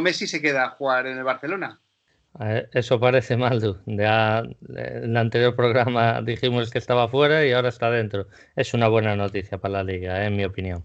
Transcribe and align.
Messi 0.00 0.26
se 0.26 0.42
queda 0.42 0.64
a 0.64 0.70
jugar 0.70 1.06
en 1.06 1.18
el 1.18 1.24
Barcelona. 1.24 1.80
Eso 2.72 2.98
parece 2.98 3.36
mal, 3.36 3.80
Ya 3.86 4.40
en 4.40 5.04
el 5.04 5.16
anterior 5.16 5.54
programa 5.54 6.20
dijimos 6.20 6.70
que 6.70 6.78
estaba 6.78 7.08
fuera 7.08 7.46
y 7.46 7.52
ahora 7.52 7.68
está 7.68 7.90
dentro. 7.90 8.26
Es 8.56 8.74
una 8.74 8.88
buena 8.88 9.14
noticia 9.14 9.58
para 9.58 9.74
la 9.74 9.84
liga, 9.84 10.26
en 10.26 10.34
mi 10.34 10.44
opinión. 10.44 10.82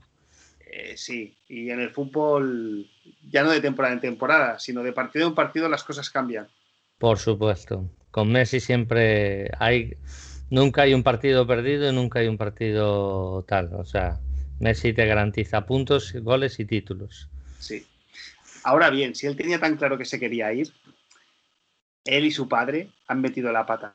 Eh, 0.59 0.93
sí, 0.95 1.35
y 1.47 1.71
en 1.71 1.79
el 1.79 1.89
fútbol, 1.89 2.87
ya 3.27 3.43
no 3.43 3.49
de 3.49 3.61
temporada 3.61 3.95
en 3.95 3.99
temporada, 3.99 4.59
sino 4.59 4.83
de 4.83 4.93
partido 4.93 5.27
en 5.27 5.33
partido, 5.33 5.67
las 5.67 5.83
cosas 5.83 6.11
cambian. 6.11 6.47
Por 6.99 7.17
supuesto. 7.17 7.89
Con 8.11 8.31
Messi 8.31 8.59
siempre 8.59 9.49
hay. 9.57 9.97
Nunca 10.51 10.83
hay 10.83 10.93
un 10.93 11.03
partido 11.03 11.47
perdido 11.47 11.89
y 11.89 11.95
nunca 11.95 12.19
hay 12.19 12.27
un 12.27 12.37
partido 12.37 13.43
tal. 13.47 13.73
O 13.73 13.85
sea, 13.85 14.19
Messi 14.59 14.93
te 14.93 15.05
garantiza 15.07 15.65
puntos, 15.65 16.13
goles 16.13 16.59
y 16.59 16.65
títulos. 16.65 17.27
Sí. 17.59 17.85
Ahora 18.63 18.89
bien, 18.89 19.15
si 19.15 19.27
él 19.27 19.35
tenía 19.35 19.59
tan 19.59 19.77
claro 19.77 19.97
que 19.97 20.05
se 20.05 20.19
quería 20.19 20.51
ir, 20.53 20.71
él 22.05 22.25
y 22.25 22.31
su 22.31 22.47
padre 22.47 22.89
han 23.07 23.21
metido 23.21 23.51
la 23.51 23.65
pata. 23.65 23.93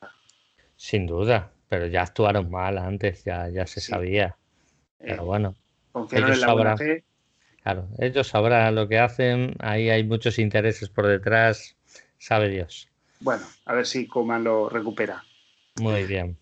Sin 0.75 1.07
duda, 1.07 1.51
pero 1.69 1.87
ya 1.87 2.03
actuaron 2.03 2.49
mal 2.49 2.77
antes, 2.77 3.23
ya, 3.23 3.49
ya 3.49 3.65
se 3.67 3.81
sabía. 3.81 4.35
Pero 4.97 5.23
eh, 5.23 5.25
bueno, 5.25 5.55
ellos 6.11 6.39
sabrán, 6.39 6.77
Claro, 7.63 7.87
ellos 7.97 8.27
sabrán 8.27 8.75
lo 8.75 8.87
que 8.87 8.99
hacen, 8.99 9.55
ahí 9.59 9.89
hay 9.89 10.03
muchos 10.03 10.37
intereses 10.37 10.87
por 10.89 11.07
detrás, 11.07 11.75
sabe 12.19 12.49
Dios. 12.49 12.89
Bueno, 13.19 13.43
a 13.65 13.73
ver 13.73 13.87
si 13.87 14.07
Coman 14.07 14.43
lo 14.43 14.69
recupera. 14.69 15.23
Muy 15.79 16.03
bien. 16.05 16.37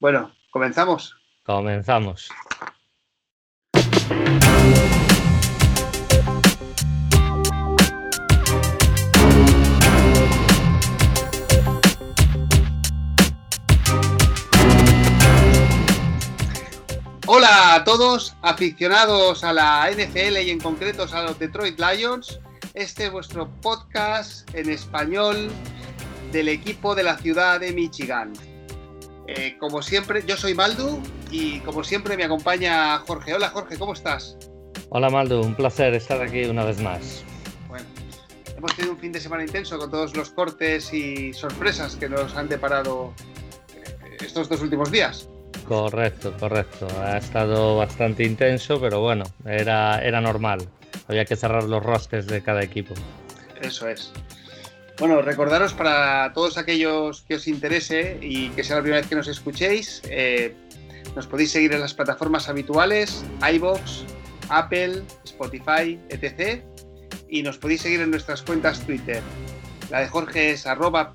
Bueno, 0.00 0.32
comenzamos. 0.50 1.14
Comenzamos. 1.44 2.30
Hola 17.72 17.80
a 17.80 17.84
todos, 17.84 18.36
aficionados 18.42 19.44
a 19.44 19.54
la 19.54 19.90
NFL 19.90 20.36
y 20.44 20.50
en 20.50 20.60
concreto 20.60 21.06
a 21.10 21.22
los 21.22 21.38
Detroit 21.38 21.80
Lions. 21.80 22.38
Este 22.74 23.06
es 23.06 23.10
vuestro 23.10 23.48
podcast 23.62 24.46
en 24.54 24.68
español 24.68 25.50
del 26.32 26.50
equipo 26.50 26.94
de 26.94 27.02
la 27.02 27.16
ciudad 27.16 27.60
de 27.60 27.72
Michigan. 27.72 28.34
Eh, 29.26 29.56
como 29.58 29.80
siempre, 29.80 30.22
yo 30.26 30.36
soy 30.36 30.52
Maldu 30.52 31.00
y 31.30 31.60
como 31.60 31.82
siempre 31.82 32.14
me 32.18 32.24
acompaña 32.24 32.98
Jorge. 32.98 33.32
Hola 33.32 33.48
Jorge, 33.48 33.78
¿cómo 33.78 33.94
estás? 33.94 34.36
Hola 34.90 35.08
Maldu, 35.08 35.40
un 35.40 35.54
placer 35.54 35.94
estar 35.94 36.20
aquí 36.20 36.44
una 36.44 36.66
vez 36.66 36.78
más. 36.82 37.24
Bueno, 37.68 37.86
hemos 38.54 38.76
tenido 38.76 38.92
un 38.92 39.00
fin 39.00 39.12
de 39.12 39.20
semana 39.20 39.44
intenso 39.44 39.78
con 39.78 39.90
todos 39.90 40.14
los 40.14 40.28
cortes 40.28 40.92
y 40.92 41.32
sorpresas 41.32 41.96
que 41.96 42.10
nos 42.10 42.36
han 42.36 42.50
deparado 42.50 43.14
eh, 43.74 44.18
estos 44.20 44.50
dos 44.50 44.60
últimos 44.60 44.90
días. 44.90 45.26
Correcto, 45.66 46.34
correcto. 46.38 46.86
Ha 47.00 47.18
estado 47.18 47.76
bastante 47.76 48.24
intenso, 48.24 48.80
pero 48.80 49.00
bueno, 49.00 49.24
era, 49.46 50.02
era 50.02 50.20
normal. 50.20 50.68
Había 51.08 51.24
que 51.24 51.36
cerrar 51.36 51.64
los 51.64 51.82
rosters 51.82 52.26
de 52.26 52.42
cada 52.42 52.62
equipo. 52.62 52.94
Eso 53.60 53.88
es. 53.88 54.12
Bueno, 54.98 55.22
recordaros 55.22 55.72
para 55.72 56.32
todos 56.32 56.58
aquellos 56.58 57.22
que 57.22 57.36
os 57.36 57.48
interese 57.48 58.18
y 58.20 58.50
que 58.50 58.62
sea 58.62 58.76
la 58.76 58.82
primera 58.82 59.00
vez 59.00 59.08
que 59.08 59.16
nos 59.16 59.28
escuchéis, 59.28 60.02
eh, 60.04 60.54
nos 61.16 61.26
podéis 61.26 61.50
seguir 61.52 61.72
en 61.72 61.80
las 61.80 61.94
plataformas 61.94 62.48
habituales, 62.48 63.24
iBox, 63.54 64.04
Apple, 64.48 65.02
Spotify, 65.24 65.98
etc. 66.08 66.62
Y 67.28 67.42
nos 67.42 67.58
podéis 67.58 67.82
seguir 67.82 68.00
en 68.00 68.10
nuestras 68.10 68.42
cuentas 68.42 68.80
Twitter. 68.80 69.22
La 69.90 70.00
de 70.00 70.08
Jorge 70.08 70.52
es 70.52 70.66
arroba 70.66 71.12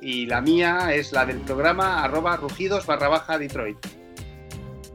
y 0.00 0.26
la 0.26 0.40
mía 0.40 0.94
es 0.94 1.12
la 1.12 1.26
del 1.26 1.38
programa 1.38 2.02
arroba 2.02 2.36
rugidos 2.36 2.86
barra 2.86 3.08
baja 3.08 3.38
Detroit. 3.38 3.78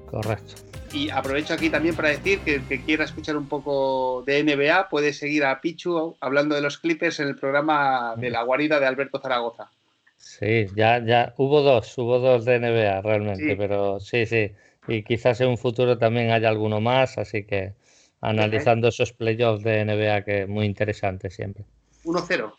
Correcto. 0.09 0.53
Y 0.93 1.09
aprovecho 1.09 1.53
aquí 1.53 1.69
también 1.69 1.95
para 1.95 2.09
decir 2.09 2.39
que 2.39 2.55
el 2.55 2.63
que 2.67 2.81
quiera 2.81 3.03
escuchar 3.03 3.35
un 3.35 3.49
poco 3.49 4.23
de 4.25 4.43
NBA 4.43 4.87
puede 4.89 5.11
seguir 5.11 5.43
a 5.43 5.59
Pichu 5.59 6.15
hablando 6.21 6.55
de 6.55 6.61
los 6.61 6.77
Clippers 6.77 7.19
en 7.19 7.27
el 7.27 7.35
programa 7.35 8.15
de 8.15 8.29
la 8.29 8.43
guarida 8.43 8.79
de 8.79 8.85
Alberto 8.85 9.19
Zaragoza. 9.19 9.69
Sí, 10.15 10.67
ya, 10.75 11.03
ya 11.05 11.33
hubo 11.37 11.61
dos, 11.61 11.97
hubo 11.97 12.19
dos 12.19 12.45
de 12.45 12.59
NBA 12.59 13.01
realmente, 13.01 13.55
pero 13.57 13.99
sí, 13.99 14.25
sí. 14.25 14.53
Y 14.87 15.03
quizás 15.03 15.41
en 15.41 15.49
un 15.49 15.57
futuro 15.57 15.97
también 15.97 16.31
haya 16.31 16.47
alguno 16.47 16.79
más, 16.79 17.17
así 17.17 17.43
que 17.43 17.73
analizando 18.21 18.87
esos 18.87 19.11
playoffs 19.11 19.63
de 19.63 19.83
NBA 19.83 20.23
que 20.23 20.41
es 20.43 20.47
muy 20.47 20.65
interesante 20.65 21.29
siempre. 21.29 21.65
1-0. 22.05 22.53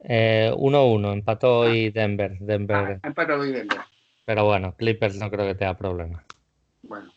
1-1, 0.00 1.08
eh, 1.08 1.12
empató 1.12 1.62
ah. 1.62 1.74
y 1.74 1.90
Denver. 1.90 2.36
Denver. 2.38 3.00
Ah, 3.02 3.08
empató 3.08 3.44
y 3.44 3.52
Denver. 3.52 3.80
Pero 4.24 4.44
bueno, 4.44 4.74
Clippers 4.76 5.16
no 5.16 5.30
creo 5.30 5.46
que 5.46 5.54
tenga 5.54 5.76
problema. 5.76 6.24
Bueno, 6.82 7.12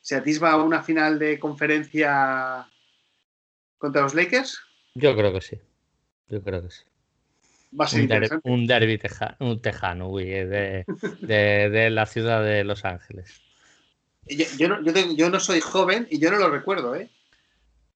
¿se 0.00 0.16
atisba 0.16 0.56
una 0.62 0.82
final 0.82 1.18
de 1.18 1.38
conferencia 1.38 2.66
contra 3.78 4.02
los 4.02 4.14
Lakers? 4.14 4.60
Yo 4.94 5.16
creo 5.16 5.32
que 5.32 5.40
sí. 5.40 5.58
Yo 6.28 6.42
creo 6.42 6.62
que 6.62 6.70
sí. 6.70 6.84
Va 7.78 7.86
a 7.86 7.88
ser 7.88 8.02
un, 8.44 8.66
derby 8.68 9.00
un 9.40 9.60
tejano, 9.60 10.08
uy, 10.08 10.26
de, 10.26 10.84
de, 11.20 11.90
la 11.90 12.06
ciudad 12.06 12.44
de 12.44 12.62
Los 12.62 12.84
Ángeles. 12.84 13.42
Yo, 14.58 14.68
no, 14.68 14.80
yo, 14.82 15.28
no, 15.28 15.40
soy 15.40 15.60
joven 15.60 16.06
y 16.08 16.20
yo 16.20 16.30
no 16.30 16.38
lo 16.38 16.50
recuerdo, 16.50 16.94
¿eh? 16.94 17.10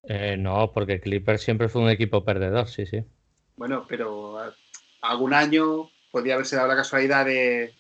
¿eh? 0.03 0.37
No, 0.37 0.73
porque 0.73 1.01
Clippers 1.01 1.43
siempre 1.43 1.69
fue 1.69 1.83
un 1.83 1.91
equipo 1.91 2.25
perdedor, 2.25 2.69
sí, 2.69 2.87
sí. 2.87 3.05
Bueno, 3.59 3.85
pero 3.89 4.39
algún 5.03 5.35
año 5.35 5.91
podría 6.13 6.35
haberse 6.35 6.55
dado 6.55 6.69
la 6.69 6.77
casualidad 6.77 7.27
de. 7.27 7.75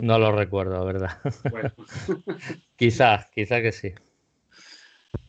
No 0.00 0.18
lo 0.18 0.32
recuerdo, 0.32 0.84
¿verdad? 0.84 1.18
Bueno. 1.50 1.72
quizás, 2.76 3.30
quizás 3.30 3.62
que 3.62 3.72
sí. 3.72 3.94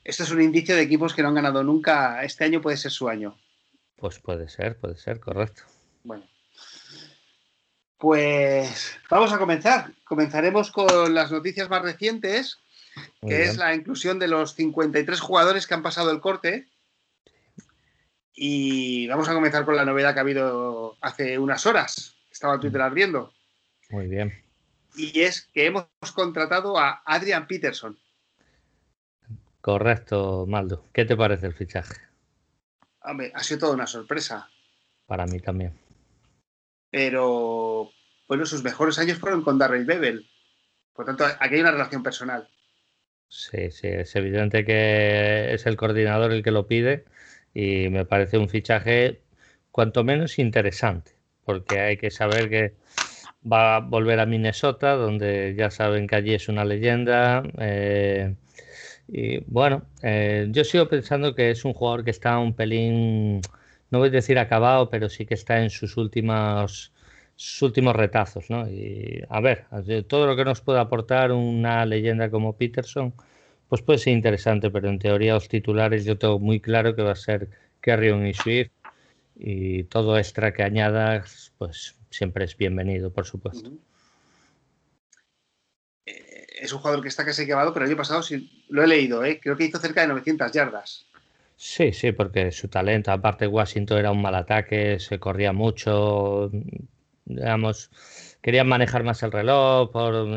Esto 0.03 0.23
es 0.23 0.31
un 0.31 0.41
indicio 0.41 0.75
de 0.75 0.81
equipos 0.81 1.13
que 1.13 1.21
no 1.21 1.27
han 1.27 1.35
ganado 1.35 1.63
nunca. 1.63 2.23
Este 2.23 2.43
año 2.43 2.61
puede 2.61 2.77
ser 2.77 2.91
su 2.91 3.07
año. 3.07 3.37
Pues 3.95 4.17
puede 4.17 4.49
ser, 4.49 4.75
puede 4.79 4.97
ser, 4.97 5.19
correcto. 5.19 5.63
Bueno. 6.03 6.25
Pues 7.97 8.97
vamos 9.07 9.31
a 9.31 9.37
comenzar. 9.37 9.91
Comenzaremos 10.03 10.71
con 10.71 11.13
las 11.13 11.31
noticias 11.31 11.69
más 11.69 11.83
recientes, 11.83 12.57
que 13.21 13.43
es 13.43 13.57
la 13.57 13.75
inclusión 13.75 14.17
de 14.17 14.27
los 14.27 14.55
53 14.55 15.19
jugadores 15.19 15.67
que 15.67 15.75
han 15.75 15.83
pasado 15.83 16.09
el 16.09 16.21
corte 16.21 16.70
y 18.33 19.07
vamos 19.07 19.27
a 19.29 19.33
comenzar 19.33 19.65
con 19.65 19.75
la 19.75 19.85
novedad 19.85 20.13
que 20.13 20.19
ha 20.19 20.23
habido 20.23 20.97
hace 21.01 21.37
unas 21.37 21.65
horas. 21.65 22.15
Estaba 22.31 22.55
en 22.55 22.61
Twitter 22.61 22.81
ardiendo. 22.81 23.33
Muy 23.89 24.07
bien. 24.07 24.33
Y 24.95 25.21
es 25.21 25.49
que 25.53 25.65
hemos 25.65 25.87
contratado 26.13 26.77
a 26.77 27.01
Adrian 27.05 27.47
Peterson. 27.47 27.97
Correcto, 29.61 30.45
Maldo. 30.47 30.87
¿Qué 30.93 31.05
te 31.05 31.15
parece 31.15 31.47
el 31.47 31.53
fichaje? 31.53 31.95
Hombre, 33.03 33.31
ha 33.35 33.43
sido 33.43 33.61
toda 33.61 33.73
una 33.73 33.87
sorpresa. 33.87 34.49
Para 35.05 35.25
mí 35.25 35.39
también. 35.39 35.77
Pero, 36.89 37.91
bueno, 38.27 38.45
sus 38.45 38.63
mejores 38.63 38.97
años 38.99 39.17
fueron 39.17 39.43
con 39.43 39.57
Darrell 39.57 39.85
Bebel. 39.85 40.27
Por 40.93 41.05
tanto, 41.05 41.25
aquí 41.25 41.55
hay 41.55 41.61
una 41.61 41.71
relación 41.71 42.03
personal. 42.03 42.49
Sí, 43.27 43.71
sí, 43.71 43.87
es 43.87 44.13
evidente 44.15 44.65
que 44.65 45.53
es 45.53 45.65
el 45.65 45.77
coordinador 45.77 46.33
el 46.33 46.43
que 46.43 46.51
lo 46.51 46.67
pide 46.67 47.05
y 47.53 47.89
me 47.89 48.05
parece 48.05 48.37
un 48.37 48.49
fichaje 48.49 49.21
cuanto 49.71 50.03
menos 50.03 50.39
interesante, 50.39 51.11
porque 51.45 51.79
hay 51.79 51.97
que 51.97 52.11
saber 52.11 52.49
que 52.49 52.73
va 53.49 53.77
a 53.77 53.79
volver 53.79 54.19
a 54.19 54.25
Minnesota, 54.25 54.93
donde 54.95 55.55
ya 55.57 55.71
saben 55.71 56.07
que 56.07 56.15
allí 56.15 56.33
es 56.33 56.47
una 56.49 56.65
leyenda. 56.65 57.43
Eh, 57.59 58.35
y 59.07 59.39
bueno, 59.47 59.83
eh, 60.03 60.47
yo 60.51 60.63
sigo 60.63 60.87
pensando 60.87 61.35
que 61.35 61.51
es 61.51 61.65
un 61.65 61.73
jugador 61.73 62.03
que 62.03 62.11
está 62.11 62.37
un 62.39 62.53
pelín, 62.53 63.41
no 63.89 63.99
voy 63.99 64.09
a 64.09 64.11
decir 64.11 64.39
acabado, 64.39 64.89
pero 64.89 65.09
sí 65.09 65.25
que 65.25 65.33
está 65.33 65.61
en 65.61 65.69
sus 65.69 65.97
últimos, 65.97 66.93
sus 67.35 67.61
últimos 67.63 67.95
retazos. 67.95 68.49
¿no? 68.49 68.69
Y 68.69 69.23
a 69.29 69.41
ver, 69.41 69.65
todo 70.07 70.27
lo 70.27 70.35
que 70.35 70.45
nos 70.45 70.61
puede 70.61 70.79
aportar 70.79 71.31
una 71.31 71.85
leyenda 71.85 72.29
como 72.29 72.55
Peterson 72.57 73.13
pues 73.71 73.81
puede 73.83 73.99
ser 73.99 74.11
interesante, 74.11 74.69
pero 74.69 74.89
en 74.89 74.99
teoría 74.99 75.35
los 75.35 75.47
titulares 75.47 76.03
yo 76.03 76.17
tengo 76.17 76.39
muy 76.39 76.59
claro 76.59 76.93
que 76.93 77.03
va 77.03 77.13
a 77.13 77.15
ser 77.15 77.47
Carrion 77.79 78.27
y 78.27 78.33
Swift 78.33 78.69
y 79.37 79.83
todo 79.85 80.17
extra 80.17 80.51
que 80.53 80.61
añadas, 80.61 81.53
pues 81.57 81.95
siempre 82.09 82.43
es 82.43 82.57
bienvenido, 82.57 83.13
por 83.13 83.25
supuesto. 83.25 83.71
Eh, 86.05 86.47
es 86.59 86.73
un 86.73 86.79
jugador 86.79 87.01
que 87.01 87.07
está 87.07 87.23
casi 87.23 87.43
acabado, 87.43 87.73
pero 87.73 87.85
el 87.85 87.91
año 87.91 87.97
pasado 87.97 88.21
sí, 88.21 88.65
lo 88.67 88.83
he 88.83 88.87
leído, 88.87 89.23
¿eh? 89.23 89.39
creo 89.41 89.55
que 89.55 89.63
hizo 89.63 89.79
cerca 89.79 90.01
de 90.01 90.07
900 90.07 90.51
yardas. 90.51 91.05
Sí, 91.55 91.93
sí, 91.93 92.11
porque 92.11 92.51
su 92.51 92.67
talento, 92.67 93.13
aparte 93.13 93.47
Washington 93.47 93.99
era 93.99 94.11
un 94.11 94.21
mal 94.21 94.35
ataque, 94.35 94.99
se 94.99 95.17
corría 95.17 95.53
mucho, 95.53 96.51
digamos, 97.23 97.89
querían 98.41 98.67
manejar 98.67 99.03
más 99.03 99.23
el 99.23 99.31
reloj 99.31 99.91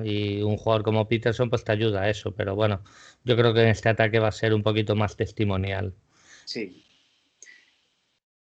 y 0.04 0.42
un 0.42 0.56
jugador 0.56 0.84
como 0.84 1.08
Peterson 1.08 1.50
pues 1.50 1.64
te 1.64 1.72
ayuda 1.72 2.02
a 2.02 2.10
eso, 2.10 2.34
pero 2.34 2.54
bueno, 2.54 2.82
yo 3.24 3.36
creo 3.36 3.54
que 3.54 3.62
en 3.62 3.68
este 3.68 3.88
ataque 3.88 4.18
va 4.18 4.28
a 4.28 4.32
ser 4.32 4.54
un 4.54 4.62
poquito 4.62 4.94
más 4.94 5.16
testimonial. 5.16 5.94
Sí. 6.44 6.84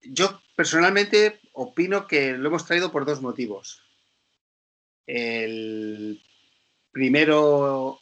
Yo 0.03 0.41
personalmente 0.56 1.41
opino 1.53 2.06
que 2.06 2.33
lo 2.33 2.49
hemos 2.49 2.67
traído 2.67 2.93
por 2.93 3.06
dos 3.06 3.23
motivos. 3.23 3.83
El 5.06 6.21
primero 6.91 8.00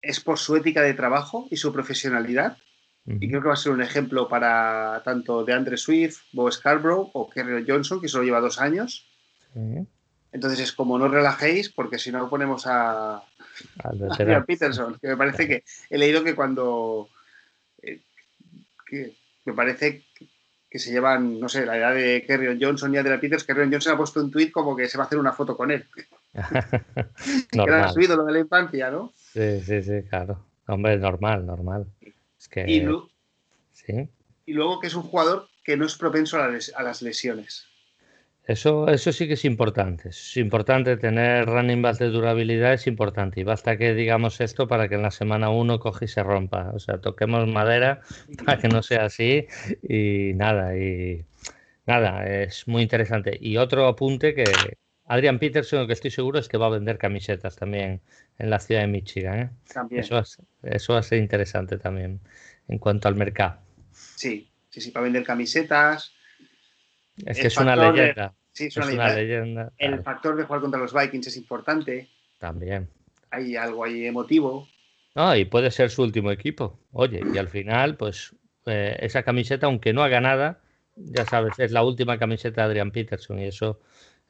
es 0.00 0.20
por 0.20 0.38
su 0.38 0.56
ética 0.56 0.82
de 0.82 0.94
trabajo 0.94 1.48
y 1.50 1.56
su 1.56 1.72
profesionalidad. 1.72 2.58
Y 3.08 3.28
creo 3.28 3.40
que 3.40 3.46
va 3.46 3.54
a 3.54 3.56
ser 3.56 3.70
un 3.70 3.82
ejemplo 3.82 4.28
para 4.28 5.00
tanto 5.04 5.44
de 5.44 5.52
Andre 5.52 5.76
Swift, 5.76 6.22
Bo 6.32 6.50
Scarborough 6.50 7.10
o 7.12 7.30
Kerry 7.30 7.64
Johnson, 7.64 8.00
que 8.00 8.08
solo 8.08 8.24
lleva 8.24 8.40
dos 8.40 8.60
años. 8.60 9.06
Entonces 10.32 10.60
es 10.60 10.72
como 10.72 10.98
no 10.98 11.08
relajéis, 11.08 11.70
porque 11.70 11.98
si 11.98 12.12
no 12.12 12.28
ponemos 12.28 12.66
a, 12.66 13.16
a 13.16 13.22
Peterson, 14.46 14.98
que 15.00 15.08
me 15.08 15.16
parece 15.16 15.48
que 15.48 15.64
he 15.90 15.98
leído 15.98 16.24
que 16.24 16.34
cuando 16.34 17.08
eh, 17.82 18.00
me 19.44 19.52
parece 19.52 20.02
que 20.68 20.78
se 20.78 20.90
llevan, 20.90 21.40
no 21.40 21.48
sé, 21.48 21.64
la 21.64 21.76
edad 21.76 21.94
de 21.94 22.24
Kerry 22.26 22.58
Johnson 22.60 22.92
y 22.92 22.98
Adrian 22.98 23.20
Peters, 23.20 23.44
Kerry 23.44 23.70
Johnson 23.70 23.94
ha 23.94 23.96
puesto 23.96 24.20
un 24.20 24.30
tuit 24.30 24.50
como 24.50 24.76
que 24.76 24.88
se 24.88 24.98
va 24.98 25.04
a 25.04 25.06
hacer 25.06 25.18
una 25.18 25.32
foto 25.32 25.56
con 25.56 25.70
él. 25.70 25.86
que 27.50 27.62
era 27.62 27.88
su 27.88 28.00
ídolo 28.00 28.24
de 28.24 28.32
la 28.32 28.40
infancia, 28.40 28.90
¿no? 28.90 29.12
Sí, 29.32 29.60
sí, 29.60 29.82
sí, 29.82 30.02
claro. 30.08 30.44
Hombre, 30.66 30.98
normal, 30.98 31.46
normal. 31.46 31.86
y, 32.66 32.80
luego 34.52 34.80
que 34.80 34.88
es 34.88 34.94
un 34.94 35.02
jugador 35.02 35.48
que 35.64 35.76
no 35.76 35.86
es 35.86 35.96
propenso 35.96 36.38
a 36.40 36.82
las 36.82 37.02
lesiones. 37.02 37.66
Eso, 38.46 38.86
eso 38.88 39.10
sí 39.12 39.26
que 39.26 39.34
es 39.34 39.44
importante. 39.44 40.10
Es 40.10 40.36
importante 40.36 40.96
tener 40.96 41.46
running 41.46 41.82
back 41.82 41.98
de 41.98 42.10
durabilidad, 42.10 42.74
es 42.74 42.86
importante. 42.86 43.40
Y 43.40 43.42
basta 43.42 43.76
que 43.76 43.92
digamos 43.92 44.40
esto 44.40 44.68
para 44.68 44.88
que 44.88 44.94
en 44.94 45.02
la 45.02 45.10
semana 45.10 45.50
uno 45.50 45.80
coge 45.80 46.04
y 46.04 46.08
se 46.08 46.22
rompa. 46.22 46.70
O 46.72 46.78
sea, 46.78 47.00
toquemos 47.00 47.48
madera 47.48 48.02
para 48.44 48.58
que 48.58 48.68
no 48.68 48.84
sea 48.84 49.06
así. 49.06 49.46
Y 49.82 50.32
nada, 50.34 50.76
y 50.78 51.24
nada, 51.86 52.24
es 52.24 52.68
muy 52.68 52.82
interesante. 52.82 53.36
Y 53.40 53.56
otro 53.56 53.88
apunte 53.88 54.32
que 54.32 54.44
Adrian 55.06 55.40
Peterson, 55.40 55.80
lo 55.80 55.86
que 55.88 55.94
estoy 55.94 56.12
seguro 56.12 56.38
es 56.38 56.48
que 56.48 56.56
va 56.56 56.66
a 56.66 56.70
vender 56.70 56.98
camisetas 56.98 57.56
también 57.56 58.00
en 58.38 58.50
la 58.50 58.60
ciudad 58.60 58.82
de 58.82 58.86
Michigan. 58.86 59.38
¿eh? 59.40 59.50
Eso, 59.90 60.14
va, 60.14 60.24
eso 60.62 60.92
va 60.92 61.00
a 61.00 61.02
ser 61.02 61.18
interesante 61.18 61.78
también 61.78 62.20
en 62.68 62.78
cuanto 62.78 63.08
al 63.08 63.16
mercado. 63.16 63.58
Sí, 63.92 64.52
sí, 64.70 64.80
sí, 64.80 64.92
va 64.92 65.00
a 65.00 65.04
vender 65.04 65.24
camisetas 65.24 66.12
es 67.24 67.38
que 67.38 67.46
es 67.46 67.56
una 67.56 67.76
leyenda. 67.76 68.34
sí, 68.52 68.66
es, 68.66 68.76
una, 68.76 69.14
leyenda. 69.14 69.72
El 69.78 70.02
factor 70.02 70.36
de 70.36 70.44
jugar 70.44 70.60
contra 70.60 70.80
los 70.80 70.92
Vikings 70.92 71.26
es 71.28 71.36
importante. 71.36 72.08
También. 72.38 72.88
Hay 73.30 73.56
algo 73.56 73.84
ahí 73.84 74.06
emotivo. 74.06 74.68
No, 75.14 75.34
y 75.34 75.44
puede 75.44 75.70
ser 75.70 75.90
su 75.90 76.02
último 76.02 76.30
equipo. 76.30 76.78
Oye, 76.92 77.22
y 77.32 77.38
al 77.38 77.48
final, 77.48 77.96
pues 77.96 78.34
eh, 78.66 78.96
esa 79.00 79.22
camiseta, 79.22 79.66
aunque 79.66 79.92
no 79.92 80.02
haga 80.02 80.20
nada, 80.20 80.60
ya 80.94 81.24
sabes, 81.24 81.58
es 81.58 81.72
la 81.72 81.82
última 81.82 82.18
camiseta 82.18 82.62
de 82.62 82.66
Adrian 82.66 82.90
Peterson 82.90 83.38
y 83.38 83.46
eso, 83.46 83.80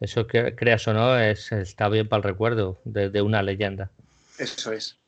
eso 0.01 0.27
que 0.27 0.55
creas 0.55 0.87
o 0.87 0.95
no, 0.95 1.19
es, 1.19 1.51
está 1.53 1.89
bien 1.89 2.09
para 2.09 2.19
el 2.19 2.25
recuerdo 2.25 2.81
de 2.85 3.23
una 3.23 3.43
leyenda. 3.43 3.91
Eso 4.39 4.73
es. 4.73 4.99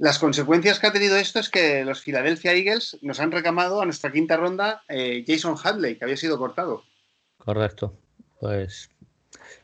Las 0.00 0.18
consecuencias 0.18 0.78
que 0.78 0.86
ha 0.86 0.92
tenido 0.92 1.18
esto 1.18 1.40
es 1.40 1.50
que 1.50 1.84
los 1.84 2.00
Philadelphia 2.00 2.54
Eagles 2.54 2.96
nos 3.02 3.20
han 3.20 3.30
reclamado 3.30 3.82
a 3.82 3.84
nuestra 3.84 4.10
quinta 4.10 4.38
ronda 4.38 4.82
eh, 4.88 5.22
Jason 5.26 5.56
Hadley, 5.62 5.96
que 5.96 6.04
había 6.04 6.16
sido 6.16 6.38
cortado. 6.38 6.84
Correcto. 7.36 7.92
Pues 8.40 8.88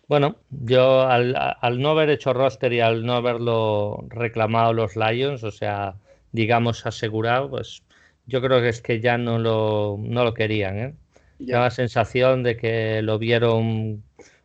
bueno, 0.08 0.36
yo 0.50 1.08
al, 1.08 1.32
no 1.80 1.92
haber 1.92 2.10
hecho 2.10 2.34
roster 2.34 2.70
y 2.74 2.80
al 2.80 3.06
no 3.06 3.14
haberlo 3.14 4.04
reclamado 4.10 4.74
los 4.74 4.94
Lions, 4.94 5.42
o 5.42 5.50
sea, 5.50 5.94
digamos 6.32 6.84
asegurado, 6.84 7.48
pues 7.48 7.82
yo 8.26 8.42
creo 8.42 8.60
que 8.60 8.68
es 8.68 8.82
que 8.82 9.00
ya 9.00 9.16
no 9.16 9.38
lo, 9.38 9.96
no 9.98 10.22
lo 10.22 10.34
querían. 10.34 10.78
¿eh? 10.78 10.94
Ya. 11.38 11.60
la 11.60 11.70
sensación 11.70 12.42
de 12.42 12.58
que 12.58 13.00
lo 13.00 13.18
vieron 13.18 14.02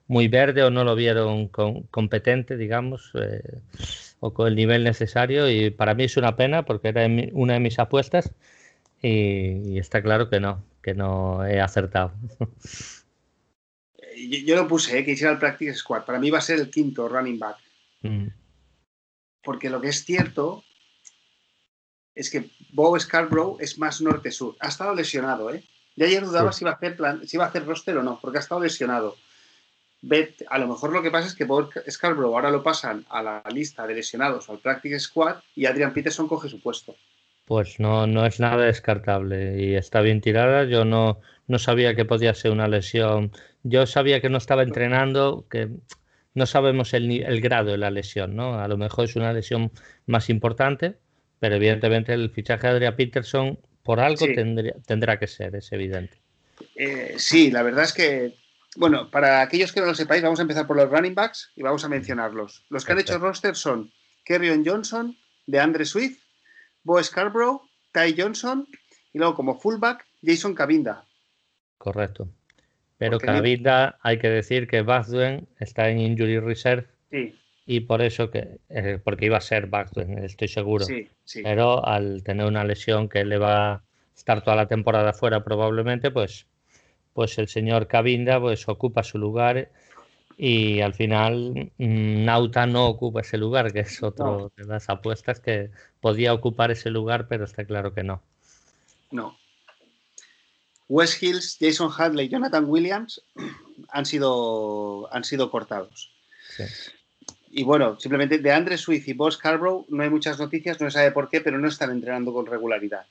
muy 0.07 0.29
verde 0.29 0.63
o 0.63 0.69
no 0.69 0.85
lo 0.85 0.95
vieron 0.95 1.49
competente, 1.49 2.55
digamos. 2.55 3.11
Eh, 3.15 3.59
o 4.21 4.33
con 4.33 4.47
el 4.47 4.56
nivel 4.56 4.83
necesario 4.83 5.50
y 5.50 5.71
para 5.71 5.95
mí 5.95 6.06
es 6.06 6.15
una 6.15 6.35
pena 6.35 6.63
porque 6.63 6.89
era 6.89 7.07
una 7.33 7.53
de 7.53 7.59
mis 7.59 7.79
apuestas 7.79 8.31
y, 9.01 9.79
está 9.79 10.03
claro 10.03 10.29
que 10.29 10.39
no, 10.39 10.63
que 10.81 10.94
no 10.94 11.45
he 11.45 11.59
acertado. 11.59 12.13
Yo, 14.45 14.56
lo 14.56 14.68
puse, 14.68 15.00
eh, 15.00 15.03
que 15.03 15.12
hiciera 15.12 15.33
el 15.33 15.39
Practice 15.39 15.73
Squad. 15.73 16.06
Para 16.06 16.19
mí 16.19 16.29
va 16.29 16.38
a 16.38 16.41
ser 16.41 16.59
el 16.59 16.69
quinto 16.69 17.09
running 17.09 17.39
back. 17.39 17.57
Mm. 18.01 18.27
Porque 19.41 19.71
lo 19.71 19.81
que 19.81 19.88
es 19.88 20.06
cierto 20.06 20.63
es 22.13 22.29
que 22.29 22.51
Bob 22.73 23.00
Scarborough 23.00 23.59
es 23.59 23.79
más 23.79 24.01
norte-sur. 24.01 24.56
Ha 24.59 24.68
estado 24.68 24.94
lesionado, 24.94 25.51
¿eh? 25.51 25.63
Ya 25.95 26.06
ayer 26.06 26.23
dudaba 26.23 26.51
si, 26.51 26.63
iba 26.63 26.71
a 26.71 26.75
hacer 26.75 26.95
plan, 26.95 27.27
si 27.27 27.38
iba 27.38 27.45
a 27.45 27.47
hacer 27.47 27.65
roster 27.65 27.97
o 27.97 28.03
no, 28.03 28.19
porque 28.21 28.38
ha 28.38 28.41
estado 28.41 28.62
lesionado 28.62 29.18
a 30.50 30.57
lo 30.57 30.68
mejor 30.68 30.92
lo 30.92 31.01
que 31.01 31.12
pasa 31.12 31.27
es 31.27 31.36
que 31.36 31.45
Bob 31.45 31.71
Scarborough 31.89 32.33
ahora 32.33 32.50
lo 32.50 32.63
pasan 32.63 33.06
a 33.09 33.21
la 33.21 33.44
lista 33.53 33.86
de 33.86 33.95
lesionados 33.95 34.50
o 34.50 34.53
al 34.53 34.59
Practice 34.59 35.00
Squad 35.00 35.38
y 35.56 35.65
Adrian 35.65 35.94
Peterson 35.94 36.27
coge 36.27 36.50
su 36.50 36.59
puesto. 36.62 36.95
Pues 37.45 37.80
no, 37.80 38.07
no 38.07 38.25
es 38.25 38.39
nada 38.39 38.65
descartable 38.65 39.62
y 39.62 39.75
está 39.75 40.01
bien 40.01 40.21
tirada. 40.21 40.63
Yo 40.63 40.86
no, 40.86 41.19
no 41.48 41.59
sabía 41.59 41.95
que 41.95 42.06
podía 42.06 42.33
ser 42.33 42.51
una 42.51 42.68
lesión. 42.68 43.31
Yo 43.63 43.86
sabía 43.86 44.21
que 44.21 44.30
no 44.30 44.38
estaba 44.38 44.63
entrenando, 44.63 45.45
que 45.50 45.69
no 46.33 46.45
sabemos 46.45 46.94
el, 46.94 47.12
el 47.24 47.42
grado 47.42 47.71
de 47.71 47.77
la 47.77 47.92
lesión, 47.92 48.36
¿no? 48.36 48.59
A 48.59 48.68
lo 48.68 48.77
mejor 48.77 49.06
es 49.06 49.15
una 49.15 49.33
lesión 49.33 49.71
más 50.06 50.30
importante, 50.30 50.95
pero 51.39 51.56
evidentemente 51.56 52.13
el 52.13 52.30
fichaje 52.31 52.68
de 52.68 52.74
Adrian 52.74 52.95
Peterson 52.95 53.59
por 53.83 54.00
algo 54.00 54.25
tendría, 54.25 54.75
tendrá 54.86 55.19
que 55.19 55.27
ser, 55.27 55.56
es 55.56 55.71
evidente. 55.71 56.18
Eh, 56.75 57.15
sí, 57.18 57.51
la 57.51 57.63
verdad 57.63 57.83
es 57.83 57.94
que 57.94 58.33
bueno, 58.77 59.09
para 59.12 59.41
aquellos 59.41 59.71
que 59.71 59.81
no 59.81 59.88
lo 59.88 59.95
sepáis, 59.95 60.23
vamos 60.23 60.39
a 60.39 60.44
empezar 60.44 60.65
por 60.65 60.77
los 60.77 60.89
running 60.89 61.15
backs 61.15 61.51
y 61.56 61.63
vamos 61.63 61.83
a 61.83 61.89
mencionarlos. 61.89 62.65
Los 62.69 62.85
que 62.85 62.94
han 62.94 63.00
hecho 63.00 63.18
roster 63.18 63.56
son 63.56 63.91
Kerryon 64.23 64.63
Johnson, 64.65 65.18
de 65.47 65.59
Andre 65.59 65.85
Swift, 65.85 66.19
Bo 66.83 67.01
Scarborough, 67.03 67.62
Ty 67.91 68.15
Johnson 68.18 68.68
y 69.13 69.18
luego 69.18 69.35
como 69.35 69.59
fullback 69.59 70.06
Jason 70.23 70.56
Cabinda. 70.56 71.06
Correcto. 71.77 72.29
Pero 72.97 73.19
Cabinda, 73.19 73.97
hay 74.01 74.19
que 74.19 74.29
decir 74.29 74.68
que 74.68 74.83
Bachduen 74.83 75.47
está 75.59 75.89
en 75.89 76.00
injury 76.00 76.39
reserve. 76.39 76.88
Sí. 77.09 77.35
Y 77.65 77.81
por 77.81 78.01
eso 78.01 78.29
que, 78.29 78.59
eh, 78.69 79.00
porque 79.03 79.25
iba 79.25 79.38
a 79.38 79.41
ser 79.41 79.68
Bachduen, 79.68 80.19
estoy 80.19 80.47
seguro. 80.47 80.85
Sí, 80.85 81.09
sí. 81.23 81.41
Pero 81.44 81.85
al 81.85 82.23
tener 82.23 82.45
una 82.45 82.63
lesión 82.63 83.09
que 83.09 83.25
le 83.25 83.38
va 83.38 83.73
a 83.73 83.83
estar 84.15 84.44
toda 84.44 84.56
la 84.56 84.68
temporada 84.68 85.13
fuera 85.13 85.44
probablemente, 85.44 86.12
pues 86.12 86.45
pues 87.13 87.37
el 87.37 87.47
señor 87.47 87.87
Cabinda 87.87 88.39
pues 88.39 88.68
ocupa 88.68 89.03
su 89.03 89.18
lugar 89.18 89.69
y 90.37 90.81
al 90.81 90.94
final 90.94 91.71
mm, 91.77 92.25
Nauta 92.25 92.65
no 92.65 92.87
ocupa 92.87 93.21
ese 93.21 93.37
lugar, 93.37 93.71
que 93.71 93.81
es 93.81 94.01
otro 94.01 94.51
de 94.57 94.65
las 94.65 94.89
apuestas 94.89 95.39
que 95.39 95.71
podía 95.99 96.33
ocupar 96.33 96.71
ese 96.71 96.89
lugar, 96.89 97.27
pero 97.27 97.45
está 97.45 97.65
claro 97.65 97.94
que 97.94 98.03
no. 98.03 98.21
No. 99.11 99.37
West 100.87 101.21
Hills, 101.21 101.57
Jason 101.59 101.91
Hadley 101.95 102.25
y 102.25 102.30
Jonathan 102.30 102.65
Williams 102.68 103.21
han 103.89 104.06
sido, 104.06 105.13
han 105.13 105.23
sido 105.23 105.51
cortados. 105.51 106.11
Y 107.49 107.63
bueno, 107.63 107.99
simplemente 107.99 108.39
de 108.39 108.51
Andre 108.51 108.77
Swift 108.77 109.07
y 109.07 109.13
Boss 109.13 109.39
no 109.89 110.03
hay 110.03 110.09
muchas 110.09 110.39
noticias, 110.39 110.80
no 110.81 110.89
se 110.89 110.97
sabe 110.97 111.11
por 111.11 111.30
qué, 111.30 111.41
pero 111.41 111.59
no 111.59 111.68
están 111.68 111.91
entrenando 111.91 112.33
con 112.33 112.45
regularidad. 112.45 113.06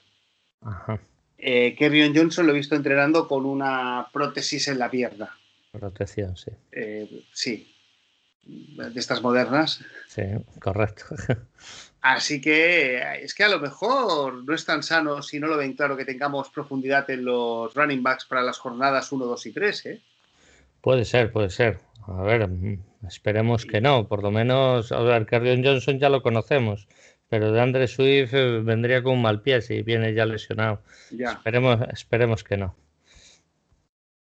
Ajá. 0.62 1.00
Eh, 1.42 2.12
Johnson 2.14 2.46
lo 2.46 2.52
he 2.52 2.56
visto 2.56 2.74
entrenando 2.74 3.26
con 3.26 3.46
una 3.46 4.08
prótesis 4.12 4.68
en 4.68 4.78
la 4.78 4.90
pierna. 4.90 5.36
Protección, 5.72 6.36
sí. 6.36 6.50
Eh, 6.72 7.24
sí. 7.32 7.74
De 8.44 8.98
estas 8.98 9.22
modernas. 9.22 9.84
Sí, 10.08 10.22
correcto. 10.60 11.04
Así 12.00 12.40
que 12.40 13.22
es 13.22 13.34
que 13.34 13.44
a 13.44 13.48
lo 13.48 13.60
mejor 13.60 14.42
no 14.44 14.54
es 14.54 14.64
tan 14.64 14.82
sano 14.82 15.22
si 15.22 15.38
no 15.38 15.46
lo 15.46 15.58
ven 15.58 15.74
claro 15.74 15.96
que 15.96 16.06
tengamos 16.06 16.48
profundidad 16.48 17.08
en 17.10 17.26
los 17.26 17.74
running 17.74 18.02
backs 18.02 18.24
para 18.24 18.42
las 18.42 18.58
jornadas 18.58 19.12
1, 19.12 19.26
2 19.26 19.46
y 19.46 19.52
3. 19.52 19.86
¿eh? 19.86 20.00
Puede 20.80 21.04
ser, 21.04 21.30
puede 21.30 21.50
ser. 21.50 21.78
A 22.06 22.22
ver, 22.22 22.48
mm, 22.48 22.82
esperemos 23.06 23.66
que 23.66 23.80
no. 23.80 24.08
Por 24.08 24.22
lo 24.22 24.30
menos, 24.30 24.92
a 24.92 25.00
ver, 25.00 25.26
Kerrion 25.26 25.62
Johnson 25.62 25.98
ya 25.98 26.08
lo 26.08 26.22
conocemos. 26.22 26.88
Pero 27.30 27.52
de 27.52 27.60
Andre 27.60 27.86
Swift 27.86 28.34
eh, 28.34 28.60
vendría 28.60 29.02
con 29.04 29.14
un 29.14 29.22
mal 29.22 29.40
pie 29.40 29.62
si 29.62 29.82
viene 29.82 30.12
ya 30.12 30.26
lesionado. 30.26 30.82
Esperemos, 31.10 31.80
esperemos 31.92 32.42
que 32.42 32.56
no. 32.56 32.76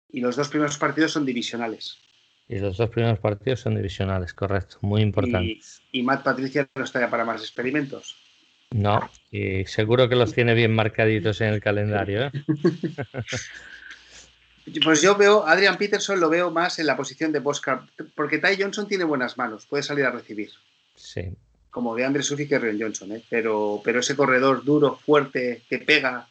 Y 0.09 0.21
los 0.21 0.35
dos 0.35 0.49
primeros 0.49 0.77
partidos 0.77 1.13
son 1.13 1.25
divisionales. 1.25 1.99
Y 2.49 2.59
los 2.59 2.77
dos 2.77 2.91
primeros 2.91 3.21
partidos 3.21 3.61
son 3.61 3.77
divisionales, 3.77 4.35
correcto. 4.35 4.79
Muy 4.81 5.03
importante. 5.03 5.61
Y, 5.93 6.03
Matt 6.03 6.25
Patricia 6.25 6.69
no 6.75 6.83
está 6.83 6.99
ya 6.99 7.09
para 7.09 7.25
más 7.25 7.41
experimentos. 7.43 8.17
No, 8.73 9.09
y 9.31 9.65
seguro 9.67 10.09
que 10.09 10.17
los 10.17 10.35
tiene 10.35 10.55
bien 10.55 10.75
marcaditos 10.75 11.41
en 11.41 11.55
el 11.55 11.61
calendario. 11.61 12.27
¿eh? 12.27 12.33
Pues 14.85 15.03
yo 15.03 15.17
veo, 15.17 15.45
Adrian 15.49 15.77
Peterson 15.79 16.21
lo 16.21 16.29
veo 16.29 16.51
más 16.53 16.79
en 16.79 16.87
la 16.87 16.97
posición 16.97 17.33
de 17.33 17.41
Boscar, 17.41 17.87
porque 18.15 18.39
Ty 18.39 18.63
Johnson 18.63 18.87
tiene 18.87 19.03
buenas 19.03 19.37
manos, 19.37 19.67
puede 19.67 19.83
salir 19.83 20.05
a 20.05 20.13
recibir. 20.13 20.51
Sí, 20.95 21.35
como 21.71 21.95
de 21.95 22.05
Andre 22.05 22.23
Swift 22.23 22.41
y 22.41 22.49
Kerrion 22.49 22.81
Johnson, 22.81 23.13
¿eh? 23.13 23.23
pero, 23.29 23.81
pero 23.85 24.01
ese 24.01 24.17
corredor 24.17 24.65
duro, 24.65 24.97
fuerte, 24.97 25.63
que 25.69 25.79
pega, 25.79 26.29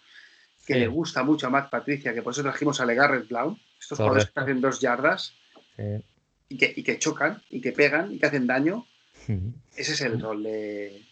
que 0.66 0.76
le 0.76 0.88
gusta 0.88 1.24
mucho 1.24 1.48
a 1.48 1.50
Matt 1.50 1.70
Patricia, 1.70 2.14
que 2.14 2.22
por 2.22 2.34
eso 2.34 2.44
trajimos 2.44 2.80
a 2.80 2.86
Legarrett 2.86 3.28
Blau, 3.28 3.58
estos 3.80 3.98
jugadores 3.98 4.30
que 4.30 4.40
hacen 4.40 4.62
dos 4.62 4.80
yardas 4.80 5.34
y, 6.50 6.58
que, 6.58 7.00
chocan 7.00 7.42
y 7.50 7.62
que 7.62 7.72
pegan 7.72 8.14
y 8.14 8.20
que 8.20 8.26
hacen 8.26 8.46
daño. 8.46 8.86
Ese 9.76 9.94
es 9.94 10.02
el 10.02 10.20
rol 10.20 10.44
de. 10.44 11.06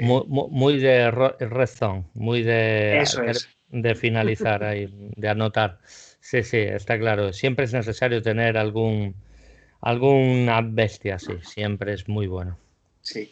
Muy, 0.00 0.78
de 0.78 1.10
red 1.10 1.68
muy 2.14 2.42
de, 2.42 3.04
de 3.70 3.94
finalizar 3.94 4.62
ahí, 4.62 4.88
de 5.16 5.28
anotar. 5.28 5.80
Sí, 5.84 6.42
sí, 6.44 6.58
está 6.58 6.98
claro. 6.98 7.32
Siempre 7.32 7.64
es 7.64 7.72
necesario 7.72 8.22
tener 8.22 8.56
algún 8.56 9.16
alguna 9.80 10.60
bestia, 10.62 11.18
sí, 11.18 11.32
siempre 11.42 11.94
es 11.94 12.08
muy 12.08 12.28
bueno. 12.28 12.56
Sí. 13.02 13.30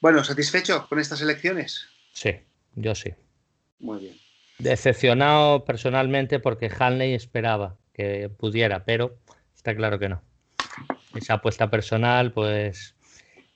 Bueno, 0.00 0.22
¿satisfecho 0.22 0.86
con 0.88 0.98
estas 0.98 1.20
elecciones? 1.20 1.86
Sí, 2.12 2.30
yo 2.74 2.94
sí. 2.94 3.12
Muy 3.80 4.00
bien. 4.00 4.16
Decepcionado 4.58 5.64
personalmente 5.64 6.38
porque 6.40 6.70
Hanley 6.76 7.14
esperaba 7.14 7.76
que 7.92 8.28
pudiera, 8.28 8.84
pero 8.84 9.18
está 9.54 9.74
claro 9.74 9.98
que 9.98 10.08
no. 10.08 10.22
Esa 11.14 11.34
apuesta 11.34 11.70
personal, 11.70 12.32
pues 12.32 12.94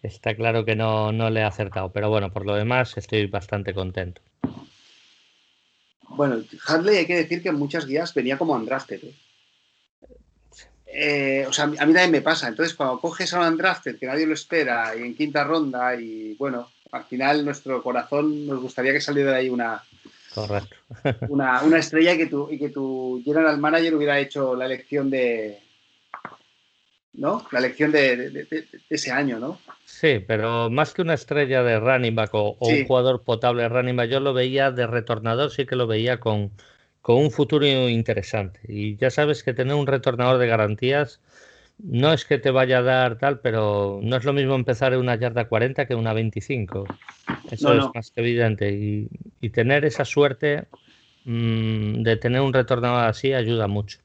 está 0.02 0.34
claro 0.34 0.64
que 0.64 0.74
no, 0.74 1.12
no 1.12 1.30
le 1.30 1.42
ha 1.42 1.48
acertado. 1.48 1.92
Pero 1.92 2.10
bueno, 2.10 2.32
por 2.32 2.44
lo 2.44 2.54
demás 2.54 2.96
estoy 2.96 3.26
bastante 3.26 3.72
contento. 3.72 4.20
Bueno, 6.08 6.42
Hadley 6.66 6.98
hay 6.98 7.06
que 7.06 7.16
decir 7.16 7.42
que 7.42 7.48
en 7.48 7.56
muchas 7.56 7.86
guías 7.86 8.12
venía 8.14 8.36
como 8.36 8.54
undrafted. 8.54 9.04
¿eh? 9.04 9.14
Eh, 10.94 11.46
o 11.48 11.52
sea, 11.52 11.64
a 11.64 11.68
mí 11.68 11.76
también 11.76 12.10
me 12.10 12.20
pasa. 12.20 12.48
Entonces, 12.48 12.74
cuando 12.74 13.00
coges 13.00 13.32
a 13.32 13.40
un 13.40 13.46
undrafted 13.48 13.98
que 13.98 14.06
nadie 14.06 14.26
lo 14.26 14.34
espera 14.34 14.94
y 14.94 15.00
en 15.00 15.16
quinta 15.16 15.42
ronda, 15.42 15.94
y 15.96 16.34
bueno, 16.34 16.70
al 16.92 17.04
final 17.04 17.44
nuestro 17.44 17.82
corazón 17.82 18.46
nos 18.46 18.60
gustaría 18.60 18.92
que 18.92 19.00
saliera 19.00 19.32
de 19.32 19.38
ahí 19.38 19.48
una, 19.48 19.82
Correcto. 20.34 20.76
una, 21.28 21.62
una, 21.62 21.78
estrella 21.78 22.12
y 22.12 22.18
que, 22.18 22.26
tu, 22.26 22.50
y 22.50 22.58
que 22.58 22.68
tu 22.68 23.22
general 23.24 23.58
manager 23.58 23.94
hubiera 23.94 24.18
hecho 24.18 24.54
la 24.54 24.66
elección 24.66 25.08
de, 25.08 25.60
¿no? 27.14 27.46
La 27.50 27.58
elección 27.58 27.92
de, 27.92 28.46
ese 28.88 29.10
año, 29.10 29.38
¿no? 29.38 29.58
Sí, 29.84 30.22
pero 30.26 30.70
más 30.70 30.94
que 30.94 31.02
una 31.02 31.14
estrella 31.14 31.62
de 31.62 31.78
running 31.78 32.14
back 32.14 32.30
o, 32.34 32.56
un 32.60 32.86
jugador 32.86 33.22
potable 33.22 33.62
de 33.62 33.68
running 33.68 33.96
back, 33.96 34.10
yo 34.10 34.20
lo 34.20 34.32
veía 34.32 34.70
de 34.70 34.86
retornador, 34.86 35.50
sí 35.50 35.66
que 35.66 35.76
lo 35.76 35.86
veía 35.86 36.20
con, 36.20 36.52
con 37.02 37.16
un 37.16 37.30
futuro 37.30 37.66
interesante. 37.66 38.60
Y 38.66 38.96
ya 38.96 39.10
sabes 39.10 39.42
que 39.42 39.52
tener 39.52 39.74
un 39.74 39.86
retornador 39.86 40.38
de 40.38 40.46
garantías 40.46 41.20
no 41.78 42.12
es 42.12 42.24
que 42.24 42.38
te 42.38 42.52
vaya 42.52 42.78
a 42.78 42.82
dar 42.82 43.18
tal, 43.18 43.40
pero 43.40 43.98
no 44.02 44.16
es 44.16 44.24
lo 44.24 44.32
mismo 44.32 44.54
empezar 44.54 44.92
en 44.92 45.00
una 45.00 45.16
yarda 45.16 45.48
40 45.48 45.86
que 45.86 45.94
una 45.96 46.12
25. 46.12 46.86
Eso 47.50 47.72
es 47.72 47.84
más 47.92 48.10
que 48.12 48.20
evidente. 48.20 49.08
Y, 49.40 49.50
tener 49.50 49.84
esa 49.84 50.04
suerte 50.04 50.66
mm, 51.24 52.02
de 52.02 52.16
tener 52.16 52.40
un 52.40 52.52
retornador 52.52 53.04
así 53.04 53.34
ayuda 53.34 53.66
mucho. 53.66 53.98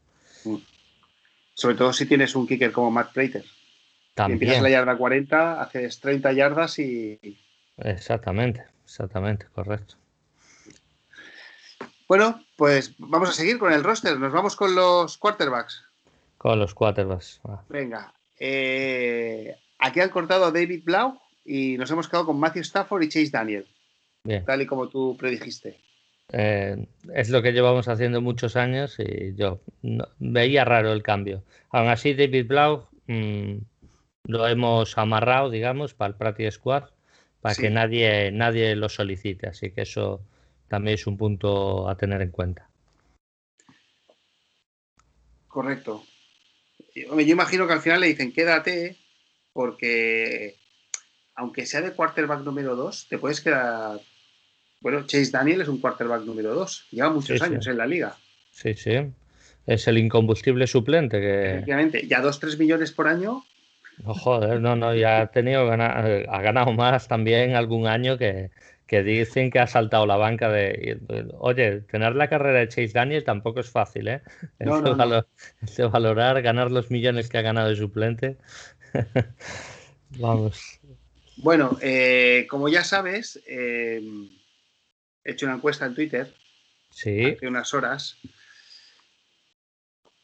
Mm. 0.43 0.55
Sobre 1.53 1.75
todo 1.75 1.93
si 1.93 2.07
tienes 2.07 2.35
un 2.35 2.47
kicker 2.47 2.71
como 2.71 2.89
Matt 2.89 3.13
Prater. 3.13 3.45
También. 4.15 4.41
Empiezas 4.41 4.63
la 4.63 4.69
yarda 4.69 4.97
40, 4.97 5.61
haces 5.61 5.99
30 5.99 6.33
yardas 6.33 6.79
y. 6.79 7.19
Exactamente, 7.77 8.63
exactamente, 8.83 9.45
correcto. 9.53 9.95
Bueno, 12.07 12.41
pues 12.55 12.93
vamos 12.97 13.29
a 13.29 13.33
seguir 13.33 13.59
con 13.59 13.73
el 13.73 13.83
roster. 13.83 14.17
Nos 14.17 14.31
vamos 14.31 14.55
con 14.55 14.73
los 14.75 15.17
quarterbacks. 15.17 15.83
Con 16.37 16.59
los 16.59 16.73
quarterbacks. 16.73 17.41
Venga. 17.67 18.13
Eh, 18.39 19.55
aquí 19.79 19.99
han 19.99 20.09
cortado 20.09 20.51
David 20.51 20.83
Blau 20.85 21.19
y 21.43 21.77
nos 21.77 21.91
hemos 21.91 22.07
quedado 22.07 22.27
con 22.27 22.39
Matthew 22.39 22.61
Stafford 22.61 23.03
y 23.03 23.09
Chase 23.09 23.29
Daniel. 23.31 23.67
Bien. 24.23 24.45
Tal 24.45 24.61
y 24.61 24.65
como 24.65 24.87
tú 24.87 25.17
predijiste. 25.17 25.79
Eh, 26.31 26.87
es 27.13 27.29
lo 27.29 27.41
que 27.41 27.53
llevamos 27.53 27.87
haciendo 27.87 28.21
muchos 28.21 28.55
años 28.55 28.97
y 28.99 29.33
yo 29.35 29.61
veía 30.19 30.65
raro 30.65 30.93
el 30.93 31.03
cambio. 31.03 31.43
Aún 31.71 31.89
así, 31.89 32.13
David 32.13 32.47
Blau 32.47 32.87
mm, 33.07 33.57
lo 34.25 34.47
hemos 34.47 34.97
amarrado, 34.97 35.49
digamos, 35.49 35.93
para 35.93 36.09
el 36.09 36.15
Practice 36.15 36.51
Squad, 36.51 36.83
para 37.41 37.55
que 37.55 37.69
nadie, 37.69 38.31
nadie 38.31 38.75
lo 38.75 38.89
solicite. 38.89 39.47
Así 39.47 39.71
que 39.71 39.81
eso 39.81 40.21
también 40.67 40.95
es 40.95 41.07
un 41.07 41.17
punto 41.17 41.89
a 41.89 41.95
tener 41.95 42.21
en 42.21 42.31
cuenta. 42.31 42.69
Correcto. 45.47 46.03
Yo 46.93 47.19
imagino 47.19 47.67
que 47.67 47.73
al 47.73 47.81
final 47.81 48.01
le 48.01 48.07
dicen 48.07 48.31
quédate, 48.31 48.97
porque 49.53 50.55
aunque 51.35 51.65
sea 51.65 51.81
de 51.81 51.93
quarterback 51.93 52.41
número 52.41 52.75
2, 52.75 53.07
te 53.09 53.17
puedes 53.17 53.41
quedar 53.41 53.99
bueno, 54.79 55.05
Chase 55.05 55.31
Daniel 55.31 55.61
es 55.61 55.67
un 55.67 55.79
quarterback 55.79 56.23
número 56.23 56.53
2. 56.53 56.87
Lleva 56.91 57.09
muchos 57.09 57.41
años 57.41 57.65
en 57.67 57.77
la 57.77 57.87
liga. 57.87 58.15
Sí, 58.51 58.73
sí. 58.73 58.93
Es 59.65 59.87
el 59.87 59.97
incombustible 59.97 60.67
suplente 60.67 61.19
que. 61.19 61.51
Efectivamente, 61.51 62.07
ya 62.07 62.21
2-3 62.21 62.57
millones 62.57 62.91
por 62.91 63.07
año. 63.07 63.43
No, 64.03 64.13
joder, 64.13 64.61
no, 64.61 64.75
no, 64.75 64.93
ya 64.93 65.21
ha 65.21 65.27
tenido 65.31 65.71
ha 65.71 66.41
ganado 66.41 66.71
más 66.71 67.07
también 67.07 67.55
algún 67.55 67.87
año 67.87 68.17
que, 68.17 68.51
dicen 69.03 69.51
que 69.51 69.59
ha 69.59 69.67
saltado 69.67 70.05
la 70.05 70.17
banca 70.17 70.49
de. 70.49 70.99
Oye, 71.39 71.81
tener 71.81 72.15
la 72.15 72.29
carrera 72.29 72.59
de 72.59 72.67
Chase 72.69 72.91
Daniel 72.93 73.23
tampoco 73.23 73.59
es 73.59 73.69
fácil, 73.69 74.07
¿eh? 74.07 74.21
No, 74.59 74.81
de, 74.81 75.87
valorar, 75.87 76.41
ganar 76.41 76.71
los 76.71 76.89
millones 76.89 77.29
que 77.29 77.37
ha 77.37 77.41
ganado 77.41 77.69
de 77.69 77.75
suplente. 77.75 78.37
Vamos. 80.17 80.79
Bueno, 81.37 81.77
eh, 81.81 82.47
como 82.49 82.69
ya 82.69 82.83
sabes, 82.83 83.41
eh, 83.47 84.01
he 85.23 85.31
hecho 85.31 85.45
una 85.45 85.55
encuesta 85.55 85.85
en 85.85 85.93
Twitter 85.93 86.33
sí. 86.89 87.25
hace 87.25 87.47
unas 87.47 87.73
horas. 87.73 88.17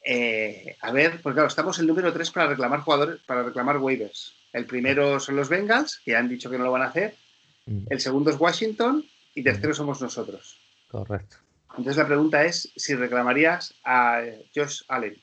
Eh, 0.06 0.76
a 0.82 0.92
ver, 0.92 1.22
pues 1.22 1.34
claro, 1.34 1.48
estamos 1.48 1.80
el 1.80 1.88
número 1.88 2.12
3 2.12 2.32
para 2.32 2.48
reclamar 2.48 2.82
jugadores, 2.82 3.22
para 3.26 3.44
reclamar 3.44 3.78
waivers. 3.78 4.36
El 4.52 4.66
primero 4.66 5.20
son 5.20 5.36
los 5.36 5.50
Bengals, 5.50 6.02
que 6.04 6.16
han 6.16 6.28
dicho 6.28 6.50
que 6.50 6.58
no 6.58 6.66
lo 6.66 6.72
van 6.72 6.82
a 6.82 6.88
hacer. 6.88 7.16
Mm. 7.66 7.86
El 7.90 8.00
segundo 8.00 8.32
es 8.32 8.40
Washington 8.40 9.04
y 9.36 9.42
mm. 9.42 9.44
tercero 9.44 9.74
somos 9.74 10.02
nosotros. 10.02 10.60
Correcto. 10.90 11.38
Entonces 11.70 11.98
la 11.98 12.08
pregunta 12.08 12.44
es 12.44 12.72
si 12.76 12.94
reclamarías 12.96 13.74
a 13.84 14.22
Josh 14.56 14.82
Allen. 14.88 15.16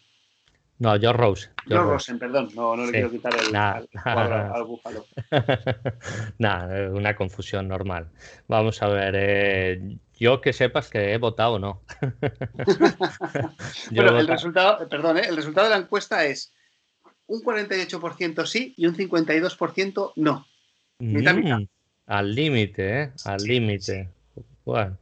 No, 0.79 0.93
Josh 0.93 1.13
Rose. 1.13 1.49
Josh 1.69 1.79
Rosen, 1.79 2.19
perdón. 2.19 2.49
No, 2.55 2.75
no 2.75 2.87
le 2.87 2.93
quiero 2.93 3.11
quitar 3.11 3.35
el 3.35 3.55
al, 3.55 3.87
al, 3.95 4.65
búfalo. 4.65 5.05
Nada, 6.39 6.91
una 6.91 7.15
confusión 7.15 7.69
normal. 7.69 8.09
Vamos 8.49 8.83
a 8.83 8.89
ver. 8.89 9.15
Eh, 9.17 9.99
yo 10.19 10.41
que 10.41 10.55
sepas 10.55 10.89
que 10.89 11.13
he 11.13 11.19
votado 11.19 11.53
o 11.55 11.59
no. 11.59 11.83
bueno, 13.93 14.19
el 14.19 14.27
resultado, 14.27 14.89
perdón, 14.89 15.19
eh, 15.19 15.27
el 15.29 15.37
resultado 15.37 15.69
de 15.69 15.75
la 15.75 15.83
encuesta 15.83 16.25
es 16.25 16.53
un 17.27 17.43
48% 17.43 18.47
sí 18.47 18.75
y 18.77 18.87
un 18.87 18.97
52% 18.97 20.13
no. 20.17 20.47
Mm, 20.99 21.67
al 22.11 22.35
límite, 22.35 23.03
¿eh? 23.03 23.11
Al 23.25 23.43
límite. 23.45 24.09
Bueno. 24.65 24.99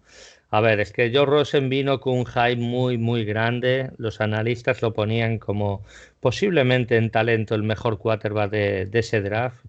A 0.51 0.61
ver, 0.61 0.81
es 0.81 0.93
que 0.93 1.11
Joe 1.15 1.27
Rosen 1.27 1.69
vino 1.69 2.01
con 2.01 2.19
un 2.19 2.27
hype 2.27 2.57
muy, 2.57 2.99
muy 2.99 3.25
grande. 3.25 3.91
Los 3.99 4.21
analistas 4.21 4.81
lo 4.83 4.95
ponían 4.95 5.39
como 5.39 5.85
posiblemente 6.21 6.97
en 6.97 7.11
talento 7.11 7.55
el 7.55 7.63
mejor 7.63 7.99
quarterback 7.99 8.51
de, 8.51 8.91
ese 8.93 9.21
draft. 9.21 9.65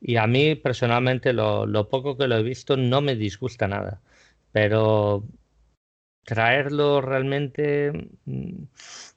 Y 0.00 0.16
a 0.16 0.26
mí 0.26 0.54
personalmente 0.54 1.32
lo, 1.32 1.88
poco 1.88 2.16
que 2.16 2.28
lo 2.28 2.36
he 2.36 2.42
visto 2.42 2.76
no 2.76 3.00
me 3.00 3.16
disgusta 3.16 3.68
nada. 3.68 4.00
Pero 4.52 5.24
traerlo 6.24 7.00
realmente, 7.00 7.92
mm, 8.26 8.64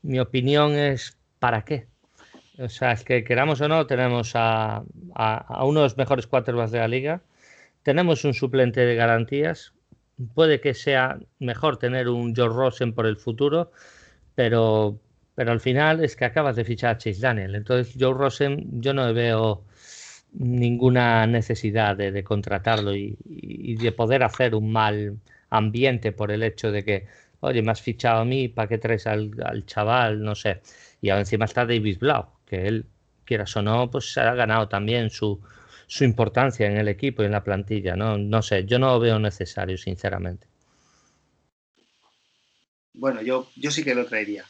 mi 0.04 0.20
opinión 0.20 0.74
es 0.74 1.18
¿para 1.40 1.64
qué? 1.64 1.88
O 2.58 2.70
sea, 2.70 2.94
es 2.94 3.04
que 3.04 3.24
queramos 3.24 3.62
o 3.62 3.68
no, 3.68 3.86
tenemos 3.88 4.32
a, 4.36 4.84
a 5.16 5.66
uno 5.66 5.82
de 5.82 5.86
los 5.86 5.98
mejores 5.98 6.28
quarterbacks 6.28 6.72
de 6.72 6.80
la 6.80 6.88
liga, 6.88 7.22
tenemos 7.86 8.26
un 8.26 8.34
suplente 8.34 8.82
de 8.82 8.96
garantías, 8.96 9.74
puede 10.34 10.60
que 10.60 10.74
sea 10.74 11.20
mejor 11.38 11.78
tener 11.78 12.10
un 12.10 12.36
George 12.36 12.58
Rosen 12.58 12.94
por 12.94 13.06
el 13.06 13.16
futuro, 13.16 13.72
pero, 14.34 15.00
pero 15.36 15.52
al 15.52 15.60
final 15.62 16.04
es 16.04 16.16
que 16.16 16.26
acabas 16.26 16.56
de 16.56 16.66
fichar 16.66 16.96
a 16.96 16.98
Chase 16.98 17.22
Daniel. 17.22 17.54
Entonces, 17.54 17.96
Joe 18.00 18.16
Rosen, 18.16 18.82
yo 18.82 18.96
no 18.96 19.14
veo 19.14 19.66
ninguna 20.34 21.28
necesidad 21.28 21.96
de, 21.96 22.24
contratarlo 22.24 22.96
y, 22.96 23.76
de 23.76 23.92
poder 23.92 24.24
hacer 24.24 24.56
un 24.56 24.72
mal 24.72 25.20
ambiente 25.52 26.12
por 26.12 26.32
el 26.32 26.42
hecho 26.42 26.72
de 26.72 26.84
que, 26.84 27.06
oye, 27.42 27.62
me 27.62 27.72
has 27.72 27.84
fichado 27.84 28.22
a 28.22 28.26
mí, 28.26 28.48
¿para 28.48 28.68
qué 28.68 28.80
traes 28.80 29.06
al, 29.06 29.32
al 29.46 29.64
chaval? 29.68 30.24
No 30.24 30.34
sé. 30.34 30.62
Y 31.02 31.12
encima 31.12 31.46
está 31.46 31.68
David 31.68 32.00
Blau, 32.00 32.30
que 32.48 32.68
él, 32.68 32.88
quieras 33.26 33.56
o 33.58 33.62
no, 33.62 33.92
pues 33.92 34.18
ha 34.18 34.34
ganado 34.34 34.68
también 34.70 35.12
su, 35.12 35.40
su 35.88 36.04
importancia 36.04 36.68
en 36.68 36.78
el 36.78 36.88
equipo 36.88 37.22
y 37.22 37.26
en 37.26 37.32
la 37.32 37.44
plantilla. 37.44 37.96
No, 37.96 38.18
no 38.18 38.42
sé, 38.42 38.66
yo 38.66 38.80
no 38.80 38.88
lo 38.88 39.00
veo 39.00 39.20
necesario, 39.20 39.78
sinceramente. 39.78 40.48
Bueno, 42.94 43.22
yo, 43.22 43.50
yo 43.56 43.72
sí 43.72 43.84
que 43.84 43.96
lo 43.96 44.06
traería. 44.06 44.46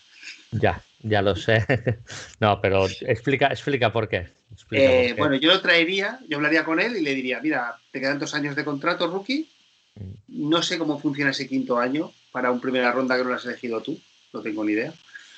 Ya, 0.52 0.82
ya 1.02 1.22
lo 1.22 1.36
sé. 1.36 1.66
No, 2.40 2.62
pero 2.62 2.86
explica, 3.02 3.48
explica 3.48 3.92
por 3.92 4.08
qué. 4.08 4.28
Eh, 4.72 5.16
bueno, 5.18 5.36
yo 5.36 5.50
lo 5.50 5.62
traería, 5.62 6.20
yo 6.28 6.38
hablaría 6.38 6.64
con 6.64 6.80
él 6.80 6.98
y 6.98 7.02
le 7.02 7.16
diría, 7.16 7.40
mira, 7.42 7.76
te 7.92 8.00
quedan 8.00 8.20
dos 8.20 8.34
años 8.34 8.56
de 8.56 8.66
contrato, 8.66 9.08
rookie. 9.08 9.50
Mm. 9.96 10.50
No 10.50 10.62
sé 10.62 10.78
cómo 10.78 11.00
funciona 11.00 11.32
ese 11.32 11.48
quinto 11.48 11.80
año, 11.80 12.12
para 12.32 12.52
un 12.52 12.62
primera 12.62 12.92
ronda 12.92 13.18
que 13.18 13.24
no 13.24 13.30
lo 13.30 13.36
has 13.36 13.46
elegido 13.46 13.82
tú, 13.82 14.00
no 14.34 14.42
tengo 14.42 14.64
ni 14.64 14.74
idea. 14.74 14.94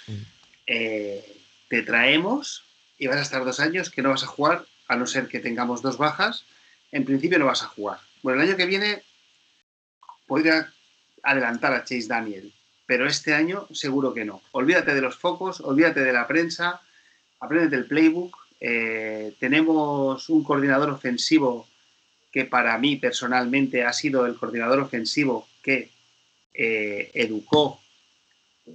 Mm. 0.07 0.21
Eh, 0.67 1.25
te 1.69 1.83
traemos 1.83 2.63
y 2.97 3.07
vas 3.07 3.17
a 3.17 3.21
estar 3.21 3.45
dos 3.45 3.59
años 3.59 3.89
que 3.89 4.01
no 4.01 4.09
vas 4.09 4.23
a 4.23 4.27
jugar, 4.27 4.65
a 4.87 4.95
no 4.95 5.05
ser 5.05 5.27
que 5.27 5.39
tengamos 5.39 5.81
dos 5.81 5.97
bajas. 5.97 6.45
En 6.91 7.05
principio 7.05 7.39
no 7.39 7.45
vas 7.45 7.63
a 7.63 7.67
jugar. 7.67 7.99
Bueno, 8.23 8.41
el 8.41 8.49
año 8.49 8.57
que 8.57 8.65
viene 8.65 9.03
podría 10.25 10.71
adelantar 11.23 11.73
a 11.73 11.83
Chase 11.83 12.07
Daniel, 12.07 12.53
pero 12.85 13.07
este 13.07 13.33
año 13.33 13.67
seguro 13.71 14.13
que 14.13 14.25
no. 14.25 14.41
Olvídate 14.51 14.93
de 14.93 15.01
los 15.01 15.17
focos, 15.17 15.59
olvídate 15.61 16.01
de 16.01 16.13
la 16.13 16.27
prensa, 16.27 16.81
aprende 17.39 17.75
del 17.75 17.85
playbook. 17.85 18.35
Eh, 18.59 19.35
tenemos 19.39 20.29
un 20.29 20.43
coordinador 20.43 20.89
ofensivo 20.89 21.67
que 22.31 22.45
para 22.45 22.77
mí 22.77 22.95
personalmente 22.95 23.83
ha 23.83 23.93
sido 23.93 24.25
el 24.25 24.35
coordinador 24.35 24.79
ofensivo 24.79 25.47
que 25.61 25.91
eh, 26.53 27.11
educó 27.13 27.79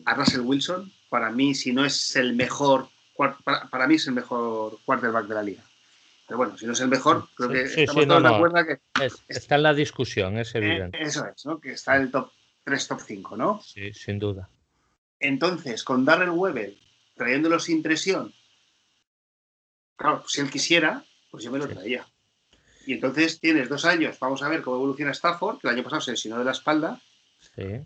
a 0.04 0.14
Russell 0.14 0.40
Wilson. 0.40 0.92
Para 1.08 1.30
mí, 1.30 1.54
si 1.54 1.72
no 1.72 1.84
es 1.84 2.16
el 2.16 2.34
mejor, 2.34 2.88
para, 3.16 3.86
mí 3.86 3.96
es 3.96 4.06
el 4.06 4.14
mejor 4.14 4.78
quarterback 4.84 5.26
de 5.26 5.34
la 5.34 5.42
liga. 5.42 5.62
Pero 6.32 6.38
bueno, 6.38 6.56
si 6.56 6.64
no 6.64 6.72
es 6.72 6.80
el 6.80 6.88
mejor, 6.88 7.28
creo 7.34 7.50
que 7.50 7.62
estamos 7.62 8.06
todos 8.06 8.22
de 8.22 8.28
acuerdo 8.30 8.56
que... 8.64 9.10
está 9.28 9.56
en 9.56 9.62
la 9.64 9.74
discusión, 9.74 10.38
es 10.38 10.54
evidente. 10.54 10.96
Eh, 10.96 11.02
eso 11.02 11.26
es, 11.26 11.44
¿no? 11.44 11.60
Que 11.60 11.72
está 11.72 11.96
en 11.96 12.04
el 12.04 12.10
top 12.10 12.30
3, 12.64 12.88
top 12.88 13.00
5, 13.06 13.36
¿no? 13.36 13.60
Sí, 13.60 13.92
sin 13.92 14.18
duda. 14.18 14.48
Entonces, 15.20 15.84
con 15.84 16.06
Darrell 16.06 16.30
Weber 16.30 16.72
trayéndolo 17.14 17.58
sin 17.58 17.82
presión, 17.82 18.32
claro, 19.94 20.24
si 20.26 20.40
él 20.40 20.48
quisiera, 20.48 21.04
pues 21.30 21.44
yo 21.44 21.50
me 21.50 21.58
lo 21.58 21.68
traía. 21.68 22.06
Y 22.86 22.94
entonces 22.94 23.38
tienes 23.38 23.68
dos 23.68 23.84
años, 23.84 24.18
vamos 24.18 24.42
a 24.42 24.48
ver 24.48 24.62
cómo 24.62 24.76
evoluciona 24.76 25.10
Stafford, 25.10 25.58
que 25.58 25.68
el 25.68 25.74
año 25.74 25.84
pasado 25.84 26.00
se 26.00 26.12
lesionó 26.12 26.38
de 26.38 26.46
la 26.46 26.52
espalda. 26.52 26.98
Sí. 27.54 27.84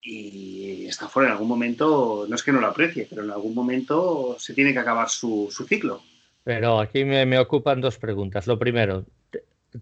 Y 0.00 0.86
Stafford 0.86 1.24
en 1.24 1.32
algún 1.32 1.48
momento, 1.48 2.24
no 2.28 2.36
es 2.36 2.42
que 2.44 2.52
no 2.52 2.60
lo 2.60 2.68
aprecie, 2.68 3.08
pero 3.10 3.24
en 3.24 3.32
algún 3.32 3.52
momento 3.52 4.36
se 4.38 4.54
tiene 4.54 4.72
que 4.72 4.78
acabar 4.78 5.10
su, 5.10 5.52
ciclo. 5.68 6.04
Pero 6.44 6.80
aquí 6.80 7.04
me, 7.04 7.38
ocupan 7.38 7.80
dos 7.80 7.98
preguntas. 7.98 8.46
Lo 8.46 8.58
primero, 8.58 9.04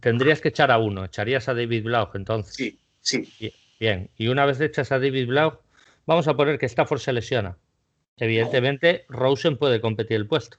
tendrías 0.01 0.41
que 0.41 0.49
echar 0.49 0.71
a 0.71 0.79
uno. 0.79 1.05
¿Echarías 1.05 1.49
a 1.49 1.55
David 1.55 1.85
Blau 1.85 2.11
entonces? 2.15 2.55
Sí, 2.55 2.79
sí. 3.01 3.53
Bien, 3.79 4.11
y 4.17 4.29
una 4.29 4.45
vez 4.45 4.61
echas 4.61 4.91
a 4.91 4.99
David 4.99 5.29
Blau, 5.29 5.61
vamos 6.07 6.27
a 6.27 6.35
poner 6.35 6.59
que 6.59 6.67
Stafford 6.67 7.01
se 7.01 7.13
lesiona. 7.13 7.57
Evidentemente, 8.17 9.05
Rosen 9.09 9.57
puede 9.57 9.81
competir 9.81 10.17
el 10.17 10.27
puesto. 10.27 10.59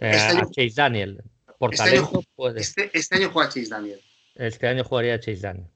Eh, 0.00 0.10
este 0.12 0.38
a 0.38 0.46
Chase 0.46 0.72
Daniel. 0.74 1.22
Por 1.58 1.74
este 1.74 1.84
talento 1.84 2.18
año, 2.18 2.26
puede. 2.34 2.60
Este, 2.60 2.90
este, 2.92 3.16
año 3.16 3.30
juega 3.30 3.48
Chase 3.48 3.68
Daniel. 3.68 4.00
Este 4.34 4.66
año 4.66 4.84
jugaría 4.84 5.20
Chase 5.20 5.40
Daniel. 5.40 5.68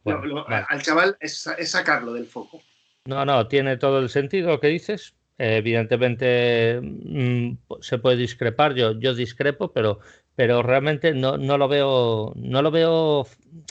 Al 0.68 0.82
chaval 0.82 1.16
es, 1.20 1.48
sacarlo 1.64 2.14
del 2.14 2.26
foco. 2.26 2.62
No, 3.06 3.24
no, 3.24 3.46
tiene 3.48 3.76
todo 3.76 3.98
el 3.98 4.10
sentido 4.10 4.48
lo 4.48 4.60
que 4.60 4.68
dices. 4.68 5.14
Evidentemente 5.40 6.80
mm, 6.82 7.56
se 7.80 7.98
puede 7.98 8.16
discrepar, 8.16 8.74
yo, 8.74 8.92
yo 8.98 9.14
discrepo, 9.14 9.72
pero, 9.72 10.00
pero 10.36 10.62
realmente 10.62 11.14
no, 11.14 11.38
no, 11.38 11.56
lo 11.56 11.66
veo, 11.66 12.32
no 12.36 12.62
lo 12.62 12.70
veo 12.70 13.26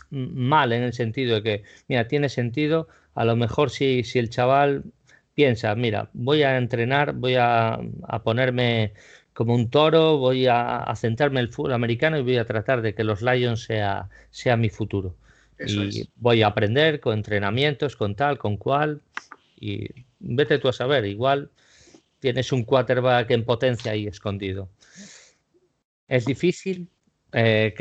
mal 0.10 0.74
en 0.74 0.84
el 0.84 0.94
sentido 0.94 1.36
de 1.36 1.44
que, 1.44 1.64
mira, 1.88 2.08
tiene 2.08 2.30
sentido, 2.30 2.88
a 3.14 3.24
lo 3.24 3.36
mejor 3.36 3.70
si, 3.70 4.04
si 4.04 4.18
el 4.18 4.30
chaval 4.30 4.84
piensa, 5.36 5.76
mira, 5.76 6.10
voy 6.14 6.42
a 6.44 6.58
entrenar, 6.58 7.14
voy 7.14 7.36
a, 7.36 7.80
a 8.08 8.24
ponerme 8.24 8.94
como 9.34 9.54
un 9.54 9.70
toro, 9.70 10.18
voy 10.18 10.48
a, 10.48 10.92
centrarme 10.96 11.40
en 11.40 11.46
el 11.46 11.54
fútbol 11.54 11.74
americano 11.74 12.18
y 12.18 12.24
voy 12.24 12.38
a 12.38 12.46
tratar 12.46 12.82
de 12.82 12.94
que 12.94 13.04
los 13.04 13.22
Lions 13.22 13.64
sea, 13.64 14.10
sea 14.32 14.58
mi 14.58 14.70
futuro. 14.70 15.16
y 15.66 16.10
voy 16.16 16.42
a 16.42 16.48
aprender 16.48 17.00
con 17.00 17.14
entrenamientos, 17.14 17.96
con 17.96 18.16
tal, 18.16 18.38
con 18.38 18.58
cual, 18.58 19.02
y 19.56 20.09
vete 20.20 20.60
tú 20.60 20.68
a 20.68 20.74
saber, 20.74 21.06
igual 21.06 21.52
tienes 22.20 22.52
un 22.52 22.64
quarterback 22.64 23.32
en 23.32 23.46
potencia 23.46 23.92
ahí 23.92 24.08
escondido. 24.08 24.70
Es 26.08 26.25
difícil 26.25 26.90
eh, 27.32 27.74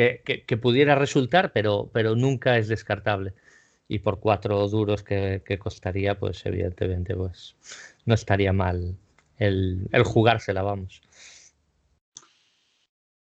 que, 0.47 0.57
pudiera 0.57 0.95
resultar, 0.95 1.53
pero, 1.53 1.91
pero 1.93 2.15
nunca 2.15 2.59
es 2.59 2.69
descartable. 2.69 3.35
Y 3.89 4.01
por 4.01 4.21
cuatro 4.21 4.69
duros 4.69 5.03
que, 5.03 5.59
costaría, 5.59 6.19
pues 6.19 6.45
evidentemente 6.45 7.15
pues, 7.15 7.57
no 8.05 8.15
estaría 8.15 8.53
mal 8.53 8.97
el, 9.39 9.89
el 9.93 10.03
jugársela, 10.05 10.63
vamos. 10.63 11.01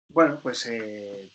Bueno, 0.09 0.39
pues 0.43 0.67
eh, 0.67 1.31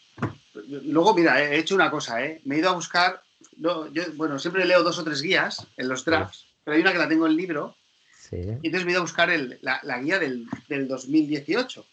luego, 0.67 1.15
mira, 1.15 1.41
he 1.43 1.57
hecho 1.57 1.73
una 1.73 1.89
cosa, 1.89 2.23
¿eh? 2.23 2.41
Me 2.45 2.55
he 2.55 2.59
ido 2.59 2.69
a 2.69 2.75
buscar, 2.75 3.23
yo, 3.57 3.87
bueno, 4.13 4.37
siempre 4.37 4.65
leo 4.65 4.83
dos 4.83 4.99
o 4.99 5.03
tres 5.03 5.21
guías 5.21 5.67
en 5.77 5.89
los 5.89 6.05
drafts, 6.05 6.46
pero 6.67 6.75
hay 6.75 6.81
una 6.81 6.91
que 6.91 6.97
la 6.97 7.07
tengo 7.07 7.25
en 7.25 7.31
el 7.31 7.37
libro. 7.37 7.77
Y 8.29 8.35
entonces 8.35 8.83
me 8.83 8.89
he 8.89 8.91
ido 8.91 8.99
a 8.99 9.03
buscar 9.03 9.29
la, 9.61 9.99
guía 9.99 10.19
del, 10.19 10.45
2018. 10.67 11.85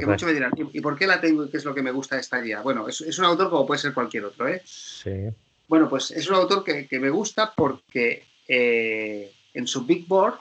Que 0.00 0.04
muchos 0.04 0.26
me 0.26 0.34
dirán, 0.34 0.50
¿y, 0.56 0.80
por 0.80 0.98
qué 0.98 1.06
la 1.06 1.20
tengo 1.20 1.44
y 1.44 1.48
qué 1.48 1.58
es 1.58 1.64
lo 1.64 1.72
que 1.72 1.82
me 1.82 1.92
gusta 1.92 2.16
de 2.16 2.22
esta 2.22 2.40
guía? 2.40 2.60
Bueno, 2.60 2.88
es, 2.88 3.00
un 3.20 3.24
autor 3.24 3.50
como 3.50 3.64
puede 3.68 3.80
ser 3.80 3.94
cualquier 3.94 4.24
otro, 4.24 4.48
¿eh? 4.48 4.60
Sí. 4.64 5.28
Bueno, 5.68 5.88
pues 5.88 6.10
es 6.10 6.28
un 6.28 6.34
autor 6.34 6.64
que, 6.64 6.98
me 6.98 7.10
gusta 7.10 7.54
porque 7.54 8.24
eh, 8.48 9.32
en 9.54 9.68
su 9.68 9.86
Big 9.86 10.08
Board 10.08 10.40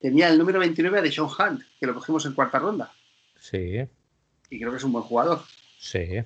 tenía 0.00 0.28
el 0.28 0.38
número 0.38 0.60
29 0.60 1.02
de 1.02 1.10
Sean 1.10 1.26
Hunt, 1.26 1.62
que 1.80 1.86
lo 1.88 1.94
cogimos 1.94 2.24
en 2.26 2.34
cuarta 2.34 2.60
ronda. 2.60 2.92
Sí 3.40 3.80
y 4.50 4.58
creo 4.60 4.70
que 4.70 4.76
es 4.76 4.84
un 4.84 4.92
buen 4.92 5.04
jugador. 5.04 5.42
Sí. 5.78 6.22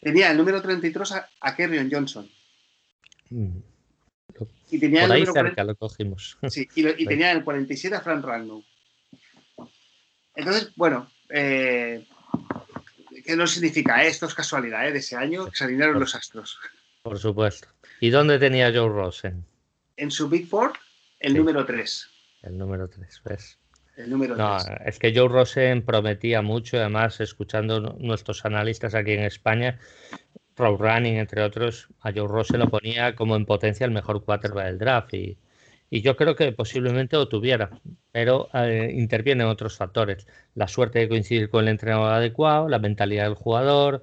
Tenía 0.00 0.30
el 0.30 0.38
número 0.38 0.62
33 0.62 1.12
a, 1.12 1.28
a 1.40 1.54
Kerrion 1.54 1.90
Johnson. 1.90 2.30
Mm. 3.28 3.58
Y 4.70 4.78
tenía 4.78 5.04
el 5.04 5.12
ahí 5.12 5.26
cerca 5.26 5.64
lo 5.64 5.76
cogimos. 5.76 6.38
Sí, 6.48 6.68
y, 6.74 7.06
tenía 7.06 7.32
el 7.32 7.44
47 7.44 7.96
a 7.96 8.00
Frank 8.00 8.24
Ragnow. 8.24 8.64
Entonces, 10.34 10.72
bueno, 10.76 11.10
eh, 11.30 12.06
¿qué 13.24 13.36
no 13.36 13.46
significa? 13.46 14.04
Esto 14.04 14.26
es 14.26 14.34
casualidad, 14.34 14.86
¿eh? 14.86 14.92
De 14.92 14.98
ese 14.98 15.16
año 15.16 15.46
que 15.46 15.56
se 15.56 15.64
alinearon 15.64 15.98
los 15.98 16.14
astros. 16.14 16.58
Por 17.02 17.18
supuesto. 17.18 17.68
¿Y 18.00 18.10
dónde 18.10 18.38
tenía 18.38 18.72
Joe 18.72 18.88
Rosen? 18.88 19.44
En 19.96 20.10
su 20.10 20.28
Big 20.28 20.46
Four, 20.46 20.72
el 21.20 21.34
número 21.34 21.64
3. 21.64 22.10
El 22.42 22.58
número 22.58 22.88
3, 22.88 23.22
¿ves? 23.24 23.58
no, 23.96 24.58
es 24.84 24.98
que 24.98 25.14
Joe 25.14 25.28
Rosen 25.28 25.82
prometía 25.82 26.42
mucho, 26.42 26.76
además, 26.76 27.18
escuchando 27.20 27.80
nuestros 27.80 28.44
analistas 28.44 28.94
aquí 28.94 29.12
en 29.12 29.22
España, 29.22 29.78
Road 30.56 30.78
Running, 30.78 31.16
entre 31.16 31.42
otros, 31.42 31.88
a 32.00 32.12
Joe 32.12 32.28
Rosen 32.28 32.60
lo 32.60 32.68
ponía 32.68 33.14
como 33.14 33.36
en 33.36 33.46
potencia 33.46 33.84
el 33.84 33.92
mejor 33.92 34.24
quarterback 34.24 34.66
del 34.66 34.78
draft 34.78 35.14
y, 35.14 35.38
yo 35.88 36.16
creo 36.16 36.34
que 36.34 36.50
posiblemente 36.52 37.16
lo 37.16 37.28
tuviera, 37.28 37.70
pero 38.10 38.48
eh, 38.52 38.90
intervienen 38.92 39.46
otros 39.46 39.76
factores. 39.76 40.26
La 40.54 40.66
suerte 40.66 40.98
de 40.98 41.08
coincidir 41.08 41.48
con 41.48 41.64
el 41.64 41.68
entrenador 41.68 42.12
adecuado, 42.12 42.68
la 42.68 42.80
mentalidad 42.80 43.24
del 43.24 43.34
jugador 43.34 44.02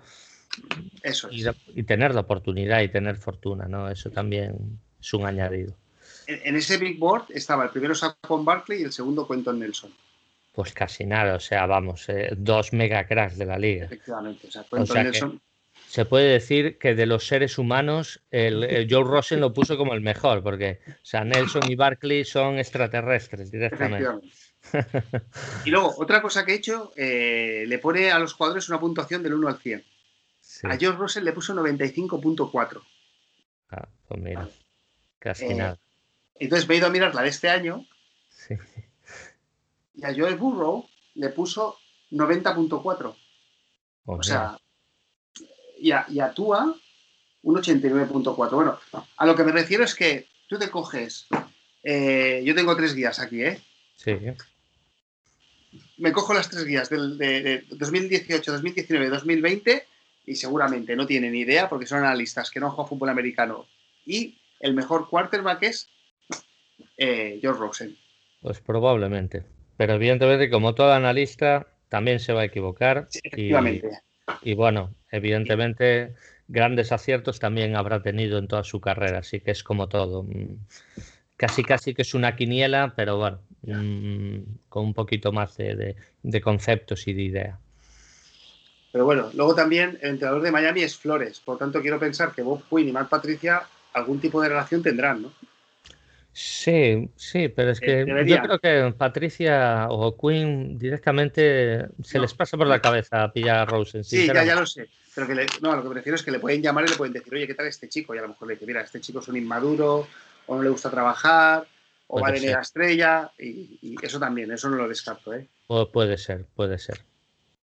Eso 1.04 1.28
y, 1.30 1.84
tener 1.84 2.16
la 2.16 2.22
oportunidad 2.22 2.82
y 2.82 2.88
tener 2.88 3.18
fortuna, 3.18 3.66
¿no? 3.68 3.90
Eso 3.90 4.10
también 4.10 4.80
es 5.00 5.14
un 5.14 5.26
añadido 5.26 5.76
en, 6.28 6.56
ese 6.56 6.78
big 6.78 6.98
board 7.00 7.26
estaba 7.30 7.66
el 7.66 7.70
primero 7.70 7.96
Saquon 7.96 8.46
Barkley 8.46 8.82
y 8.82 8.84
el 8.84 8.92
segundo 8.92 9.28
Quentin 9.28 9.60
Nelson. 9.60 9.94
Pues 10.54 10.74
casi 10.74 11.06
nada, 11.06 11.36
o 11.36 11.40
sea, 11.40 11.66
vamos, 11.66 12.08
eh, 12.10 12.30
dos 12.38 12.74
mega 12.74 13.06
cracks 13.08 13.38
de 13.38 13.46
la 13.46 13.58
liga. 13.58 13.86
Efectivamente, 13.86 14.48
o 14.48 14.52
sea, 14.52 14.64
Quentin 14.70 15.04
Nelson. 15.04 15.42
Se 15.94 16.06
puede 16.06 16.32
decir 16.32 16.80
que 16.80 16.96
de 16.96 17.06
los 17.06 17.28
seres 17.28 17.60
humanos, 17.60 18.20
el, 18.32 18.88
Joe 18.90 19.04
Rosen 19.04 19.40
lo 19.40 19.54
puso 19.54 19.78
como 19.78 19.94
el 19.94 20.02
mejor, 20.02 20.42
porque 20.42 20.80
o 20.88 21.06
sea, 21.06 21.24
Nelson 21.24 21.70
y 21.70 21.76
Barkley 21.76 22.26
son 22.26 22.58
extraterrestres 22.58 23.52
directamente. 23.52 24.10
y 25.66 25.70
luego, 25.70 25.94
otra 25.98 26.20
cosa 26.24 26.44
que 26.46 26.54
he 26.54 26.56
hecho, 26.56 26.94
eh, 26.96 27.66
le 27.68 27.78
pone 27.78 28.12
a 28.12 28.18
los 28.18 28.34
jugadores 28.34 28.70
una 28.70 28.80
puntuación 28.80 29.22
del 29.22 29.36
1 29.36 29.48
al 29.48 29.60
100. 29.60 29.86
A 30.64 30.78
Joe 30.82 30.94
Rosen 30.94 31.26
le 31.26 31.32
puso 31.32 31.54
95.4. 31.54 32.82
Ah, 33.70 33.88
pues 34.08 34.20
mira, 34.20 34.50
casi 35.20 35.46
eh, 35.46 35.54
nada. 35.54 35.80
Entonces 36.34 36.68
me 36.68 36.74
he 36.74 36.78
ido 36.80 36.88
a 36.88 36.90
mirar 36.90 37.14
la 37.14 37.22
de 37.22 37.30
este 37.30 37.52
año. 37.52 37.86
Y 39.94 40.04
a 40.04 40.12
Joel 40.12 40.38
Burrow 40.38 40.90
le 41.14 41.30
puso 41.30 41.78
90.4. 42.10 43.16
O 44.06 44.24
sea, 44.24 44.58
y 45.84 45.92
a, 45.92 46.06
y 46.10 46.20
a 46.22 46.32
Tua 46.32 46.74
un 47.44 47.56
89.4. 47.56 48.52
Bueno, 48.52 48.80
a 49.18 49.26
lo 49.26 49.36
que 49.36 49.44
me 49.44 49.52
refiero 49.52 49.84
es 49.84 49.94
que 49.94 50.28
tú 50.48 50.58
te 50.58 50.70
coges. 50.70 51.28
Eh, 51.84 52.42
yo 52.46 52.56
tengo 52.56 52.74
tres 52.76 52.96
guías 52.96 53.20
aquí, 53.20 53.44
¿eh? 53.44 53.60
Sí. 53.98 54.16
Me 55.98 56.14
cojo 56.14 56.34
las 56.34 56.50
tres 56.50 56.64
guías 56.64 56.90
del, 56.90 57.18
de, 57.18 57.66
2018, 57.72 58.50
2019, 58.50 59.10
2020 59.10 59.86
y 60.26 60.36
seguramente 60.36 60.96
no 60.96 61.06
tienen 61.06 61.36
idea 61.36 61.68
porque 61.68 61.86
son 61.86 62.00
analistas 62.00 62.50
que 62.50 62.62
no 62.62 62.72
juegan 62.72 62.90
fútbol 62.90 63.10
americano. 63.10 63.68
Y 64.06 64.40
el 64.62 64.74
mejor 64.74 65.10
quarterback 65.10 65.64
es 65.64 65.90
eh, 66.96 67.40
George 67.42 67.60
Rosen. 67.60 67.98
Pues 68.42 68.62
probablemente. 68.62 69.44
Pero 69.76 69.96
evidentemente, 69.96 70.50
como 70.50 70.76
todo 70.76 70.94
analista, 70.94 71.68
también 71.90 72.22
se 72.22 72.32
va 72.32 72.42
a 72.42 72.46
equivocar. 72.46 73.10
Y, 74.42 74.54
bueno, 74.54 74.94
evidentemente, 75.12 76.14
grandes 76.48 76.92
aciertos 76.92 77.40
también 77.40 77.76
habrá 77.76 78.02
tenido 78.02 78.38
en 78.38 78.48
toda 78.48 78.64
su 78.64 78.80
carrera, 78.80 79.20
así 79.20 79.40
que 79.40 79.52
es 79.52 79.64
como 79.64 79.88
todo. 79.88 80.24
Mm, 80.24 80.58
casi 81.38 81.64
casi 81.64 81.94
que 81.94 82.04
es 82.04 82.14
una 82.14 82.36
quiniela, 82.36 82.94
pero 82.96 83.18
bueno, 83.18 83.40
mm, 83.64 84.38
con 84.70 84.86
un 84.86 84.94
poquito 84.94 85.32
más 85.32 85.58
de, 85.58 85.96
conceptos 86.42 87.08
y 87.08 87.14
de 87.14 87.22
idea. 87.22 87.60
Pero 88.92 89.06
bueno, 89.06 89.32
luego 89.34 89.56
también 89.56 89.98
el 90.02 90.12
entrenador 90.12 90.42
de 90.44 90.52
Miami 90.52 90.84
es 90.84 90.96
Flores, 90.96 91.40
por 91.40 91.58
tanto 91.58 91.82
quiero 91.82 92.00
pensar 92.00 92.32
que 92.32 92.44
Bob 92.44 92.64
Quinn 92.70 92.90
y 92.90 92.92
Matt 92.92 93.10
Patricia 93.10 93.64
algún 93.94 94.20
tipo 94.20 94.42
de 94.42 94.50
relación 94.50 94.84
tendrán, 94.84 95.24
¿no? 95.24 95.32
Sí, 96.34 97.10
sí, 97.16 97.48
pero 97.48 97.70
es 97.70 97.80
que 97.80 98.06
yo 98.26 98.42
creo 98.42 98.60
que 98.60 98.94
Patricia 98.98 99.86
o 99.90 100.18
Quinn 100.18 100.80
directamente 100.80 101.86
se 102.02 102.20
les 102.20 102.34
pasa 102.34 102.58
por 102.58 102.66
la 102.66 102.82
cabeza 102.82 103.24
a 103.24 103.32
pillar 103.32 103.58
a 103.58 103.66
Rosen. 103.66 104.04
Sí, 104.04 104.26
ya, 104.26 104.44
ya 104.44 104.56
lo 104.56 104.66
sé. 104.66 104.90
Pero 105.14 105.28
que 105.28 105.46
no, 105.62 105.76
lo 105.76 105.84
que 105.84 105.90
prefiero 105.90 106.16
es 106.16 106.24
que 106.24 106.32
le 106.32 106.40
pueden 106.40 106.64
llamar 106.64 106.86
y 106.86 106.90
le 106.90 106.96
pueden 106.96 107.14
decir, 107.14 107.36
oye, 107.36 107.46
¿qué 107.46 107.54
tal 107.54 107.68
este 107.68 107.88
chico? 107.88 108.16
Y 108.16 108.18
a 108.18 108.24
lo 108.24 108.30
mejor 108.30 108.48
le 108.48 108.56
dice, 108.56 108.66
mira, 108.66 108.82
este 108.82 109.00
chico 109.00 109.20
es 109.20 109.28
un 109.28 109.38
inmaduro, 109.38 110.08
o 110.48 110.56
no 110.56 110.64
le 110.64 110.70
gusta 110.70 110.90
trabajar, 110.90 111.68
o 112.08 112.20
va 112.20 112.32
de 112.32 112.42
la 112.52 112.62
estrella, 112.62 113.32
y, 113.38 113.96
eso 114.02 114.20
también, 114.20 114.52
eso 114.52 114.70
no 114.70 114.78
lo 114.78 114.88
descarto, 114.88 115.34
¿eh? 115.34 115.48
puede 115.92 116.18
ser, 116.18 116.46
puede 116.56 116.80
ser. 116.80 117.02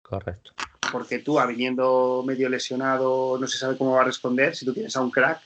Correcto. 0.03 0.53
Porque 0.93 1.21
tú, 1.21 1.39
viniendo 1.49 2.23
medio 2.27 2.49
lesionado, 2.51 3.39
no 3.39 3.47
se 3.47 3.57
sabe 3.57 3.79
cómo 3.79 3.93
va 3.93 4.03
a 4.03 4.05
responder, 4.05 4.55
si 4.55 4.67
tú 4.67 4.75
tienes 4.75 4.95
a 4.97 5.01
un 5.01 5.11
crack. 5.11 5.41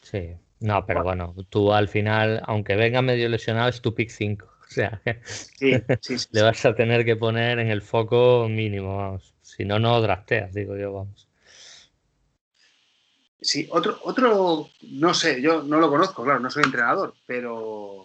Sí, 0.00 0.34
no, 0.60 0.86
pero 0.86 1.02
bueno, 1.02 1.34
tú 1.48 1.72
al 1.72 1.88
final, 1.88 2.42
aunque 2.46 2.76
venga 2.76 3.02
medio 3.02 3.28
lesionado, 3.28 3.68
es 3.68 3.80
tu 3.80 3.94
pick 3.94 4.10
5. 4.10 4.46
O 4.64 4.74
sea, 4.74 5.00
le 5.60 6.42
vas 6.42 6.64
a 6.64 6.74
tener 6.74 7.04
que 7.04 7.14
poner 7.14 7.60
en 7.60 7.68
el 7.68 7.82
foco 7.82 8.48
mínimo, 8.48 8.96
vamos. 8.96 9.34
Si 9.42 9.64
no, 9.64 9.78
no 9.78 10.00
drafteas, 10.00 10.52
digo 10.52 10.76
yo, 10.76 10.92
vamos. 10.92 11.28
Sí, 13.40 13.68
otro, 13.70 13.98
otro, 14.02 14.70
no 14.82 15.14
sé, 15.14 15.40
yo 15.42 15.62
no 15.62 15.78
lo 15.78 15.90
conozco, 15.90 16.24
claro, 16.24 16.40
no 16.40 16.50
soy 16.50 16.64
entrenador, 16.64 17.14
pero 17.26 18.04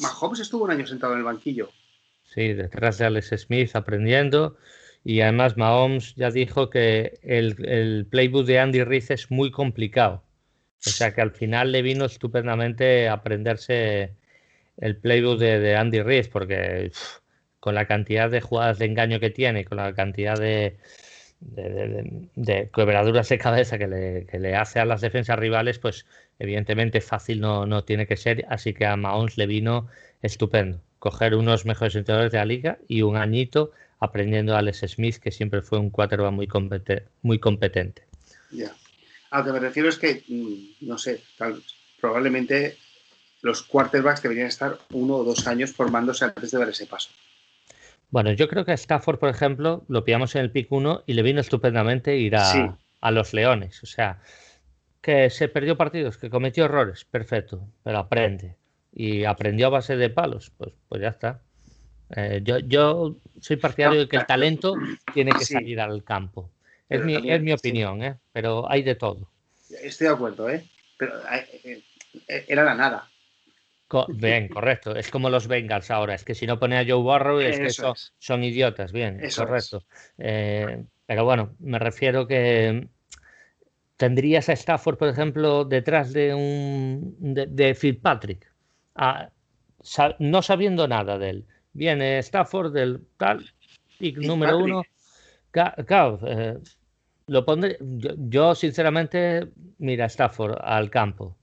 Mahomes 0.00 0.40
estuvo 0.40 0.64
un 0.64 0.72
año 0.72 0.86
sentado 0.86 1.12
en 1.12 1.20
el 1.20 1.24
banquillo. 1.24 1.70
Sí, 2.24 2.54
detrás 2.54 2.98
de 2.98 3.06
Alex 3.06 3.30
Smith 3.36 3.74
aprendiendo. 3.74 4.56
Y 5.04 5.20
además 5.20 5.56
Mahomes 5.56 6.14
ya 6.14 6.30
dijo 6.30 6.70
que 6.70 7.18
el, 7.22 8.06
playbook 8.10 8.44
de 8.44 8.58
Andy 8.58 8.84
Reid 8.84 9.10
es 9.10 9.30
muy 9.30 9.50
complicado. 9.50 10.22
O 10.86 10.90
sea 10.90 11.14
que 11.14 11.20
al 11.20 11.32
final 11.32 11.72
le 11.72 11.82
vino 11.82 12.06
estupendamente 12.06 13.08
aprenderse 13.08 14.14
el 14.78 14.96
playbook 14.96 15.38
de, 15.38 15.76
Andy 15.76 16.02
Reid, 16.02 16.28
porque 16.32 16.90
con 17.60 17.74
la 17.74 17.86
cantidad 17.86 18.30
de 18.30 18.40
jugadas 18.40 18.78
de 18.78 18.86
engaño 18.86 19.20
que 19.20 19.30
tiene, 19.30 19.64
con 19.64 19.76
la 19.76 19.92
cantidad 19.94 20.38
de, 20.38 20.78
de, 21.40 22.28
de, 22.34 22.70
quebraduras 22.74 23.28
de 23.28 23.38
cabeza 23.38 23.78
que 23.78 23.86
le, 23.88 24.26
que 24.26 24.38
le, 24.38 24.56
hace 24.56 24.80
a 24.80 24.86
las 24.86 25.02
defensas 25.02 25.38
rivales, 25.38 25.78
pues 25.78 26.06
evidentemente 26.38 27.02
fácil 27.02 27.40
no, 27.40 27.66
no 27.66 27.84
tiene 27.84 28.06
que 28.06 28.16
ser, 28.16 28.46
así 28.48 28.72
que 28.72 28.86
a 28.86 28.96
Mahomes 28.96 29.36
le 29.36 29.46
vino 29.46 29.88
estupendo 30.22 30.80
coger 31.00 31.34
unos 31.34 31.64
mejores 31.64 31.96
entrenadores 31.96 32.30
de 32.30 32.38
la 32.38 32.44
liga 32.44 32.78
y 32.86 33.02
un 33.02 33.16
añito 33.16 33.72
aprendiendo 33.98 34.54
a 34.54 34.58
Alex 34.58 34.84
Smith, 34.86 35.16
que 35.16 35.32
siempre 35.32 35.62
fue 35.62 35.78
un 35.78 35.90
quarterback 35.90 36.32
muy, 36.32 36.46
competente. 36.46 37.08
Muy 37.22 37.38
competente. 37.38 38.02
Ya. 38.52 38.70
A 39.30 39.38
lo 39.38 39.44
que 39.44 39.52
me 39.52 39.60
refiero 39.60 39.88
es 39.88 39.98
que, 39.98 40.24
mm, 40.26 40.86
no 40.86 40.98
sé, 40.98 41.22
probablemente 42.00 42.76
los 43.42 43.62
quarterbacks 43.62 44.22
deberían 44.22 44.48
estar 44.48 44.78
uno 44.92 45.16
o 45.16 45.24
dos 45.24 45.46
años 45.46 45.72
formándose 45.72 46.24
antes 46.24 46.50
de 46.50 46.58
dar 46.58 46.68
ese 46.68 46.86
paso. 46.86 47.10
Bueno, 48.10 48.32
yo 48.32 48.48
creo 48.48 48.64
que 48.64 48.72
a 48.72 48.74
Stafford, 48.74 49.18
por 49.18 49.28
ejemplo, 49.28 49.84
lo 49.88 50.04
pillamos 50.04 50.34
en 50.34 50.42
el 50.42 50.50
pick 50.50 50.70
1 50.70 51.04
y 51.06 51.12
le 51.12 51.22
vino 51.22 51.40
estupendamente 51.40 52.16
ir 52.16 52.34
a, 52.36 52.76
los 53.12 53.32
Leones. 53.32 53.82
O 53.84 53.86
sea, 53.86 54.20
que 55.00 55.30
se 55.30 55.48
perdió 55.48 55.76
partidos, 55.76 56.18
que 56.18 56.28
cometió 56.28 56.64
errores, 56.64 57.04
perfecto, 57.04 57.68
pero 57.84 57.98
aprende. 57.98 58.56
Y 58.92 59.24
aprendió 59.24 59.68
a 59.68 59.70
base 59.70 59.96
de 59.96 60.10
palos, 60.10 60.50
pues, 60.56 60.72
pues 60.88 61.00
ya 61.00 61.08
está. 61.08 61.42
Eh, 62.16 62.40
yo, 62.42 62.58
yo 62.58 63.16
soy 63.40 63.56
partidario 63.56 64.00
de 64.00 64.08
que 64.08 64.16
el 64.16 64.26
talento 64.26 64.74
tiene 65.14 65.30
que 65.30 65.44
salir 65.44 65.80
al 65.80 66.02
campo. 66.02 66.50
Es 66.90 67.04
mi, 67.04 67.14
es 67.14 67.40
mi, 67.40 67.52
opinión, 67.52 68.02
¿eh? 68.02 68.16
pero 68.32 68.68
hay 68.68 68.82
de 68.82 68.96
todo. 68.96 69.30
Estoy 69.80 70.08
de 70.08 70.12
acuerdo, 70.12 70.50
¿eh? 70.50 70.66
pero 70.98 71.14
eh, 71.64 71.82
era 72.48 72.64
la 72.64 72.74
nada. 72.74 73.08
bien, 74.08 74.48
correcto. 74.48 74.96
Es 74.96 75.08
como 75.08 75.30
los 75.30 75.46
Bengals 75.46 75.92
ahora. 75.92 76.14
Es 76.14 76.24
que 76.24 76.34
si 76.34 76.48
no 76.48 76.58
pone 76.58 76.76
a 76.76 76.84
Joe 76.84 77.00
Burrow 77.00 77.38
es 77.38 77.60
que 77.60 77.94
son, 78.18 78.42
idiotas. 78.42 78.90
Bien, 78.90 79.20
correcto. 79.36 79.84
Eh, 80.18 80.84
pero 81.06 81.24
bueno, 81.24 81.54
me 81.60 81.78
refiero 81.78 82.26
que 82.26 82.88
tendrías 83.96 84.48
a 84.48 84.54
Stafford, 84.54 84.98
por 84.98 85.08
ejemplo, 85.08 85.64
detrás 85.64 86.12
de 86.12 86.34
un 86.34 87.14
de, 87.20 87.74
Fitzpatrick, 87.76 88.52
no 90.18 90.42
sabiendo 90.42 90.88
nada 90.88 91.18
de 91.18 91.30
él. 91.30 91.46
Viene 91.72 92.18
Stafford 92.18 92.72
del 92.72 93.06
tal, 93.16 93.48
pick 93.98 94.18
número 94.18 94.58
uno. 94.58 94.82
Claro, 95.52 96.18
eh, 96.26 96.58
lo 97.30 97.44
pondré. 97.44 97.78
Yo, 97.80 98.54
sinceramente, 98.54 99.48
mira, 99.78 100.06
Stafford 100.06 100.58
al 100.60 100.90
campo. 100.90 101.36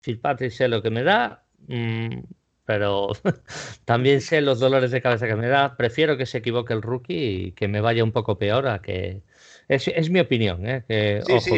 Fitzpatrick 0.00 0.50
sé 0.50 0.68
lo 0.68 0.82
que 0.82 0.90
me 0.90 1.02
da, 1.02 1.44
Mm, 1.68 2.20
pero 2.64 3.10
también 3.84 4.20
sé 4.20 4.40
los 4.40 4.60
dolores 4.60 4.90
de 4.90 5.02
cabeza 5.02 5.26
que 5.26 5.36
me 5.36 5.48
da. 5.48 5.76
Prefiero 5.76 6.16
que 6.16 6.26
se 6.26 6.38
equivoque 6.38 6.72
el 6.72 6.82
rookie 6.82 7.46
y 7.46 7.52
que 7.52 7.68
me 7.68 7.80
vaya 7.80 8.04
un 8.04 8.12
poco 8.12 8.38
peor 8.38 8.68
a 8.68 8.80
que... 8.80 9.22
Es, 9.68 10.10
mi 10.10 10.20
opinión, 10.20 10.66
¿eh? 10.66 10.84
que, 10.86 11.22
ojo, 11.30 11.56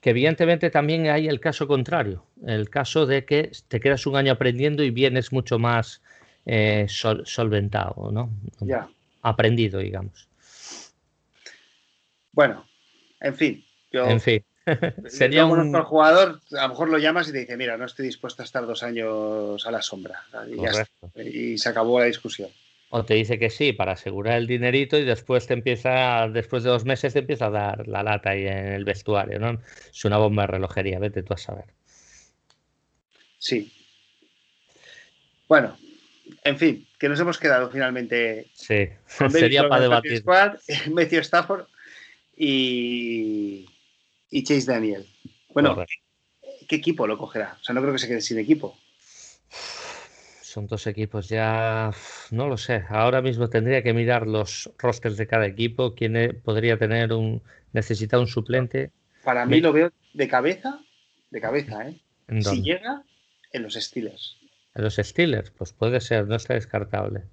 Que, 0.00 0.10
evidentemente 0.10 0.70
también 0.70 1.08
hay 1.08 1.28
el 1.28 1.40
caso 1.40 1.68
contrario, 1.68 2.24
el 2.46 2.70
caso 2.70 3.04
de 3.04 3.26
que 3.26 3.50
te 3.68 3.80
quedas 3.80 4.06
un 4.06 4.16
año 4.16 4.32
aprendiendo 4.32 4.82
y 4.82 4.90
vienes 4.90 5.30
mucho 5.30 5.58
más 5.58 6.00
eh, 6.46 6.86
solventado, 6.88 8.10
¿no? 8.10 8.30
Ya. 8.60 8.88
Aprendido, 9.20 9.80
digamos. 9.80 10.26
Bueno, 12.32 12.64
en 13.20 13.34
fin. 13.34 13.64
En 13.92 14.20
fin. 14.20 14.44
Sería 15.06 15.46
un 15.46 15.72
jugador, 15.82 16.40
a 16.56 16.62
lo 16.62 16.68
mejor 16.70 16.88
lo 16.88 16.98
llamas 16.98 17.28
y 17.28 17.32
te 17.32 17.38
dice, 17.38 17.56
mira, 17.56 17.76
no 17.76 17.86
estoy 17.86 18.06
dispuesto 18.06 18.42
a 18.42 18.44
estar 18.44 18.66
dos 18.66 18.82
años 18.82 19.66
a 19.66 19.70
la 19.70 19.82
sombra. 19.82 20.22
Y, 21.16 21.58
se 21.58 21.68
acabó 21.68 22.00
la 22.00 22.06
discusión. 22.06 22.50
O 22.90 23.04
te 23.04 23.14
dice 23.14 23.38
que 23.38 23.50
sí 23.50 23.74
para 23.74 23.92
asegurar 23.92 24.38
el 24.38 24.46
dinerito 24.46 24.96
y 24.96 25.04
después 25.04 25.46
te 25.46 25.52
empieza, 25.52 26.26
después 26.28 26.62
de 26.62 26.70
dos 26.70 26.86
meses 26.86 27.12
te 27.12 27.18
empieza 27.18 27.46
a 27.46 27.50
dar 27.50 27.86
la 27.86 28.02
lata 28.02 28.30
ahí 28.30 28.46
en 28.46 28.68
el 28.68 28.84
vestuario, 28.84 29.38
¿no? 29.38 29.60
Es 29.90 30.04
una 30.06 30.16
bomba 30.16 30.44
de 30.44 30.48
relojería, 30.48 30.98
vete 30.98 31.22
tú 31.22 31.34
a 31.34 31.38
saber. 31.38 31.66
Sí. 33.38 33.70
Bueno, 35.48 35.76
en 36.44 36.58
fin, 36.58 36.86
que 36.98 37.10
nos 37.10 37.20
hemos 37.20 37.38
quedado 37.38 37.70
finalmente. 37.70 38.46
Sí, 38.54 38.88
sería 39.30 39.68
para 39.68 39.82
debatir. 39.82 40.24
Matthew 40.24 41.20
Stafford 41.20 41.66
y 42.38 43.66
y 44.30 44.42
Chase 44.44 44.70
Daniel. 44.70 45.06
Bueno, 45.52 45.84
¿qué 46.68 46.76
equipo 46.76 47.06
lo 47.06 47.18
cogerá? 47.18 47.56
O 47.60 47.64
sea, 47.64 47.74
no 47.74 47.80
creo 47.80 47.92
que 47.92 47.98
se 47.98 48.08
quede 48.08 48.20
sin 48.20 48.38
equipo. 48.38 48.76
Son 50.42 50.66
dos 50.66 50.86
equipos 50.86 51.28
ya, 51.28 51.90
no 52.30 52.48
lo 52.48 52.56
sé. 52.56 52.84
Ahora 52.88 53.22
mismo 53.22 53.48
tendría 53.48 53.82
que 53.82 53.92
mirar 53.92 54.26
los 54.26 54.70
rosters 54.78 55.16
de 55.16 55.26
cada 55.26 55.46
equipo, 55.46 55.94
quién 55.94 56.40
podría 56.44 56.78
tener 56.78 57.12
un, 57.12 57.42
necesita 57.72 58.18
un 58.18 58.26
suplente. 58.26 58.90
Para 59.24 59.44
mí 59.46 59.60
lo 59.60 59.72
veo 59.72 59.92
de 60.14 60.28
cabeza, 60.28 60.80
de 61.30 61.40
cabeza, 61.40 61.88
¿eh? 61.88 62.00
Si 62.40 62.62
llega, 62.62 63.04
en 63.52 63.62
los 63.62 63.74
Steelers. 63.74 64.38
En 64.74 64.84
los 64.84 64.96
Steelers, 64.96 65.50
pues 65.50 65.72
puede 65.72 66.00
ser, 66.00 66.26
no 66.26 66.36
está 66.36 66.54
descartable. 66.54 67.24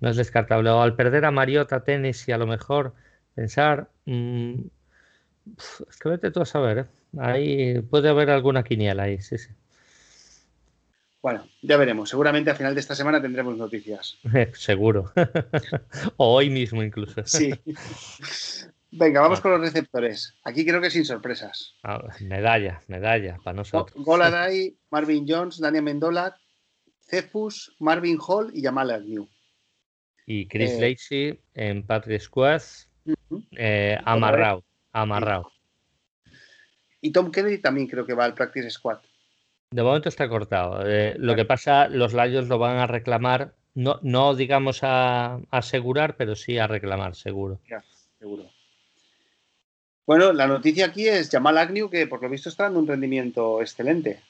No 0.00 0.10
es 0.10 0.16
descartable. 0.16 0.68
O 0.70 0.82
al 0.82 0.96
perder 0.96 1.24
a 1.24 1.30
Mariota, 1.30 1.84
tenis 1.84 2.28
y 2.28 2.32
a 2.32 2.38
lo 2.38 2.46
mejor 2.46 2.94
pensar, 3.34 3.88
mm, 4.06 4.54
es 5.88 5.96
que 6.00 6.08
vete 6.08 6.30
tú 6.30 6.40
a 6.40 6.46
saber, 6.46 6.78
¿eh? 6.78 6.86
Ahí 7.18 7.80
puede 7.80 8.08
haber 8.08 8.30
alguna 8.30 8.64
quiniela 8.64 9.04
ahí, 9.04 9.20
sí, 9.20 9.38
sí. 9.38 9.50
Bueno, 11.22 11.46
ya 11.62 11.76
veremos. 11.78 12.10
Seguramente 12.10 12.50
a 12.50 12.54
final 12.54 12.74
de 12.74 12.80
esta 12.80 12.94
semana 12.94 13.22
tendremos 13.22 13.56
noticias. 13.56 14.18
Seguro. 14.54 15.12
o 16.16 16.34
hoy 16.34 16.50
mismo 16.50 16.82
incluso. 16.82 17.24
sí. 17.24 17.50
Venga, 18.96 19.22
vamos 19.22 19.40
con 19.40 19.50
los 19.50 19.60
receptores. 19.60 20.34
Aquí 20.44 20.64
creo 20.64 20.80
que 20.80 20.90
sin 20.90 21.04
sorpresas. 21.04 21.74
Ah, 21.82 22.00
medalla, 22.20 22.80
medalla 22.86 23.38
para 23.42 23.56
nosotros. 23.56 24.04
Goladay, 24.04 24.76
Marvin 24.90 25.26
Jones, 25.26 25.58
Daniel 25.58 25.82
Mendola, 25.82 26.36
Cephus, 27.00 27.74
Marvin 27.80 28.18
Hall 28.24 28.52
y 28.54 28.62
Jamal 28.62 28.92
Agnew. 28.92 29.28
Y 30.26 30.46
Chris 30.46 30.72
eh, 30.72 30.80
Lacey 30.80 31.40
en 31.54 31.84
Patrick 31.84 32.20
Squad, 32.20 32.62
eh, 33.56 33.98
amarrado 34.04 34.64
amarrado. 34.94 35.52
Y 37.02 37.12
Tom 37.12 37.30
Kennedy 37.30 37.58
también 37.58 37.86
creo 37.86 38.06
que 38.06 38.14
va 38.14 38.24
al 38.24 38.32
Practice 38.32 38.70
Squad. 38.70 39.00
De 39.70 39.82
momento 39.82 40.08
está 40.08 40.28
cortado. 40.28 40.88
Eh, 40.88 41.16
lo 41.18 41.34
que 41.34 41.44
pasa, 41.44 41.88
los 41.88 42.14
Lions 42.14 42.48
lo 42.48 42.58
van 42.58 42.78
a 42.78 42.86
reclamar, 42.86 43.54
no, 43.74 43.98
no 44.02 44.34
digamos 44.34 44.80
a, 44.82 45.40
asegurar, 45.50 46.16
pero 46.16 46.34
sí 46.36 46.56
a 46.58 46.66
reclamar, 46.66 47.14
seguro. 47.14 47.60
seguro. 48.18 48.48
Bueno, 50.06 50.32
la 50.32 50.46
noticia 50.46 50.86
aquí 50.86 51.08
es 51.08 51.28
Jamal 51.28 51.58
Agnew, 51.58 51.90
que 51.90 52.06
por 52.06 52.22
lo 52.22 52.30
visto 52.30 52.48
está 52.48 52.64
dando 52.64 52.78
un 52.78 52.86
rendimiento 52.86 53.60
excelente. 53.60 54.20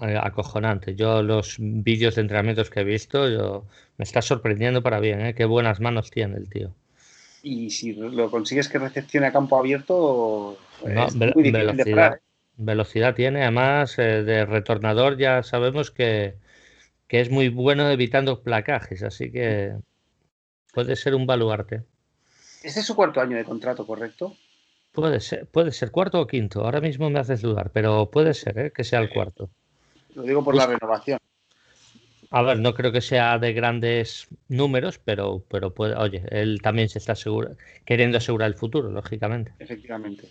acojonante. 0.00 0.96
Yo 0.96 1.22
los 1.22 1.56
vídeos 1.58 2.16
de 2.16 2.22
entrenamientos 2.22 2.70
que 2.70 2.80
he 2.80 2.84
visto, 2.84 3.28
yo 3.28 3.66
me 3.98 4.02
está 4.02 4.20
sorprendiendo 4.20 4.82
para 4.82 5.00
bien, 5.00 5.24
¿eh? 5.24 5.34
qué 5.34 5.44
buenas 5.44 5.80
manos 5.80 6.10
tiene 6.10 6.38
el 6.38 6.48
tío. 6.48 6.74
Y 7.42 7.70
si 7.70 7.92
lo 7.92 8.30
consigues 8.30 8.68
que 8.68 8.78
recepcione 8.78 9.26
a 9.26 9.32
campo 9.32 9.58
abierto, 9.58 10.58
es 10.84 11.14
muy 11.14 11.42
difícil 11.42 11.52
velocidad, 11.52 12.14
¿eh? 12.14 12.20
velocidad 12.56 13.14
tiene, 13.14 13.42
además 13.42 13.98
eh, 13.98 14.22
de 14.24 14.44
retornador 14.44 15.16
ya 15.16 15.42
sabemos 15.42 15.90
que, 15.90 16.34
que 17.06 17.20
es 17.20 17.30
muy 17.30 17.48
bueno 17.48 17.88
evitando 17.90 18.42
placajes, 18.42 19.02
así 19.02 19.30
que 19.30 19.76
puede 20.72 20.96
ser 20.96 21.14
un 21.14 21.26
baluarte. 21.26 21.84
Este 22.62 22.80
es 22.80 22.86
su 22.86 22.96
cuarto 22.96 23.20
año 23.20 23.36
de 23.36 23.44
contrato, 23.44 23.86
¿correcto? 23.86 24.36
Puede 24.92 25.20
ser, 25.20 25.46
puede 25.46 25.70
ser 25.70 25.92
cuarto 25.92 26.20
o 26.20 26.26
quinto. 26.26 26.64
Ahora 26.64 26.80
mismo 26.80 27.08
me 27.08 27.20
haces 27.20 27.40
dudar, 27.40 27.70
pero 27.70 28.10
puede 28.10 28.34
ser 28.34 28.58
¿eh? 28.58 28.72
que 28.72 28.82
sea 28.82 28.98
el 28.98 29.10
cuarto. 29.10 29.48
Lo 30.14 30.22
digo 30.22 30.42
por 30.42 30.56
la 30.56 30.66
renovación. 30.66 31.18
A 32.30 32.42
ver, 32.42 32.58
no 32.58 32.74
creo 32.74 32.92
que 32.92 33.00
sea 33.00 33.38
de 33.38 33.52
grandes 33.52 34.28
números, 34.48 35.00
pero, 35.02 35.44
pero 35.48 35.72
puede, 35.74 35.96
oye, 35.96 36.22
él 36.30 36.60
también 36.62 36.88
se 36.88 36.98
está 36.98 37.14
queriendo 37.84 38.18
asegurar 38.18 38.48
el 38.48 38.54
futuro, 38.54 38.90
lógicamente. 38.90 39.52
Efectivamente. 39.58 40.28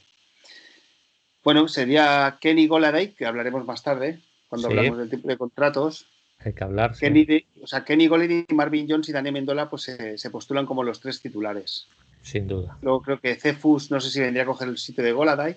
Bueno, 1.44 1.68
sería 1.68 2.38
Kenny 2.40 2.68
Goladay, 2.68 3.14
que 3.14 3.26
hablaremos 3.26 3.66
más 3.66 3.82
tarde, 3.82 4.20
cuando 4.48 4.68
hablamos 4.68 4.98
del 4.98 5.10
tipo 5.10 5.28
de 5.28 5.38
contratos. 5.38 6.08
Hay 6.40 6.54
que 6.54 6.64
hablar. 6.64 6.96
Kenny, 6.96 7.46
o 7.62 7.68
sea, 7.68 7.84
Kenny 7.84 8.08
Goladay, 8.08 8.46
Marvin 8.54 8.88
Jones 8.88 9.10
y 9.10 9.12
Daniel 9.12 9.34
Mendola 9.34 9.70
pues, 9.70 9.84
se 10.16 10.30
postulan 10.30 10.66
como 10.66 10.84
los 10.84 11.00
tres 11.00 11.22
titulares 11.22 11.88
sin 12.28 12.48
duda. 12.48 12.78
Luego 12.82 13.02
creo 13.02 13.20
que 13.20 13.36
Cefus, 13.36 13.90
no 13.90 14.00
sé 14.00 14.10
si 14.10 14.20
vendría 14.20 14.44
a 14.44 14.46
coger 14.46 14.68
el 14.68 14.78
sitio 14.78 15.04
de 15.04 15.14
Goladay. 15.14 15.56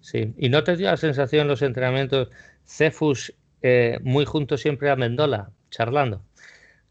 Sí, 0.00 0.34
y 0.36 0.48
no 0.48 0.64
te 0.64 0.76
dio 0.76 0.90
la 0.90 0.96
sensación 0.96 1.46
los 1.46 1.62
entrenamientos, 1.62 2.28
Cefus 2.66 3.32
eh, 3.62 3.98
muy 4.02 4.24
junto 4.24 4.56
siempre 4.56 4.90
a 4.90 4.96
Mendola, 4.96 5.50
charlando. 5.70 6.22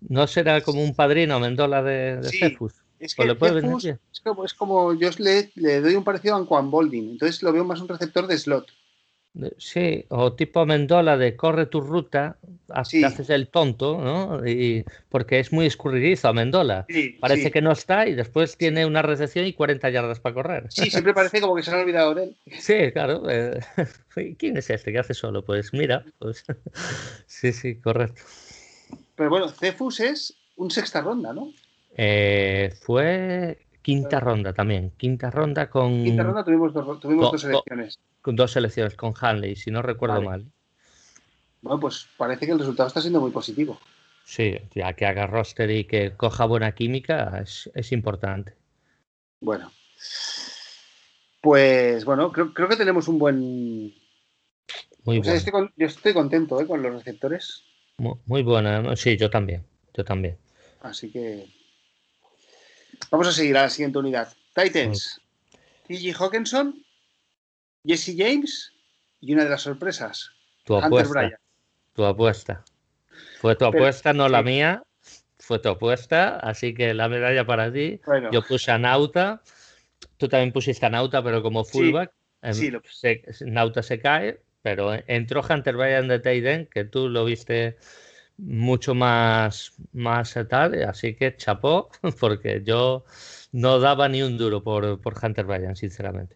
¿No 0.01 0.25
será 0.27 0.62
como 0.62 0.84
un 0.84 0.95
padrino 0.95 1.39
Mendola 1.39 1.84
de, 1.84 2.19
Cefus? 2.23 2.73
Es 2.99 3.15
que 3.15 3.23
Cefus, 3.23 3.86
es, 3.86 4.53
como, 4.53 4.93
yo 4.93 5.10
le, 5.17 5.51
le, 5.55 5.81
doy 5.81 5.95
un 5.95 6.03
parecido 6.03 6.36
a 6.36 6.45
Juan 6.45 6.69
Bolding, 6.69 7.12
entonces 7.12 7.41
lo 7.43 7.51
veo 7.51 7.65
más 7.65 7.81
un 7.81 7.88
receptor 7.88 8.27
de 8.27 8.38
slot. 8.38 8.67
Sí, 9.57 10.05
o 10.09 10.33
tipo 10.33 10.65
Mendola 10.65 11.15
de 11.15 11.37
corre 11.37 11.65
tu 11.65 11.79
ruta, 11.79 12.37
haces 12.67 13.29
el 13.29 13.47
tonto, 13.47 13.97
¿no? 13.97 14.45
Y, 14.45 14.83
porque 15.07 15.39
es 15.39 15.53
muy 15.53 15.65
escurridizo 15.67 16.33
Mendola. 16.33 16.85
parece 17.21 17.49
que 17.49 17.61
no 17.61 17.71
está 17.71 18.07
y 18.07 18.13
después 18.13 18.57
tiene 18.57 18.85
una 18.85 19.01
recepción 19.01 19.45
y 19.45 19.53
40 19.53 19.89
yardas 19.89 20.19
para 20.19 20.35
correr. 20.35 20.65
Sí, 20.69 20.89
siempre 20.89 21.13
parece 21.13 21.39
como 21.39 21.55
que 21.55 21.63
se 21.63 21.71
han 21.71 21.79
olvidado 21.79 22.13
de 22.13 22.23
él. 22.25 22.37
Sí, 22.59 22.91
claro. 22.91 23.23
Eh, 23.29 23.59
¿Quién 24.37 24.57
es 24.57 24.69
este 24.69 24.91
que 24.91 24.99
hace 24.99 25.13
solo? 25.13 25.45
Pues 25.45 25.71
mira, 25.71 26.03
pues 26.19 26.43
sí, 27.25 27.53
sí, 27.53 27.75
correcto. 27.75 28.21
Pero 29.15 29.29
bueno, 29.29 29.47
Cefus 29.47 30.01
es 30.01 30.37
un 30.57 30.69
sexta 30.69 30.99
ronda, 30.99 31.31
¿no? 31.33 31.53
Eh, 31.95 32.73
fue 32.81 33.59
quinta 33.81 34.19
ronda 34.19 34.53
también, 34.53 34.91
quinta 34.97 35.29
ronda 35.29 35.69
con... 35.69 36.03
Quinta 36.03 36.23
ronda 36.23 36.43
tuvimos 36.43 36.73
dos, 36.73 36.99
tuvimos 36.99 37.31
dos 37.31 37.41
selecciones 37.41 37.99
con 38.21 38.35
dos 38.35 38.51
selecciones, 38.51 38.95
con 38.95 39.13
Hanley, 39.19 39.55
si 39.55 39.71
no 39.71 39.81
recuerdo 39.81 40.21
mal. 40.21 40.45
Bueno, 41.61 41.79
pues 41.79 42.07
parece 42.17 42.45
que 42.45 42.51
el 42.51 42.59
resultado 42.59 42.87
está 42.87 43.01
siendo 43.01 43.19
muy 43.19 43.31
positivo. 43.31 43.79
Sí, 44.23 44.57
ya 44.73 44.93
que 44.93 45.05
haga 45.05 45.27
roster 45.27 45.69
y 45.71 45.85
que 45.85 46.15
coja 46.15 46.45
buena 46.45 46.73
química 46.73 47.43
es, 47.43 47.91
importante. 47.91 48.53
Bueno. 49.41 49.71
Pues 51.41 52.05
bueno, 52.05 52.31
creo, 52.31 52.53
que 52.53 52.75
tenemos 52.75 53.07
un 53.07 53.17
buen. 53.17 53.39
Muy 55.03 55.19
bueno. 55.19 55.71
yo 55.75 55.85
estoy 55.87 56.13
contento 56.13 56.61
¿eh? 56.61 56.67
con 56.67 56.81
los 56.83 56.93
receptores. 56.93 57.63
Muy, 57.97 58.13
muy 58.25 58.43
buena, 58.43 58.95
sí, 58.95 59.17
yo 59.17 59.29
también. 59.29 59.65
Yo 59.95 60.05
también. 60.05 60.37
Así 60.81 61.11
que. 61.11 61.47
Vamos 63.09 63.27
a 63.27 63.31
seguir 63.31 63.57
a 63.57 63.63
la 63.63 63.69
siguiente 63.69 63.97
unidad. 63.97 64.33
Titans. 64.53 65.21
T.G. 65.87 66.13
Hawkinson 66.17 66.85
Jesse 67.85 68.15
James 68.17 68.73
y 69.19 69.33
una 69.33 69.43
de 69.43 69.49
las 69.49 69.61
sorpresas, 69.61 70.31
tu 70.63 70.75
apuesta, 70.75 71.39
Tu 71.93 72.05
apuesta. 72.05 72.63
Fue 73.39 73.55
tu 73.55 73.65
apuesta, 73.65 74.13
no 74.13 74.29
la 74.29 74.43
mía. 74.43 74.83
Fue 75.39 75.59
tu 75.59 75.69
apuesta, 75.69 76.37
así 76.37 76.73
que 76.73 76.93
la 76.93 77.09
medalla 77.09 77.45
para 77.45 77.71
ti. 77.71 77.99
Yo 78.31 78.43
puse 78.43 78.71
a 78.71 78.77
Nauta. 78.77 79.41
Tú 80.17 80.27
también 80.27 80.51
pusiste 80.51 80.85
a 80.85 80.89
Nauta, 80.89 81.23
pero 81.23 81.41
como 81.41 81.63
fullback. 81.63 82.11
Sí, 82.51 82.71
Nauta 83.45 83.83
se 83.83 83.99
cae, 83.99 84.41
pero 84.61 84.93
entró 85.07 85.41
Hunter 85.47 85.75
Bryan 85.75 86.07
de 86.07 86.19
Tayden, 86.19 86.67
que 86.67 86.85
tú 86.85 87.09
lo 87.09 87.25
viste 87.25 87.77
mucho 88.41 88.95
más, 88.95 89.73
más 89.93 90.36
tal, 90.49 90.84
así 90.84 91.13
que 91.13 91.36
chapó, 91.38 91.89
porque 92.19 92.62
yo 92.63 93.06
no 93.51 93.80
daba 93.80 94.10
ni 94.10 94.23
un 94.23 94.38
duro 94.38 94.63
por, 94.63 94.99
por 94.99 95.15
Hunter 95.21 95.45
Bryan, 95.45 95.75
sinceramente. 95.75 96.36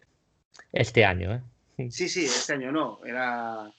Este 0.71 1.03
año, 1.03 1.33
¿eh? 1.33 1.89
Sí, 1.89 2.07
sí, 2.07 2.25
este 2.25 2.53
año 2.53 2.71
no. 2.71 2.99
Era. 3.05 3.71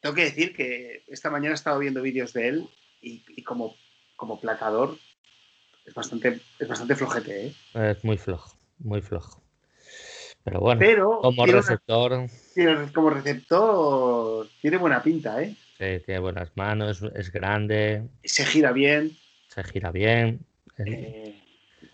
Tengo 0.00 0.14
que 0.14 0.24
decir 0.24 0.54
que 0.54 1.02
esta 1.08 1.30
mañana 1.30 1.52
he 1.52 1.54
estado 1.54 1.78
viendo 1.78 2.02
vídeos 2.02 2.32
de 2.32 2.48
él 2.48 2.68
y, 3.00 3.42
como, 3.42 3.74
como 4.16 4.40
placador 4.40 4.96
es 5.84 5.94
bastante, 5.94 6.40
es 6.58 6.68
bastante 6.68 6.94
flojete, 6.94 7.46
¿eh? 7.46 7.54
Es 7.74 8.04
muy 8.04 8.16
flojo, 8.16 8.56
muy 8.78 9.02
flojo. 9.02 9.42
Pero 10.44 10.60
bueno, 10.60 11.18
como 11.20 11.46
receptor. 11.46 12.26
como 12.94 13.10
receptor 13.10 14.48
tiene 14.60 14.76
buena 14.76 15.02
pinta, 15.02 15.42
¿eh? 15.42 15.56
Sí, 15.78 16.02
tiene 16.04 16.18
buenas 16.20 16.50
manos, 16.56 17.02
es 17.14 17.30
grande. 17.30 18.02
Se 18.24 18.44
gira 18.44 18.72
bien. 18.72 19.16
Se 19.46 19.62
gira 19.64 19.92
bien. 19.92 20.40
Eh, 20.78 21.38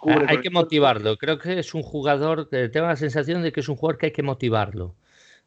Ah, 0.06 0.24
hay 0.28 0.40
que 0.40 0.50
motivarlo. 0.50 1.16
Creo 1.16 1.38
que 1.38 1.58
es 1.58 1.74
un 1.74 1.82
jugador 1.82 2.48
que 2.48 2.68
tengo 2.68 2.86
la 2.86 2.96
sensación 2.96 3.42
de 3.42 3.52
que 3.52 3.60
es 3.60 3.68
un 3.68 3.76
jugador 3.76 3.98
que 3.98 4.06
hay 4.06 4.12
que 4.12 4.22
motivarlo. 4.22 4.94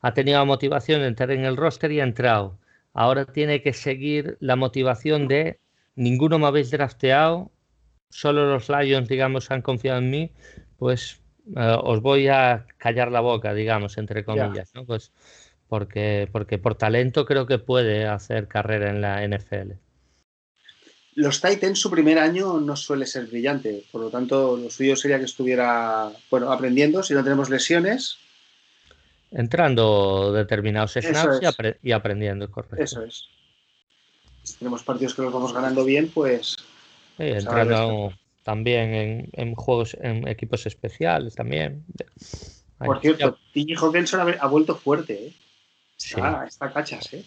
Ha 0.01 0.13
tenido 0.13 0.39
la 0.39 0.45
motivación 0.45 1.01
de 1.01 1.07
entrar 1.07 1.31
en 1.31 1.45
el 1.45 1.57
roster 1.57 1.91
y 1.91 1.99
ha 1.99 2.03
entrado. 2.03 2.57
Ahora 2.93 3.25
tiene 3.25 3.61
que 3.61 3.73
seguir 3.73 4.37
la 4.39 4.55
motivación 4.55 5.27
de 5.27 5.59
ninguno 5.95 6.39
me 6.39 6.47
habéis 6.47 6.71
drafteado, 6.71 7.51
solo 8.09 8.45
los 8.47 8.69
Lions, 8.69 9.09
digamos, 9.09 9.51
han 9.51 9.61
confiado 9.61 9.99
en 9.99 10.09
mí, 10.09 10.31
pues 10.77 11.21
eh, 11.55 11.77
os 11.81 12.01
voy 12.01 12.27
a 12.27 12.65
callar 12.77 13.11
la 13.11 13.19
boca, 13.19 13.53
digamos, 13.53 13.97
entre 13.97 14.23
comillas, 14.23 14.73
¿no? 14.73 14.85
Pues 14.85 15.11
porque, 15.67 16.29
porque 16.31 16.57
por 16.57 16.75
talento 16.75 17.25
creo 17.25 17.45
que 17.45 17.59
puede 17.59 18.07
hacer 18.07 18.47
carrera 18.47 18.89
en 18.89 19.01
la 19.01 19.27
NFL 19.27 19.73
los 21.17 21.41
Titans 21.41 21.79
su 21.79 21.89
primer 21.89 22.19
año 22.19 22.59
no 22.59 22.75
suele 22.75 23.07
ser 23.07 23.25
brillante, 23.25 23.83
por 23.91 24.01
lo 24.01 24.11
tanto 24.11 24.55
lo 24.55 24.69
suyo 24.69 24.95
sería 24.95 25.17
que 25.17 25.25
estuviera 25.25 26.11
bueno 26.29 26.51
aprendiendo 26.51 27.01
si 27.01 27.15
no 27.15 27.23
tenemos 27.23 27.49
lesiones. 27.49 28.19
Entrando 29.31 30.31
determinados 30.31 30.93
snaps 30.93 31.39
y, 31.81 31.91
aprendiendo, 31.91 32.51
correcto. 32.51 32.83
Eso 32.83 33.03
es. 33.03 33.29
Si 34.43 34.59
tenemos 34.59 34.83
partidos 34.83 35.15
que 35.15 35.23
los 35.23 35.33
vamos 35.33 35.53
ganando 35.53 35.83
bien, 35.83 36.11
pues. 36.13 36.55
entrando 37.17 38.13
también 38.43 39.27
en, 39.33 39.55
juegos, 39.55 39.97
en 39.99 40.27
equipos 40.27 40.67
especiales 40.67 41.33
también. 41.33 41.83
Por 42.77 43.01
cierto, 43.01 43.39
T.J. 43.55 43.83
Hawkinson 43.83 44.35
ha, 44.39 44.47
vuelto 44.47 44.75
fuerte, 44.75 45.13
¿eh? 45.13 45.33
Está, 45.97 46.45
está 46.45 46.71
cachas, 46.71 47.13
¿eh? 47.13 47.25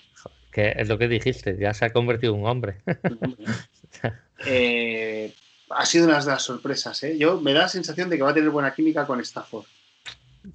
Que 0.53 0.75
es 0.77 0.89
lo 0.89 0.99
que 0.99 1.09
dijiste, 1.09 1.57
ya 1.59 1.75
se 1.75 1.85
ha 1.85 1.91
convertido 1.91 2.35
en 2.35 2.41
un 2.41 2.47
hombre. 2.47 2.77
Eh, 4.47 5.35
ha 5.69 5.85
sido 5.85 6.07
una 6.07 6.19
de 6.19 6.25
las 6.25 6.43
sorpresas. 6.43 7.03
¿eh? 7.03 7.19
Yo 7.19 7.39
me 7.43 7.53
da 7.53 7.61
la 7.61 7.69
sensación 7.69 8.09
de 8.09 8.17
que 8.17 8.23
va 8.23 8.31
a 8.31 8.35
tener 8.35 8.49
buena 8.49 8.73
química 8.73 9.07
con 9.07 9.21
Stafford. 9.21 9.67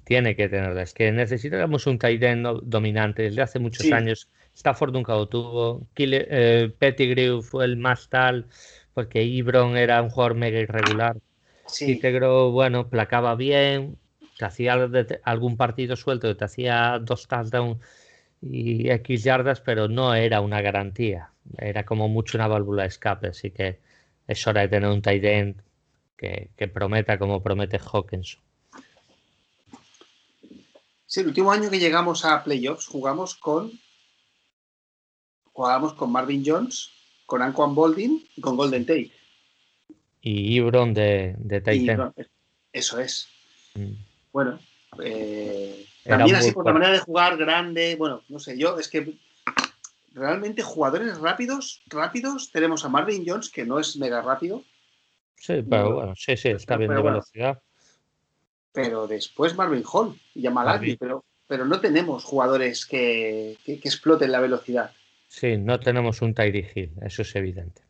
Tiene 0.02 0.34
que 0.34 0.48
tenerla. 0.48 0.82
Es 0.82 0.92
que 0.92 1.12
necesitamos 1.12 1.86
un 1.86 1.96
tight 1.96 2.20
end 2.20 2.62
dominante 2.64 3.22
desde 3.22 3.42
hace 3.42 3.60
muchos 3.60 3.92
años. 3.92 4.28
Stafford 4.56 4.92
nunca 4.92 5.14
lo 5.14 5.28
tuvo. 5.28 5.86
Eh, 5.94 6.72
Pettigrew 6.76 7.42
fue 7.42 7.66
el 7.66 7.76
más 7.76 8.08
tal 8.08 8.48
porque 8.96 9.22
Ibron 9.22 9.76
era 9.76 10.02
un 10.02 10.08
jugador 10.08 10.34
mega 10.34 10.58
irregular. 10.58 11.18
Sí. 11.66 12.00
bueno, 12.50 12.88
placaba 12.88 13.34
bien, 13.34 13.98
te 14.38 14.46
hacía 14.46 14.74
algún 15.22 15.56
partido 15.58 15.96
suelto, 15.96 16.34
te 16.34 16.44
hacía 16.44 16.98
dos 17.00 17.28
touchdowns 17.28 17.78
y 18.50 18.90
X 18.90 19.24
yardas, 19.24 19.60
pero 19.60 19.88
no 19.88 20.14
era 20.14 20.40
una 20.40 20.60
garantía. 20.60 21.30
Era 21.58 21.84
como 21.84 22.08
mucho 22.08 22.38
una 22.38 22.48
válvula 22.48 22.82
de 22.82 22.88
escape, 22.88 23.28
así 23.28 23.50
que 23.50 23.78
es 24.26 24.46
hora 24.46 24.62
de 24.62 24.68
tener 24.68 24.90
un 24.90 25.02
tight 25.02 25.24
end 25.24 25.62
que, 26.16 26.50
prometa 26.72 27.18
como 27.18 27.42
promete 27.42 27.78
Hawkins. 27.78 28.38
Sí, 31.06 31.20
el 31.20 31.28
último 31.28 31.52
año 31.52 31.70
que 31.70 31.78
llegamos 31.78 32.24
a 32.24 32.42
playoffs 32.42 32.86
jugamos 32.86 33.36
con 33.36 33.72
jugamos 35.52 35.94
con 35.94 36.12
Marvin 36.12 36.42
Jones, 36.44 36.90
con 37.24 37.42
Anquan 37.42 37.74
Boldin 37.74 38.26
y 38.36 38.40
con 38.40 38.56
Golden 38.56 38.84
Tate. 38.84 39.12
Y 40.20 40.56
Ibron 40.56 40.92
de, 40.92 41.34
de 41.38 42.12
Eso 42.72 42.98
es. 42.98 43.28
Mm. 43.74 43.92
Bueno, 44.32 44.58
eh, 45.02 45.86
también 46.06 46.36
así 46.36 46.52
por 46.52 46.64
la 46.64 46.72
manera 46.72 46.92
de 46.92 46.98
jugar 46.98 47.36
grande, 47.36 47.96
bueno, 47.96 48.22
no 48.28 48.38
sé, 48.38 48.58
yo 48.58 48.78
es 48.78 48.88
que 48.88 49.16
realmente 50.12 50.62
jugadores 50.62 51.18
rápidos, 51.18 51.82
rápidos, 51.86 52.50
tenemos 52.50 52.84
a 52.84 52.88
Marvin 52.88 53.24
Jones, 53.26 53.50
que 53.50 53.64
no 53.64 53.78
es 53.78 53.96
mega 53.96 54.22
rápido. 54.22 54.64
Sí, 55.36 55.62
pero 55.68 55.94
bueno, 55.94 56.14
sí, 56.16 56.36
sí, 56.36 56.48
está 56.48 56.76
bien 56.76 56.94
de 56.94 57.02
velocidad. 57.02 57.60
Pero 58.72 59.06
después 59.06 59.54
Marvin 59.54 59.84
Hall 59.90 60.18
y 60.34 60.46
a 60.46 60.80
pero, 60.98 61.24
pero 61.46 61.64
no 61.64 61.80
tenemos 61.80 62.24
jugadores 62.24 62.86
que, 62.86 63.58
que, 63.64 63.74
exploten 63.74 64.32
la 64.32 64.40
velocidad. 64.40 64.92
Sí, 65.28 65.56
no 65.56 65.78
tenemos 65.78 66.22
un 66.22 66.34
Tyree 66.34 66.70
Hill, 66.74 66.92
eso 67.02 67.22
es 67.22 67.36
evidente. 67.36 67.82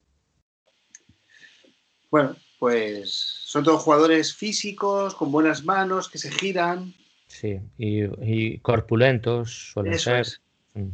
Bueno, 2.11 2.37
pues 2.59 3.11
son 3.11 3.65
todos 3.65 3.83
jugadores 3.83 4.35
físicos, 4.35 5.15
con 5.15 5.31
buenas 5.31 5.65
manos, 5.65 6.09
que 6.09 6.19
se 6.19 6.31
giran. 6.31 6.95
Sí, 7.27 7.61
y, 7.77 8.59
corpulentos 8.59 9.73
suelen 9.73 9.99
ser. 9.99 10.27
Mm. 10.75 10.91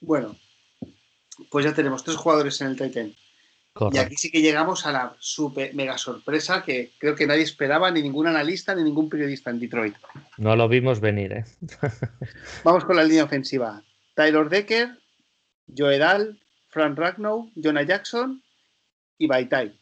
Bueno, 0.00 0.36
pues 1.50 1.64
ya 1.64 1.74
tenemos 1.74 2.04
tres 2.04 2.16
jugadores 2.16 2.60
en 2.60 2.68
el 2.68 2.76
Titan. 2.76 3.14
Y 3.92 3.98
aquí 3.98 4.16
sí 4.16 4.30
que 4.30 4.42
llegamos 4.42 4.86
a 4.86 4.92
la 4.92 5.16
super 5.20 5.72
mega 5.72 5.96
sorpresa 5.98 6.64
que 6.64 6.90
creo 6.98 7.14
que 7.14 7.28
nadie 7.28 7.42
esperaba, 7.42 7.90
ni 7.92 8.02
ningún 8.02 8.26
analista, 8.26 8.74
ni 8.74 8.82
ningún 8.82 9.08
periodista 9.08 9.50
en 9.50 9.60
Detroit. 9.60 9.94
No 10.36 10.56
lo 10.56 10.68
vimos 10.68 11.00
venir, 11.00 11.32
¿eh? 11.32 11.44
Vamos 12.64 12.84
con 12.84 12.96
la 12.96 13.04
línea 13.04 13.24
ofensiva. 13.24 13.84
Tyler 14.14 14.48
Decker, 14.48 14.98
Joedal, 15.76 16.40
Frank 16.70 16.98
Ragnow, 16.98 17.52
Jonah 17.54 17.84
Jackson 17.84 18.42
y 19.16 19.28
Baitai. 19.28 19.78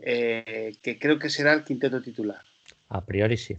Eh, 0.00 0.76
que 0.82 0.98
creo 0.98 1.18
que 1.18 1.28
será 1.28 1.52
el 1.52 1.64
quinteto 1.64 2.00
titular. 2.00 2.40
A 2.88 3.04
priori 3.04 3.36
sí. 3.36 3.58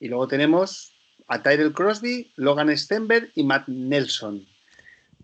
Y 0.00 0.08
luego 0.08 0.26
tenemos 0.26 0.92
a 1.28 1.42
Tyrell 1.42 1.72
Crosby, 1.72 2.32
Logan 2.36 2.76
Stenberg 2.76 3.30
y 3.34 3.44
Matt 3.44 3.68
Nelson. 3.68 4.44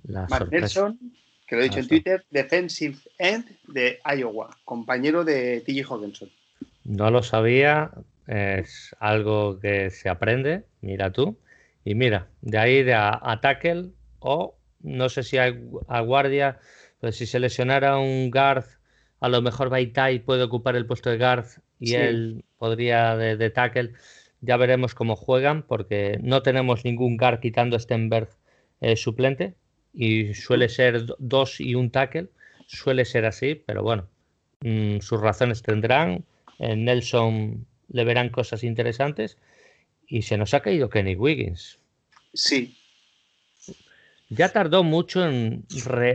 Matt 0.05 0.51
Nelson, 0.51 0.99
que 1.47 1.57
lo 1.57 1.63
he 1.63 1.65
dicho 1.65 1.81
en 1.81 1.89
Twitter, 1.89 2.25
defensive 2.31 2.99
end 3.19 3.47
de 3.69 3.99
Iowa, 4.17 4.57
compañero 4.65 5.25
de 5.25 5.63
TJ 5.63 5.83
Hawkinson. 5.91 6.31
No 6.85 7.11
lo 7.11 7.23
sabía, 7.23 7.91
es 8.29 8.95
algo 9.01 9.59
que 9.59 9.91
se 9.91 10.09
aprende, 10.09 10.65
mira 10.81 11.11
tú. 11.11 11.37
Y 11.85 11.95
mira, 11.95 12.29
de 12.43 12.59
ahí 12.59 12.83
de 12.83 12.95
a, 12.95 13.39
tackle 13.43 13.91
o 14.21 14.57
no 14.81 15.09
sé 15.09 15.23
si 15.23 15.39
a, 15.39 15.57
a 15.89 16.01
guardia, 16.01 16.59
pues 17.01 17.17
si 17.17 17.27
se 17.27 17.41
lesionara 17.41 17.99
un 17.99 18.31
guard 18.31 18.67
a 19.21 19.29
lo 19.29 19.43
mejor 19.43 19.71
Baitai 19.71 20.21
puede 20.21 20.43
ocupar 20.43 20.77
el 20.77 20.87
puesto 20.87 21.11
de 21.11 21.19
guard 21.19 21.47
y 21.81 21.95
él 21.95 22.45
podría 22.59 23.17
de, 23.17 23.51
tackle. 23.51 23.93
Ya 24.41 24.57
veremos 24.57 24.95
cómo 24.95 25.17
juegan 25.17 25.63
porque 25.63 26.19
no 26.23 26.43
tenemos 26.43 26.85
ningún 26.85 27.17
guard 27.17 27.41
quitando 27.41 27.79
Stenberg 27.79 28.29
eh, 28.81 28.97
suplente 28.97 29.55
y 29.93 30.35
suele 30.35 30.69
ser 30.69 31.07
dos 31.19 31.61
y 31.61 31.75
un 31.75 31.91
tackle. 31.91 32.29
Suele 32.67 33.05
ser 33.05 33.25
así, 33.25 33.55
pero 33.55 33.83
bueno, 33.83 34.09
mm, 34.61 34.99
sus 35.01 35.21
razones 35.21 35.63
tendrán. 35.63 36.25
En 36.59 36.85
Nelson 36.85 37.67
le 37.89 38.05
verán 38.05 38.31
cosas 38.31 38.65
interesantes 38.65 39.39
y 40.07 40.23
se 40.23 40.37
nos 40.37 40.55
ha 40.55 40.61
caído 40.61 40.91
Kenny 40.91 41.15
Wiggins. 41.15 41.79
Sí, 42.35 42.77
ya 44.29 44.49
tardó 44.49 44.83
mucho 44.83 45.27
en 45.27 45.65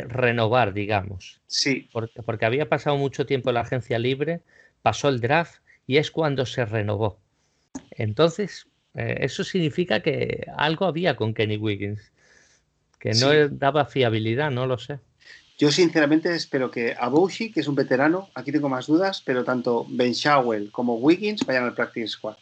renovar, 0.09 0.73
digamos. 0.73 1.41
Sí. 1.47 1.89
Porque, 1.91 2.21
porque, 2.23 2.45
había 2.45 2.67
pasado 2.67 2.97
mucho 2.97 3.25
tiempo 3.25 3.49
en 3.49 3.55
la 3.55 3.61
agencia 3.61 3.99
libre, 3.99 4.41
pasó 4.81 5.09
el 5.09 5.21
draft 5.21 5.61
y 5.87 5.97
es 5.97 6.11
cuando 6.11 6.45
se 6.45 6.65
renovó. 6.65 7.19
Entonces, 7.91 8.67
eh, 8.95 9.17
eso 9.21 9.43
significa 9.43 10.01
que 10.01 10.45
algo 10.57 10.85
había 10.85 11.15
con 11.15 11.33
Kenny 11.33 11.57
Wiggins, 11.57 12.11
que 12.99 13.11
no 13.11 13.49
daba 13.49 13.85
fiabilidad, 13.85 14.51
no 14.51 14.65
lo 14.67 14.77
sé. 14.77 14.99
Yo 15.57 15.71
sinceramente 15.71 16.33
espero 16.33 16.71
que 16.71 16.95
Abushi, 16.99 17.51
que 17.51 17.59
es 17.59 17.67
un 17.67 17.75
veterano, 17.75 18.29
aquí 18.33 18.51
tengo 18.51 18.67
más 18.67 18.87
dudas, 18.87 19.21
pero 19.23 19.43
tanto 19.43 19.85
Ben 19.89 20.13
Shawell 20.13 20.71
como 20.71 20.95
Wiggins 20.95 21.45
vayan 21.45 21.65
al 21.65 21.75
practice 21.75 22.07
squad. 22.07 22.35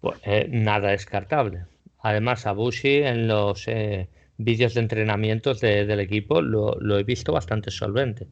Pues 0.00 0.20
eh, 0.24 0.46
nada 0.50 0.90
descartable. 0.90 1.64
Además, 2.00 2.46
Abushi 2.46 2.96
en 2.98 3.28
los 3.28 3.66
eh, 3.66 4.10
vídeos 4.36 4.74
de 4.74 4.80
entrenamientos 4.80 5.60
del 5.60 6.00
equipo 6.00 6.42
lo, 6.42 6.98
he 6.98 7.04
visto 7.04 7.32
bastante 7.32 7.70
solvente. 7.70 8.28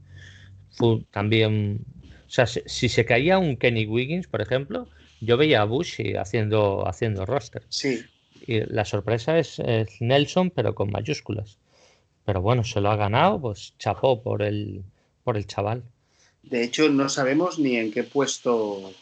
también, 1.11 1.81
o 2.27 2.31
sea, 2.31 2.47
si, 2.47 2.89
se 2.91 3.05
caía 3.07 3.39
un 3.39 3.57
Kenny 3.57 3.87
Wiggins, 3.87 4.27
por 4.27 4.43
ejemplo, 4.43 4.89
yo 5.23 5.37
veía 5.37 5.63
a 5.63 5.65
Bushi 5.65 6.17
haciendo, 6.17 6.87
haciendo 6.87 7.25
roster. 7.25 7.63
Sí. 7.69 8.05
Y 8.47 8.61
la 8.61 8.85
sorpresa 8.85 9.39
es, 9.39 9.61
Nelson, 10.01 10.51
pero 10.51 10.75
con 10.75 10.91
mayúsculas. 10.91 11.59
Pero 12.25 12.41
bueno, 12.43 12.65
se 12.65 12.81
lo 12.81 12.91
ha 12.91 12.97
ganado, 12.97 13.41
pues 13.41 13.75
chapó 13.79 14.23
por 14.23 14.43
el, 14.43 14.83
por 15.25 15.37
el 15.37 15.47
chaval. 15.47 15.85
De 16.43 16.65
hecho, 16.65 16.89
no 16.89 17.09
sabemos 17.09 17.59
ni 17.59 17.77
en 17.77 17.93
qué 17.93 18.03
puesto 18.03 18.93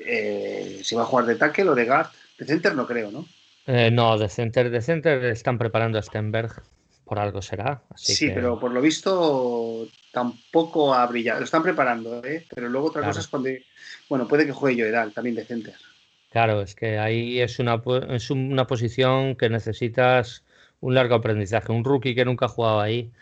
eh, 0.00 0.80
si 0.82 0.94
va 0.94 1.02
a 1.02 1.06
jugar 1.06 1.26
de 1.26 1.36
tackle 1.36 1.70
o 1.70 1.74
de 1.74 1.86
guard. 1.86 2.08
De 2.38 2.44
center 2.46 2.74
no 2.74 2.86
creo, 2.86 3.10
¿no? 3.10 3.26
Eh, 3.66 3.90
no, 3.90 4.18
de 4.18 4.28
Center, 4.28 4.68
de 4.68 4.82
Center 4.82 5.24
están 5.24 5.56
preparando 5.56 5.98
a 5.98 6.02
Stenberg, 6.02 6.62
por 7.04 7.18
algo 7.18 7.42
será. 7.42 7.82
sí, 7.96 8.30
pero 8.34 8.58
por 8.58 8.72
lo 8.72 8.80
visto 8.80 9.86
tampoco 10.12 10.94
ha 10.94 11.06
brillado. 11.06 11.40
Lo 11.40 11.44
están 11.44 11.62
preparando, 11.62 12.24
¿eh? 12.24 12.46
pero 12.54 12.68
luego 12.68 12.88
otra 12.88 13.02
cosa 13.02 13.20
es 13.20 13.28
cuando. 13.28 13.50
Bueno, 14.08 14.26
puede 14.26 14.46
que 14.46 14.52
juegue 14.52 14.82
Joedal 14.82 15.12
también 15.12 15.36
de 15.36 15.44
Center. 15.44 15.74
Claro, 16.30 16.62
es 16.62 16.74
que 16.74 16.98
ahí 16.98 17.40
es 17.40 17.58
una, 17.58 17.80
es 18.10 18.30
una 18.30 18.66
posición 18.66 19.36
que 19.36 19.48
necesitas 19.48 20.44
un 20.80 20.94
largo 20.94 21.14
aprendizaje. 21.14 21.72
Un 21.72 21.84
rookie 21.84 22.14
que 22.14 22.24
nunca 22.24 22.46
ha 22.46 22.48
jugado 22.48 22.80
ahí, 22.80 23.12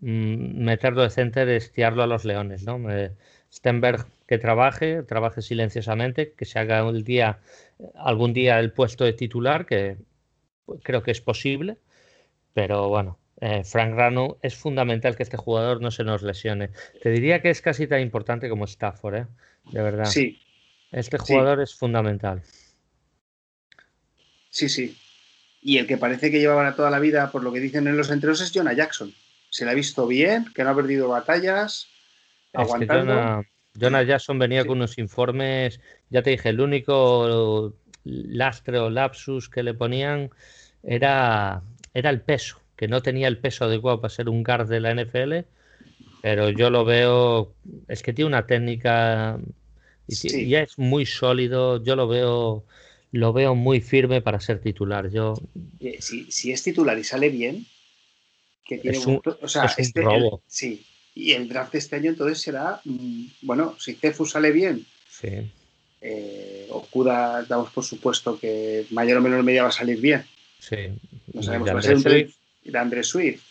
mm, 0.00 0.64
meterlo 0.64 1.02
de 1.02 1.10
center 1.10 1.48
es 1.48 1.72
tiarlo 1.72 2.02
a 2.02 2.06
los 2.06 2.24
leones, 2.24 2.64
¿no? 2.64 2.78
Stenberg 3.50 4.06
que 4.26 4.38
trabaje, 4.38 5.02
trabaje 5.02 5.40
silenciosamente, 5.42 6.32
que 6.32 6.44
se 6.44 6.58
haga 6.58 6.80
el 6.88 7.02
día, 7.04 7.38
algún 7.94 8.34
día 8.34 8.60
el 8.60 8.72
puesto 8.72 9.04
de 9.04 9.14
titular, 9.14 9.64
que 9.64 9.96
creo 10.82 11.02
que 11.02 11.10
es 11.10 11.20
posible, 11.22 11.78
pero 12.52 12.88
bueno, 12.88 13.18
eh, 13.40 13.62
Frank 13.64 13.94
Rano 13.94 14.38
es 14.42 14.56
fundamental 14.56 15.16
que 15.16 15.22
este 15.22 15.36
jugador 15.36 15.80
no 15.80 15.90
se 15.90 16.04
nos 16.04 16.22
lesione. 16.22 16.70
Te 17.02 17.10
diría 17.10 17.40
que 17.40 17.50
es 17.50 17.62
casi 17.62 17.86
tan 17.86 18.00
importante 18.00 18.48
como 18.48 18.64
Stafford, 18.64 19.14
¿eh? 19.14 19.26
de 19.72 19.82
verdad. 19.82 20.06
Sí. 20.06 20.40
Este 20.90 21.18
jugador 21.18 21.60
es 21.60 21.74
fundamental. 21.74 22.42
Sí, 24.50 24.68
sí. 24.68 24.96
Y 25.62 25.78
el 25.78 25.86
que 25.86 25.98
parece 25.98 26.30
que 26.30 26.40
llevaban 26.40 26.74
toda 26.74 26.90
la 26.90 26.98
vida, 26.98 27.30
por 27.30 27.42
lo 27.42 27.52
que 27.52 27.60
dicen 27.60 27.86
en 27.86 27.96
los 27.96 28.10
entrenos, 28.10 28.40
es 28.40 28.52
Jonah 28.52 28.72
Jackson. 28.72 29.12
Se 29.50 29.64
le 29.64 29.70
ha 29.70 29.74
visto 29.74 30.06
bien, 30.06 30.46
que 30.54 30.64
no 30.64 30.70
ha 30.70 30.76
perdido 30.76 31.08
batallas, 31.08 31.88
aguantando. 32.52 33.44
Jonas 33.74 34.06
Jackson 34.06 34.38
venía 34.38 34.64
con 34.64 34.78
unos 34.78 34.98
informes, 34.98 35.80
ya 36.10 36.22
te 36.22 36.30
dije, 36.30 36.48
el 36.48 36.60
único 36.60 37.74
lastre 38.04 38.78
o 38.78 38.90
lapsus 38.90 39.48
que 39.48 39.62
le 39.62 39.74
ponían 39.74 40.30
era, 40.82 41.62
era 41.94 42.10
el 42.10 42.20
peso, 42.20 42.60
que 42.78 42.86
no 42.88 43.02
tenía 43.02 43.26
el 43.26 43.38
peso 43.38 43.64
adecuado 43.64 44.00
para 44.00 44.14
ser 44.14 44.28
un 44.28 44.44
guard 44.44 44.68
de 44.68 44.78
la 44.78 44.94
NFL, 44.94 45.40
pero 46.22 46.48
yo 46.50 46.70
lo 46.70 46.84
veo, 46.84 47.52
es 47.88 48.04
que 48.04 48.12
tiene 48.12 48.28
una 48.28 48.46
técnica 48.46 49.38
y 50.06 50.46
ya 50.48 50.62
es 50.62 50.78
muy 50.78 51.04
sólido, 51.04 51.82
yo 51.82 51.96
lo 51.96 52.06
veo 52.06 52.64
lo 53.10 53.32
veo 53.32 53.54
muy 53.54 53.80
firme 53.80 54.22
para 54.22 54.38
ser 54.38 54.60
titular. 54.60 55.10
Yo 55.10 55.34
eh, 55.80 55.96
si, 56.00 56.30
si 56.30 56.52
es 56.52 56.62
titular 56.62 56.96
y 56.96 57.04
sale 57.04 57.30
bien, 57.30 57.66
que 58.64 58.78
tiene 58.78 58.96
es 58.96 59.06
un, 59.06 59.20
o 59.24 59.48
sea, 59.48 59.64
este, 59.76 60.00
robo. 60.02 60.42
sí, 60.46 60.86
y 61.16 61.32
el 61.32 61.48
draft 61.48 61.72
de 61.72 61.78
este 61.78 61.96
año 61.96 62.10
entonces 62.10 62.40
será, 62.40 62.80
mm, 62.84 63.24
bueno, 63.42 63.74
si 63.80 63.94
Cefu 63.94 64.24
sale 64.24 64.52
bien, 64.52 64.86
sí. 65.10 65.50
eh, 66.00 66.68
Okuda 66.70 67.42
damos 67.42 67.70
por 67.70 67.82
supuesto 67.82 68.38
que 68.38 68.86
mayor 68.90 69.18
o 69.18 69.20
menor 69.20 69.42
medida 69.42 69.62
va 69.62 69.70
a 69.70 69.72
salir 69.72 70.00
bien. 70.00 70.24
Sí. 70.60 70.76
No 71.32 71.42
sabemos, 71.42 71.74
va 71.74 71.78
a 71.80 71.82
ser 71.82 71.96
un. 71.96 72.38
De 72.70 72.78
Andre 72.78 73.02
Swift. 73.02 73.42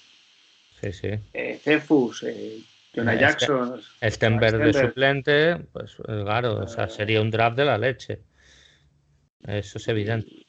Sí, 0.81 0.91
sí. 0.91 1.09
Eh, 1.33 1.59
Cefus, 1.63 2.23
eh, 2.23 2.59
Jonah 2.93 3.15
eh, 3.15 3.19
Jackson. 3.19 3.81
Stenberg 4.01 4.57
de 4.57 4.73
suplente, 4.73 5.55
pues 5.73 5.95
claro, 5.95 6.59
o 6.59 6.67
sea, 6.67 6.87
sería 6.87 7.21
un 7.21 7.31
draft 7.31 7.57
de 7.57 7.65
la 7.65 7.77
leche. 7.77 8.19
Eso 9.45 9.77
es 9.77 9.87
evidente. 9.87 10.47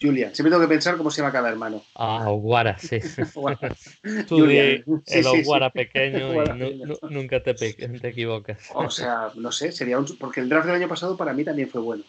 Julian. 0.00 0.34
Siempre 0.34 0.50
tengo 0.50 0.62
que 0.62 0.68
pensar 0.68 0.96
cómo 0.96 1.10
se 1.10 1.22
llama 1.22 1.32
cada 1.32 1.48
hermano. 1.48 1.82
Ah, 1.94 2.28
Oguara, 2.28 2.78
sí. 2.78 2.98
Tú 4.28 4.44
el 4.44 4.84
Oguara 5.26 5.70
pequeño 5.70 6.44
y 6.44 6.82
nunca 7.10 7.42
te, 7.42 7.54
te, 7.54 8.08
equivocas. 8.08 8.70
O 8.74 8.90
sea, 8.90 9.30
no 9.36 9.50
sé, 9.50 9.72
sería 9.72 9.98
un... 9.98 10.06
Porque 10.18 10.40
el 10.40 10.48
draft 10.48 10.66
del 10.66 10.76
año 10.76 10.88
pasado 10.88 11.16
para 11.16 11.32
mí 11.32 11.44
también 11.44 11.70
fue 11.70 11.80
bueno. 11.80 12.04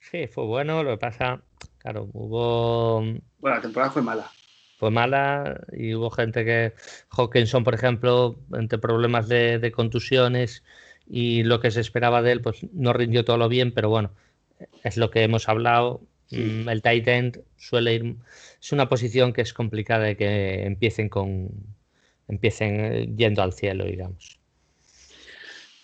Sí, 0.00 0.26
fue 0.26 0.44
bueno. 0.44 0.82
Lo 0.82 0.92
que 0.92 0.98
pasa, 0.98 1.40
claro, 1.78 2.08
hubo... 2.12 3.00
Bueno, 3.38 3.56
la 3.56 3.62
temporada 3.62 3.92
fue 3.92 4.02
mala. 4.02 4.28
Fue 4.76 4.90
mala 4.90 5.60
y 5.72 5.94
hubo 5.94 6.10
gente 6.10 6.44
que... 6.44 6.74
Hawkinson, 7.10 7.64
por 7.64 7.74
ejemplo, 7.74 8.38
entre 8.52 8.78
problemas 8.78 9.28
de, 9.28 9.58
de 9.58 9.72
contusiones 9.72 10.62
y 11.08 11.42
lo 11.42 11.60
que 11.60 11.70
se 11.70 11.80
esperaba 11.80 12.22
de 12.22 12.32
él, 12.32 12.42
pues 12.42 12.66
no 12.72 12.92
rindió 12.92 13.24
todo 13.24 13.38
lo 13.38 13.48
bien, 13.48 13.72
pero 13.72 13.88
bueno, 13.88 14.10
es 14.84 14.96
lo 14.96 15.10
que 15.10 15.22
hemos 15.22 15.48
hablado 15.48 16.02
Mm, 16.30 16.68
el 16.68 16.82
tight 16.82 17.08
end 17.08 17.42
suele 17.56 17.94
ir. 17.94 18.16
Es 18.60 18.72
una 18.72 18.88
posición 18.88 19.32
que 19.32 19.42
es 19.42 19.52
complicada 19.52 20.04
de 20.04 20.16
que 20.16 20.64
empiecen 20.64 21.08
con. 21.08 21.50
empiecen 22.28 22.80
eh, 22.80 23.08
yendo 23.16 23.42
al 23.42 23.52
cielo, 23.52 23.84
digamos. 23.84 24.38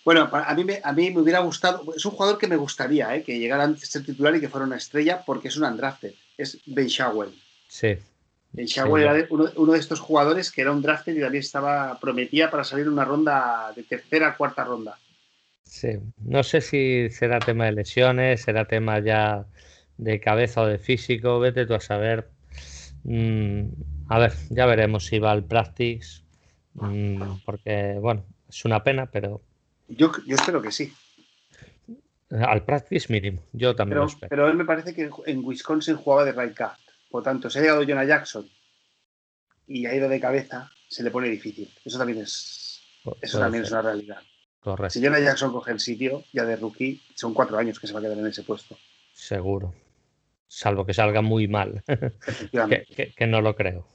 Bueno, 0.03 0.29
a 0.33 0.53
mí, 0.53 0.65
me, 0.65 0.81
a 0.83 0.91
mí 0.91 1.11
me 1.11 1.21
hubiera 1.21 1.39
gustado. 1.39 1.93
Es 1.95 2.05
un 2.05 2.11
jugador 2.11 2.37
que 2.37 2.47
me 2.47 2.57
gustaría 2.57 3.15
¿eh? 3.15 3.23
que 3.23 3.39
llegara 3.39 3.63
antes 3.63 3.81
de 3.81 3.87
ser 3.87 4.05
titular 4.05 4.35
y 4.35 4.41
que 4.41 4.49
fuera 4.49 4.65
una 4.65 4.75
estrella 4.75 5.23
porque 5.25 5.47
es 5.47 5.55
un 5.55 5.63
undrafted. 5.63 6.13
Es 6.37 6.59
Ben 6.65 6.87
Shawell. 6.87 7.33
Sí. 7.69 7.95
Ben 8.53 8.67
Shawell 8.67 9.03
era 9.03 9.27
uno, 9.31 9.73
de 9.73 9.79
estos 9.79 9.99
jugadores 9.99 10.51
que 10.51 10.61
era 10.61 10.71
un 10.71 10.81
drafted 10.81 11.15
y 11.15 11.19
también 11.19 11.41
estaba 11.41 11.99
prometía 11.99 12.51
para 12.51 12.63
salir 12.63 12.87
una 12.87 13.03
ronda 13.03 13.73
de 13.75 13.81
tercera 13.81 14.37
cuarta 14.37 14.63
ronda. 14.63 14.97
Sí, 15.63 15.97
no 16.23 16.43
sé 16.43 16.61
si 16.61 17.09
será 17.09 17.39
tema 17.39 17.65
de 17.65 17.71
lesiones, 17.71 18.41
será 18.41 18.65
tema 18.65 18.99
ya 18.99 19.45
de 19.97 20.19
cabeza 20.19 20.61
o 20.61 20.67
de 20.67 20.77
físico, 20.77 21.39
vete 21.39 21.65
tú 21.65 21.73
a 21.73 21.79
saber. 21.79 22.29
Mm, 23.05 23.69
a 24.07 24.19
ver, 24.19 24.33
ya 24.51 24.67
veremos 24.67 25.07
si 25.07 25.17
va 25.17 25.31
al 25.31 25.43
practice, 25.43 26.21
mm, 26.75 27.39
porque 27.45 27.97
bueno, 27.99 28.23
es 28.47 28.63
una 28.65 28.83
pena, 28.83 29.07
pero... 29.07 29.41
Yo, 29.87 30.11
yo 30.27 30.35
espero 30.35 30.61
que 30.61 30.71
sí. 30.71 30.93
Al 32.29 32.63
practice 32.63 33.11
mínimo, 33.11 33.41
yo 33.51 33.75
también 33.75 33.95
pero, 33.95 34.01
lo 34.03 34.09
espero. 34.09 34.29
Pero 34.29 34.47
él 34.47 34.55
me 34.55 34.65
parece 34.65 34.93
que 34.93 35.09
en 35.25 35.43
Wisconsin 35.43 35.95
jugaba 35.95 36.23
de 36.23 36.33
guard, 36.33 36.77
por 37.13 37.21
tanto, 37.21 37.47
se 37.47 37.59
ha 37.59 37.61
llegado 37.61 37.83
Jonah 37.87 38.05
Jackson 38.05 38.49
y 39.67 39.85
ha 39.85 39.93
ido 39.93 40.09
de 40.09 40.19
cabeza, 40.19 40.71
se 40.87 41.03
le 41.03 41.11
pone 41.11 41.29
difícil. 41.29 41.71
Eso 41.85 41.99
también 41.99 42.23
es, 42.23 42.81
eso 43.21 43.37
también 43.37 43.63
es 43.63 43.69
una 43.69 43.83
realidad. 43.83 44.17
Si 44.89 44.99
Jonah 44.99 45.19
Jackson 45.19 45.51
coge 45.51 45.73
el 45.73 45.79
sitio, 45.79 46.23
ya 46.33 46.43
de 46.43 46.55
rookie, 46.55 47.03
son 47.13 47.35
cuatro 47.35 47.59
años 47.59 47.79
que 47.79 47.85
se 47.85 47.93
va 47.93 47.99
a 47.99 48.01
quedar 48.01 48.17
en 48.17 48.25
ese 48.25 48.41
puesto. 48.41 48.79
Seguro. 49.13 49.75
Salvo 50.47 50.87
que 50.87 50.95
salga 50.95 51.21
muy 51.21 51.47
mal. 51.47 51.83
que, 53.15 53.27
no 53.27 53.41
lo 53.41 53.55
creo. 53.55 53.87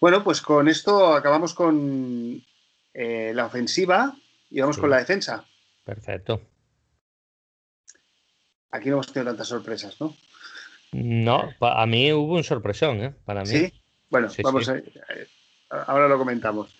Bueno, 0.00 0.24
pues 0.24 0.40
con 0.40 0.68
esto 0.68 1.12
acabamos 1.12 1.52
con 1.52 2.42
eh, 2.94 3.32
la 3.34 3.44
ofensiva 3.44 4.16
y 4.48 4.62
vamos 4.62 4.78
con 4.78 4.88
la 4.88 4.96
defensa. 4.96 5.44
Perfecto. 5.84 6.40
Aquí 8.70 8.88
no 8.88 8.94
hemos 8.94 9.12
tenido 9.12 9.32
tantas 9.32 9.48
sorpresas, 9.48 10.00
¿no? 10.00 10.16
No, 10.92 11.50
a 11.60 11.86
mí 11.86 12.12
hubo 12.12 12.34
un 12.34 12.44
sorpresón, 12.44 13.02
¿eh? 13.02 13.14
Para 13.24 13.42
mí. 13.42 13.46
Sí, 13.46 13.72
bueno, 14.08 14.28
vamos 14.42 14.68
A, 14.68 14.78
eh, 14.78 14.88
ahora 15.70 16.08
lo 16.08 16.18
comentamos. 16.18 16.74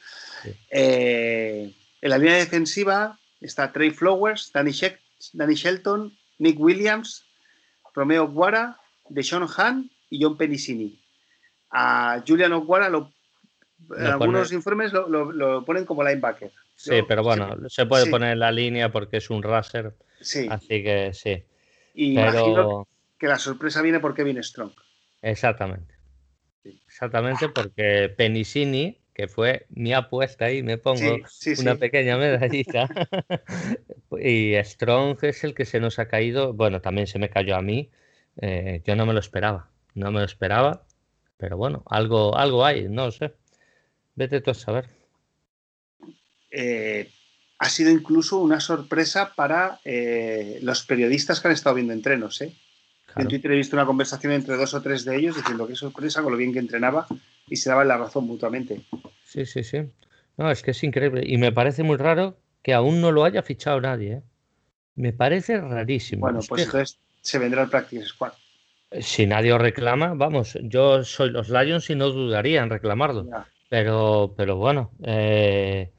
Eh, 0.71 1.73
en 2.01 2.11
la 2.11 2.19
línea 2.19 2.37
defensiva 2.37 3.19
está 3.41 3.73
Trey 3.73 3.91
Flowers, 3.91 4.51
Danny, 4.53 4.73
Shelton, 4.73 6.17
Nick 6.39 6.59
Williams, 6.59 7.25
Romeo 7.95 8.29
Guara, 8.29 8.79
Deshaun 9.09 9.47
Han 9.57 9.91
y 10.09 10.23
John 10.23 10.37
Penisini. 10.37 10.99
A 11.71 12.23
Julian 12.27 12.53
Oguara 12.53 12.89
en 12.89 14.07
algunos 14.07 14.53
informes 14.53 14.93
lo, 14.93 15.65
ponen 15.65 15.85
como 15.85 16.03
linebacker. 16.03 16.51
Sí, 16.75 17.03
pero 17.07 17.23
bueno, 17.23 17.57
se 17.69 17.87
puede 17.87 18.11
poner 18.11 18.33
en 18.33 18.41
la 18.41 18.51
línea 18.51 18.91
porque 18.91 19.19
es 19.19 19.31
un 19.31 19.43
raser. 19.43 19.95
Sí. 20.21 20.49
Así 20.51 20.83
que 20.83 21.13
sí. 21.13 21.45
Y 21.95 22.13
imagino 22.13 22.89
que 23.21 23.29
la 23.29 23.39
sorpresa 23.39 23.83
viene 23.83 24.01
por 24.01 24.15
Kevin 24.15 24.43
Strong. 24.43 24.73
Exactamente. 25.23 25.95
Exactamente 26.65 27.49
porque 27.49 28.13
Penisini 28.17 29.01
que 29.21 29.29
fue 29.29 29.67
mi 29.69 29.93
apuesta 29.93 30.51
y 30.51 30.63
me 30.63 30.79
pongo 30.79 31.19
una 31.59 31.75
pequeña 31.77 32.17
medallita. 32.17 32.89
y 34.19 34.55
Strong 34.65 35.19
es 35.23 35.45
el 35.45 35.55
que 35.55 35.67
se 35.67 35.79
nos 35.79 35.99
ha 35.99 36.09
caído, 36.09 36.55
bueno, 36.55 36.81
también 36.81 37.07
se 37.07 37.19
me 37.19 37.29
cayó 37.29 37.57
a 37.57 37.61
mí, 37.61 37.91
eh, 38.41 38.81
yo 38.87 38.97
no 38.97 39.05
me 39.05 39.13
lo 39.13 39.21
esperaba, 39.21 39.69
no 39.95 40.11
me 40.11 40.21
lo 40.21 40.25
esperaba, 40.25 40.87
pero 41.37 41.59
bueno, 41.59 41.83
algo, 41.87 42.35
algo 42.39 42.65
hay, 42.65 42.89
no 42.89 43.11
sé. 43.11 43.35
Vete 44.15 44.41
tú 44.41 44.53
a 44.53 44.55
saber. 44.55 44.89
Eh, 46.51 47.11
ha 47.59 47.69
sido 47.69 47.91
incluso 47.91 48.39
una 48.39 48.59
sorpresa 48.61 49.35
para 49.35 49.81
eh, 49.85 50.61
los 50.63 50.83
periodistas 50.85 51.41
que 51.41 51.49
han 51.49 51.55
estado 51.55 51.75
viendo 51.75 51.93
entrenos. 51.93 52.43
En 53.17 53.29
Twitter 53.29 53.53
he 53.53 53.57
visto 53.57 53.77
una 53.77 53.87
conversación 53.87 54.33
entre 54.33 54.57
dos 54.57 54.75
o 54.75 54.83
tres 54.83 55.05
de 55.05 55.17
ellos 55.17 55.37
diciendo 55.37 55.67
que 55.67 55.75
sorpresa 55.75 56.23
con 56.23 56.33
lo 56.33 56.39
bien 56.39 56.53
que 56.53 56.59
entrenaba 56.59 57.07
y 57.49 57.57
se 57.57 57.71
daban 57.71 57.89
la 57.89 57.99
razón 57.99 58.27
mutuamente. 58.27 58.85
Sí, 59.25 59.45
sí, 59.47 59.65
sí. 59.65 59.83
No, 60.37 60.51
es 60.51 60.63
que 60.63 60.71
es 60.71 60.83
increíble. 60.85 61.23
Y 61.27 61.37
me 61.39 61.53
parece 61.53 61.83
muy 61.83 61.97
raro 61.97 62.39
que 62.63 62.75
aún 62.75 63.01
no 63.01 63.13
lo 63.13 63.25
haya 63.25 63.43
fichado 63.43 63.81
nadie. 63.81 64.13
¿eh? 64.13 64.23
Me 64.95 65.13
parece 65.13 65.61
rarísimo. 65.61 66.23
Bueno, 66.23 66.41
pues 66.49 66.65
entonces 66.65 66.99
se 67.21 67.39
vendrá 67.39 67.63
el 67.63 67.69
Practice 67.69 68.07
Squad. 68.07 68.33
Si 69.01 69.27
nadie 69.27 69.53
os 69.53 69.61
reclama, 69.61 70.15
vamos, 70.15 70.59
yo 70.63 71.05
soy 71.05 71.31
los 71.31 71.49
Lions 71.49 71.89
y 71.91 71.95
no 71.95 72.11
dudaría 72.11 72.63
en 72.63 72.71
reclamarlo. 72.71 73.27
Pero, 73.69 74.35
pero 74.37 74.57
bueno, 74.57 74.91
eh, 75.05 75.93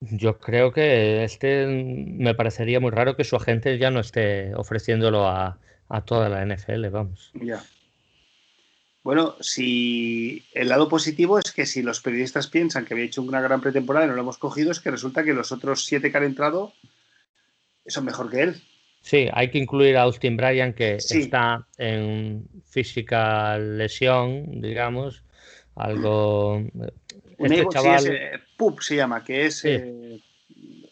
yo 0.00 0.38
creo 0.38 0.70
que 0.70 1.24
este 1.24 1.66
me 1.66 2.34
parecería 2.34 2.78
muy 2.78 2.90
raro 2.90 3.16
que 3.16 3.24
su 3.24 3.36
agente 3.36 3.78
ya 3.78 3.90
no 3.90 4.00
esté 4.00 4.54
ofreciéndolo 4.54 5.26
a, 5.26 5.58
a 5.88 6.04
toda 6.04 6.28
la 6.28 6.44
NFL, 6.44 6.88
vamos. 6.88 7.30
Ya. 7.34 7.62
Bueno, 9.02 9.36
si 9.40 10.46
el 10.54 10.70
lado 10.70 10.88
positivo 10.88 11.38
es 11.38 11.52
que 11.52 11.66
si 11.66 11.82
los 11.82 12.00
periodistas 12.00 12.46
piensan 12.46 12.86
que 12.86 12.94
había 12.94 13.04
hecho 13.04 13.20
una 13.20 13.42
gran 13.42 13.60
pretemporada 13.60 14.06
y 14.06 14.08
no 14.08 14.14
lo 14.14 14.22
hemos 14.22 14.38
cogido, 14.38 14.72
es 14.72 14.80
que 14.80 14.90
resulta 14.90 15.24
que 15.24 15.34
los 15.34 15.52
otros 15.52 15.84
siete 15.84 16.10
que 16.10 16.16
han 16.16 16.24
entrado 16.24 16.72
son 17.86 18.06
mejor 18.06 18.30
que 18.30 18.42
él. 18.42 18.62
Sí, 19.02 19.28
hay 19.34 19.50
que 19.50 19.58
incluir 19.58 19.98
a 19.98 20.02
Austin 20.02 20.38
Bryan 20.38 20.72
que 20.72 20.96
está 20.96 21.66
en 21.76 22.48
física 22.64 23.58
lesión, 23.58 24.62
digamos, 24.62 25.22
algo. 25.74 26.62
Este 27.36 27.66
chaval... 27.68 28.06
Eh, 28.06 28.40
PUP 28.56 28.80
se 28.80 28.96
llama, 28.96 29.22
que 29.22 29.44
es 29.44 29.66
eh, 29.66 30.22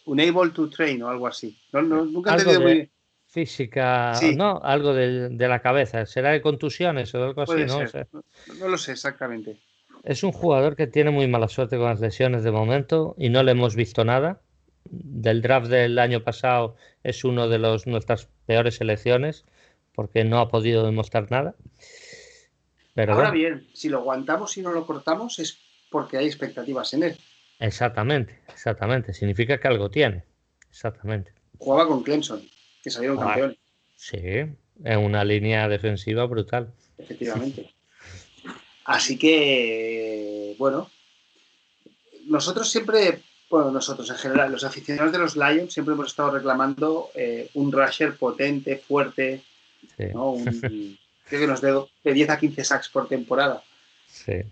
Unable 0.05 0.51
to 0.51 0.69
Train 0.69 1.03
o 1.03 1.09
algo 1.09 1.27
así. 1.27 1.59
nunca 1.73 2.33
he 2.33 2.39
entendido 2.39 2.61
muy 2.61 2.91
física, 3.33 4.13
¿no? 4.37 4.61
Algo 4.63 4.93
de, 4.93 5.31
la 5.31 5.61
cabeza. 5.61 6.05
¿Será 6.05 6.33
de 6.33 6.43
contusiones 6.43 7.15
o 7.15 7.25
algo 7.25 7.43
así? 7.43 7.65
¿no? 7.65 7.81
no 8.59 8.69
lo 8.69 8.77
sé 8.77 8.93
exactamente. 8.93 9.59
Es 10.05 10.23
un 10.23 10.33
jugador 10.33 10.77
que 10.77 10.87
tiene 10.87 11.11
muy 11.11 11.27
mala 11.29 11.49
suerte 11.49 11.79
con 11.79 11.87
las 11.87 12.01
lesiones 12.01 12.45
de 12.45 12.51
momento 12.51 13.15
y 13.17 13.31
no 13.31 13.43
le 13.43 13.53
hemos 13.53 13.75
visto 13.75 14.05
nada. 14.05 14.43
Del 14.85 15.41
draft 15.41 15.69
del 15.69 15.99
año 15.99 16.23
pasado 16.23 16.77
es 17.03 17.25
uno 17.25 17.49
de 17.49 17.59
los, 17.59 17.87
nuestras 17.87 18.29
peores 18.45 18.77
selecciones 18.77 19.47
porque 19.95 20.25
no 20.25 20.39
ha 20.39 20.51
podido 20.51 20.85
demostrar 20.85 21.31
nada. 21.31 21.55
Pero 22.95 23.15
Ahora 23.15 23.31
bien, 23.31 23.67
si 23.73 23.89
lo 23.89 24.01
aguantamos 24.01 24.59
y 24.59 24.63
no 24.63 24.73
lo 24.73 24.85
cortamos 24.85 25.39
es 25.39 25.59
porque 25.91 26.19
hay 26.19 26.27
expectativas 26.27 26.93
en 26.93 27.05
él. 27.05 27.17
Exactamente, 27.61 28.43
exactamente. 28.53 29.15
Significa 29.15 29.59
que 29.59 29.69
algo 29.69 29.91
tiene. 29.91 30.25
Exactamente. 30.69 31.33
Jugaba 31.59 31.89
con 31.89 32.03
Clemson 32.03 32.43
que 32.83 32.91
salieron 32.91 33.19
campeones. 33.19 33.57
Sí, 33.97 34.19
en 34.19 34.99
una 34.99 35.25
línea 35.25 35.69
defensiva 35.69 36.25
brutal. 36.27 36.73
Efectivamente. 36.99 37.73
Así 38.85 39.17
que, 39.17 40.57
bueno, 40.59 40.91
nosotros 42.27 42.69
siempre, 42.69 43.21
bueno, 43.49 43.71
nosotros 43.71 44.11
en 44.11 44.17
general, 44.17 44.51
los 44.51 44.65
aficionados 44.65 45.13
de 45.13 45.19
los 45.19 45.37
Lions 45.37 45.73
siempre 45.73 45.95
hemos 45.95 46.09
estado 46.09 46.33
reclamando 46.33 47.11
eh, 47.15 47.49
un 47.55 47.71
rusher 47.71 48.17
potente, 48.17 48.79
fuerte, 48.79 49.43
¿no? 50.13 50.37
creo 51.29 51.41
que 51.41 51.47
nos 51.47 51.61
dé 51.61 51.73
de 52.05 52.13
10 52.13 52.31
a 52.31 52.39
15 52.39 52.65
sacks 52.65 52.89
por 52.89 53.09
temporada. 53.09 53.63
Sí. 54.09 54.43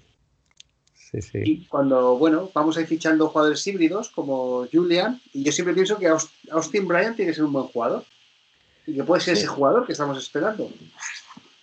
Sí, 0.94 1.20
sí. 1.22 1.38
Y 1.44 1.66
cuando, 1.66 2.16
bueno, 2.18 2.52
vamos 2.54 2.76
a 2.76 2.82
ir 2.82 2.86
fichando 2.86 3.28
jugadores 3.28 3.66
híbridos 3.66 4.10
como 4.10 4.68
Julian, 4.72 5.20
y 5.32 5.42
yo 5.42 5.50
siempre 5.50 5.74
pienso 5.74 5.98
que 5.98 6.06
Austin 6.06 6.86
Bryant 6.86 7.16
tiene 7.16 7.32
que 7.32 7.34
ser 7.34 7.44
un 7.44 7.52
buen 7.52 7.66
jugador 7.66 8.04
y 8.90 8.96
que 8.96 9.04
puede 9.04 9.20
ser 9.20 9.34
ese 9.34 9.46
jugador 9.46 9.86
que 9.86 9.92
estamos 9.92 10.18
esperando. 10.18 10.70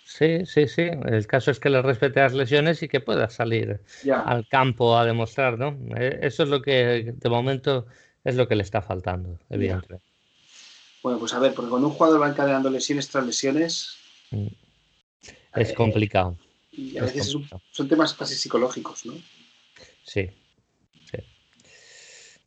Sí, 0.04 0.46
sí, 0.46 0.66
sí. 0.66 0.82
El 1.04 1.26
caso 1.26 1.50
es 1.50 1.60
que 1.60 1.70
le 1.70 1.82
respete 1.82 2.20
las 2.20 2.32
lesiones 2.32 2.82
y 2.82 2.88
que 2.88 3.00
pueda 3.00 3.28
salir 3.28 3.80
al 4.24 4.48
campo 4.48 4.96
a 4.96 5.04
demostrar, 5.04 5.58
¿no? 5.58 5.78
E, 5.96 6.20
eso 6.22 6.42
es 6.42 6.48
lo 6.48 6.62
que 6.62 7.14
de 7.16 7.28
momento 7.28 7.86
es 8.24 8.34
lo 8.34 8.48
que 8.48 8.56
le 8.56 8.62
está 8.62 8.82
faltando, 8.82 9.38
evidentemente. 9.50 10.04
Bueno, 11.02 11.18
pues 11.18 11.32
a 11.34 11.38
ver, 11.38 11.54
porque 11.54 11.70
cuando 11.70 11.88
un 11.88 11.94
jugador 11.94 12.20
va 12.20 12.28
encadenando 12.28 12.70
lesiones 12.70 13.08
tras 13.08 13.24
lesiones. 13.24 13.96
Mm. 14.30 14.46
Es 15.54 15.70
eh, 15.70 15.74
complicado. 15.74 16.36
Y 16.72 16.98
a 16.98 17.02
veces 17.02 17.34
son, 17.70 17.88
temas 17.88 18.14
casi 18.14 18.34
psicológicos, 18.34 19.04
¿no? 19.06 19.14
Sí, 20.04 20.30
sí. 21.10 21.18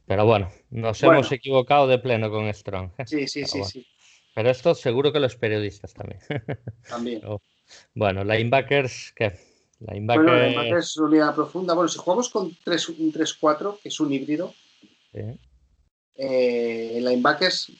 Pero 0.08 0.26
bueno, 0.26 0.52
nos 0.72 1.02
hemos 1.04 1.32
equivocado 1.32 1.88
de 1.88 2.00
pleno 2.00 2.30
con 2.32 2.52
Strong. 2.54 2.92
Sí, 3.06 3.28
sí, 3.28 3.46
sí, 3.46 3.64
sí. 3.64 3.88
Pero 4.34 4.50
esto 4.50 4.74
seguro 4.76 5.12
que 5.12 5.20
los 5.20 5.36
periodistas 5.36 5.94
también. 5.94 6.22
También. 6.90 7.22
bueno, 7.94 8.24
linebackers, 8.24 9.14
¿qué? 9.16 9.38
Linebacker... 9.80 10.24
Bueno, 10.24 10.46
linebackers 10.46 10.98
unidad 10.98 11.36
profunda. 11.36 11.74
Bueno, 11.74 11.90
si 11.90 11.98
jugamos 11.98 12.30
con 12.30 12.56
3, 12.64 12.90
un 12.90 13.12
3-4, 13.12 13.80
que 13.82 13.90
es 13.90 14.00
un 14.00 14.14
híbrido, 14.14 14.54
sí. 15.12 15.20
eh, 16.16 17.00
linebackers, 17.02 17.72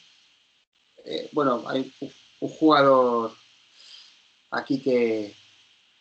eh, 1.06 1.30
bueno, 1.32 1.64
hay, 1.68 1.92
un 2.42 2.50
jugador 2.50 3.32
aquí 4.50 4.82
que, 4.82 5.34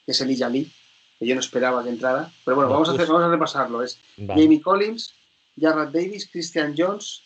que 0.04 0.12
es 0.12 0.20
Elijah 0.20 0.48
Lee, 0.48 0.70
que 1.18 1.26
yo 1.26 1.34
no 1.34 1.40
esperaba 1.40 1.84
que 1.84 1.90
entrara. 1.90 2.32
Pero 2.44 2.56
bueno, 2.56 2.70
vamos, 2.70 2.88
a, 2.88 2.92
hacer, 2.92 3.06
vamos 3.06 3.22
a 3.22 3.30
repasarlo. 3.30 3.82
Es 3.82 4.00
Jamie 4.16 4.60
Collins, 4.60 5.14
Jarrett 5.58 5.92
Davis, 5.92 6.28
Christian 6.30 6.74
Jones, 6.76 7.22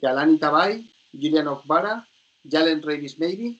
Yalani 0.00 0.38
Tabay, 0.38 0.90
Julian 1.20 1.48
Okbara, 1.48 2.06
Jalen 2.48 2.82
Ravis 2.82 3.18
Maybe, 3.18 3.58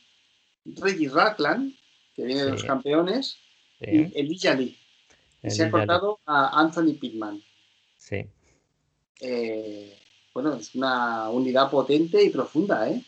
Reggie 0.65 1.09
Rackland, 1.09 1.75
que 2.15 2.25
viene 2.25 2.45
de 2.45 2.53
los 2.53 2.65
campeones, 2.65 3.39
y 3.81 4.19
Elijah 4.19 4.55
Lee. 4.55 4.77
Y 5.43 5.51
se 5.51 5.65
ha 5.65 5.71
cortado 5.71 6.19
a 6.27 6.61
Anthony 6.61 6.95
Pittman. 7.01 7.41
Sí. 7.97 8.27
Eh, 9.21 9.97
bueno, 10.35 10.55
es 10.55 10.75
una 10.75 11.31
unidad 11.31 11.71
potente 11.71 12.23
y 12.23 12.31
profunda, 12.31 12.89
¿eh? 12.89 13.03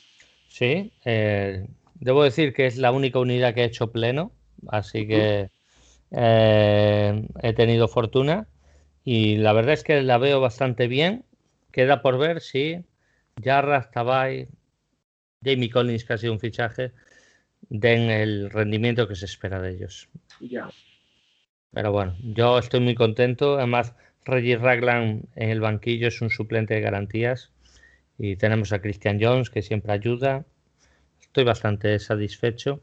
Sí, 0.49 0.91
eh, 1.05 1.67
debo 1.95 2.25
decir 2.25 2.53
que 2.53 2.67
es 2.67 2.77
la 2.77 2.91
única 2.93 3.19
unidad 3.19 3.55
que 3.55 3.63
he 3.63 3.67
hecho 3.67 3.93
pleno, 3.93 4.33
así 4.69 5.07
que 5.07 5.51
eh, 6.11 7.29
he 7.43 7.53
tenido 7.53 7.87
fortuna 7.87 8.49
y 9.05 9.37
la 9.37 9.53
verdad 9.53 9.75
es 9.75 9.85
que 9.85 10.03
la 10.03 10.19
veo 10.19 10.41
bastante 10.41 10.89
bien. 10.89 11.25
Queda 11.73 12.03
por 12.03 12.19
ver 12.19 12.41
si 12.41 12.85
Jarras, 13.43 13.91
Tabay, 13.91 14.49
Jamie 15.45 15.71
Collins, 15.71 16.05
que 16.05 16.13
ha 16.13 16.19
sido 16.19 16.33
un 16.33 16.41
fichaje, 16.41 16.93
den 17.69 18.11
el 18.11 18.51
rendimiento 18.51 19.09
que 19.09 19.17
se 19.17 19.25
espera 19.27 19.61
de 19.61 19.73
ellos. 19.73 20.09
Ya. 20.41 20.71
Pero 21.73 21.93
bueno, 21.93 22.17
yo 22.23 22.59
estoy 22.59 22.81
muy 22.81 22.95
contento. 22.95 23.57
Además, 23.57 23.95
Reggie 24.25 24.57
Ragland 24.57 25.27
en 25.37 25.51
el 25.51 25.61
banquillo 25.61 26.09
es 26.09 26.21
un 26.21 26.31
suplente 26.31 26.75
de 26.75 26.81
garantías. 26.81 27.51
Y 28.19 28.37
tenemos 28.37 28.73
a 28.73 28.81
Christian 28.81 29.19
Jones, 29.21 29.51
que 29.51 29.63
siempre 29.63 29.93
ayuda. 29.93 30.45
Estoy 31.21 31.45
bastante 31.45 31.99
satisfecho. 31.99 32.81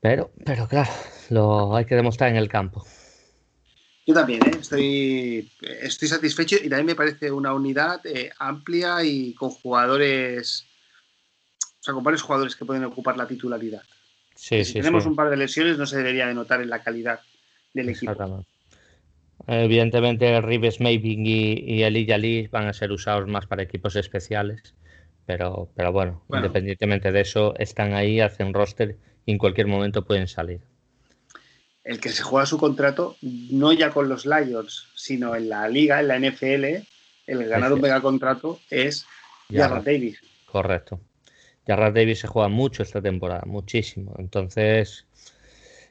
Pero, 0.00 0.32
pero 0.44 0.66
claro, 0.66 0.90
lo 1.30 1.76
hay 1.76 1.84
que 1.84 1.94
demostrar 1.94 2.30
en 2.30 2.36
el 2.36 2.48
campo. 2.48 2.84
Yo 4.04 4.14
también, 4.14 4.42
¿eh? 4.42 4.56
estoy, 4.60 5.48
estoy 5.60 6.08
satisfecho 6.08 6.56
y 6.56 6.68
también 6.68 6.86
me 6.86 6.94
parece 6.96 7.30
una 7.30 7.54
unidad 7.54 8.04
eh, 8.04 8.30
amplia 8.38 9.04
y 9.04 9.32
con 9.34 9.50
jugadores, 9.50 10.66
o 11.60 11.82
sea, 11.82 11.94
con 11.94 12.02
varios 12.02 12.22
jugadores 12.22 12.56
que 12.56 12.64
pueden 12.64 12.84
ocupar 12.84 13.16
la 13.16 13.28
titularidad. 13.28 13.82
si 14.34 14.64
tenemos 14.72 15.06
un 15.06 15.14
par 15.14 15.30
de 15.30 15.36
lesiones 15.36 15.78
no 15.78 15.86
se 15.86 15.98
debería 15.98 16.26
de 16.26 16.34
notar 16.34 16.60
en 16.60 16.70
la 16.70 16.82
calidad 16.82 17.20
del 17.72 17.90
equipo. 17.90 18.44
Evidentemente, 19.46 20.40
Rives 20.40 20.80
Maving 20.80 21.26
y, 21.26 21.52
y 21.60 21.82
Elijah 21.82 22.18
Lee 22.18 22.48
van 22.48 22.66
a 22.66 22.72
ser 22.72 22.92
usados 22.92 23.28
más 23.28 23.46
para 23.46 23.62
equipos 23.62 23.96
especiales, 23.96 24.74
pero, 25.26 25.70
pero 25.76 25.92
bueno, 25.92 26.24
independientemente 26.28 27.12
de 27.12 27.20
eso, 27.20 27.54
están 27.58 27.94
ahí, 27.94 28.20
hacen 28.20 28.52
roster 28.52 28.98
y 29.26 29.32
en 29.32 29.38
cualquier 29.38 29.68
momento 29.68 30.04
pueden 30.04 30.26
salir. 30.26 30.60
El 31.84 32.00
que 32.00 32.10
se 32.10 32.22
juega 32.22 32.46
su 32.46 32.58
contrato, 32.58 33.16
no 33.20 33.72
ya 33.72 33.90
con 33.90 34.08
los 34.08 34.24
Lions, 34.24 34.88
sino 34.94 35.34
en 35.34 35.48
la 35.48 35.68
liga, 35.68 36.00
en 36.00 36.08
la 36.08 36.18
NFL, 36.18 36.86
el 37.26 37.48
ganar 37.48 37.72
un 37.72 37.80
mega 37.80 38.00
contrato 38.00 38.60
es 38.70 39.04
Jarrett 39.50 39.84
Davis. 39.84 40.20
Correcto. 40.46 41.00
Jarrett 41.66 41.94
Davis 41.94 42.20
se 42.20 42.28
juega 42.28 42.48
mucho 42.48 42.82
esta 42.82 43.00
temporada, 43.00 43.42
muchísimo. 43.46 44.14
Entonces, 44.18 45.06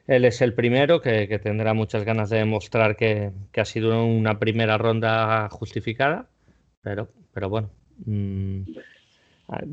él 0.06 0.24
es 0.24 0.40
el 0.40 0.54
primero 0.54 1.00
que, 1.00 1.38
tendrá 1.42 1.74
muchas 1.74 2.04
ganas 2.04 2.30
de 2.30 2.38
demostrar 2.38 2.96
que, 2.96 3.30
ha 3.56 3.64
sido 3.64 4.04
una 4.04 4.38
primera 4.38 4.78
ronda 4.78 5.48
justificada, 5.50 6.28
pero, 6.82 7.08
pero 7.32 7.48
bueno, 7.48 7.70
mm, 8.06 8.62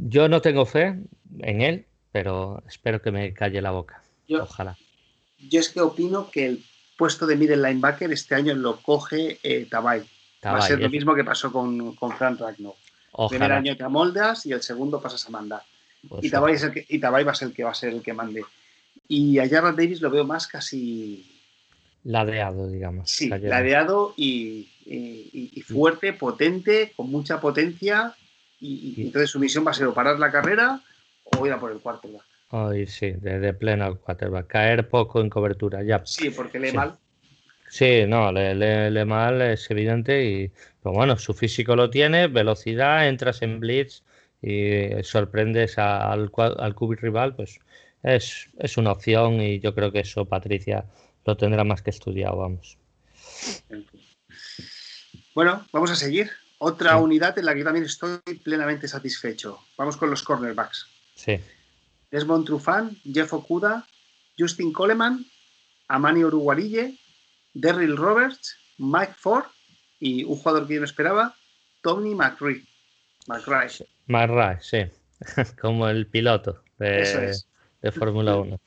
yo 0.08 0.30
no 0.30 0.42
tengo 0.42 0.66
fe 0.66 1.00
en 1.40 1.62
él, 1.62 1.86
pero 2.12 2.64
espero 2.68 3.02
que 3.02 3.12
me 3.12 3.34
calle 3.34 3.62
la 3.62 3.72
boca. 3.72 4.04
Ojalá. 4.30 4.78
Yo 5.48 5.60
es 5.60 5.70
que 5.70 5.82
opino 5.82 6.30
que 6.30 6.46
el 6.46 6.64
puesto 6.98 7.26
de 7.26 7.36
middle 7.36 7.58
linebacker 7.58 8.12
este 8.12 8.36
año 8.36 8.54
lo 8.56 8.82
coge 8.82 9.40
eh, 9.44 9.68
Tabay. 9.70 10.04
Va 10.46 10.58
a 10.58 10.62
ser 10.62 10.80
lo 10.80 10.90
mismo 10.90 11.16
que 11.16 11.24
pasó 11.24 11.52
con, 11.52 11.96
con 11.96 12.12
Frank 12.12 12.40
Ragnar. 12.40 12.74
El 13.18 13.28
primer 13.30 13.52
año 13.52 13.76
te 13.76 13.84
amoldas 13.84 14.46
y 14.46 14.52
el 14.52 14.62
segundo 14.62 15.02
pasas 15.02 15.26
a 15.28 15.32
mandar. 15.32 15.62
Pues 16.08 16.24
y, 16.24 16.30
Tabay 16.30 16.56
es 16.56 16.64
el 16.64 16.72
que, 16.72 16.86
y 16.88 17.00
Tabay 17.00 17.24
va 17.24 17.32
a 17.32 17.36
ser 17.36 17.50
el 17.50 17.54
que 17.54 17.64
va 17.64 17.72
a 17.72 17.76
ser 17.76 17.94
el 17.94 18.02
que 18.02 18.14
mande. 18.14 18.44
Y 19.08 19.40
a 19.40 19.50
Jarrett 19.50 19.76
Davis 19.76 20.02
lo 20.02 20.10
veo 20.10 20.24
más 20.24 20.48
casi. 20.48 21.26
Ladeado, 22.04 22.70
digamos. 22.70 23.10
Sí, 23.10 23.28
ladeado 23.28 24.14
y, 24.16 24.70
y, 24.86 25.62
fuerte, 25.62 26.14
potente, 26.14 26.94
con 26.96 27.10
mucha 27.10 27.42
potencia. 27.42 28.16
Y, 28.62 29.02
entonces 29.02 29.30
su 29.30 29.40
misión 29.40 29.66
va 29.66 29.72
a 29.72 29.74
ser 29.74 29.88
o 29.88 29.94
parar 29.94 30.20
la 30.20 30.32
carrera 30.32 30.82
o 31.24 31.46
ir 31.46 31.52
a 31.52 31.60
por 31.60 31.72
el 31.72 31.80
quarterback. 31.80 32.24
Ay, 32.52 32.88
sí, 32.88 33.12
de, 33.12 33.54
pleno 33.54 33.86
al 33.86 34.00
quarterback. 34.00 34.48
Caer 34.48 34.90
poco 34.90 35.22
en 35.22 35.30
cobertura, 35.30 35.84
ya. 35.84 36.02
Sí, 36.06 36.32
porque 36.32 36.60
lee 36.60 36.72
mal. 36.72 36.98
Sí, 37.70 38.06
no, 38.08 38.32
lee, 38.32 39.06
mal, 39.06 39.42
es 39.42 39.70
evidente. 39.70 40.26
Y, 40.26 40.52
pero 40.82 40.96
bueno, 40.96 41.18
su 41.18 41.34
físico 41.34 41.76
lo 41.76 41.90
tiene, 41.90 42.28
velocidad, 42.28 43.08
entras 43.08 43.44
en 43.44 43.60
blitz 43.60 44.02
y 44.42 45.04
sorprendes 45.04 45.78
al, 45.78 46.32
al 46.36 46.76
rival, 46.80 47.36
pues 47.36 47.60
es, 48.02 48.50
es 48.58 48.78
una 48.78 48.94
opción 48.94 49.42
y 49.42 49.60
yo 49.60 49.76
creo 49.76 49.92
que 49.92 50.00
eso 50.00 50.26
Patricia 50.26 50.86
lo 51.26 51.38
tendrá 51.38 51.64
más 51.64 51.82
que 51.84 51.92
estudiado, 51.92 52.38
vamos. 52.38 52.78
Bueno, 55.36 55.66
vamos 55.72 55.92
a 55.92 55.96
seguir. 55.96 56.32
Otra 56.58 56.98
unidad 56.98 57.38
en 57.38 57.46
la 57.46 57.56
que 57.56 57.64
también 57.64 57.86
estoy 57.86 58.20
plenamente 58.44 58.88
satisfecho. 58.88 59.60
Vamos 59.78 59.96
con 59.96 60.10
los 60.10 60.24
cornerbacks. 60.24 60.88
Sí. 61.16 61.40
Desmond 62.12 62.46
Trufant, 62.46 62.98
Jeff 63.04 63.34
Okuda, 63.34 63.86
Justin 64.38 64.72
Coleman, 64.74 65.26
Amani 65.88 66.24
Uruguarille, 66.24 66.98
Derrill 67.54 67.98
Roberts, 67.98 68.58
Mike 68.78 69.14
Ford 69.16 69.46
y 70.00 70.24
un 70.24 70.38
jugador 70.38 70.68
que 70.68 70.76
yo 70.76 70.80
no 70.80 70.86
esperaba, 70.86 71.36
Tony 71.82 72.16
McRae. 72.16 72.64
McRae. 73.28 73.70
McRae, 74.08 74.62
sí. 74.62 74.86
Como 75.62 75.88
el 75.90 76.08
piloto 76.08 76.64
de, 76.78 77.36
de 77.82 77.92
Fórmula 77.92 78.38
1. 78.38 78.60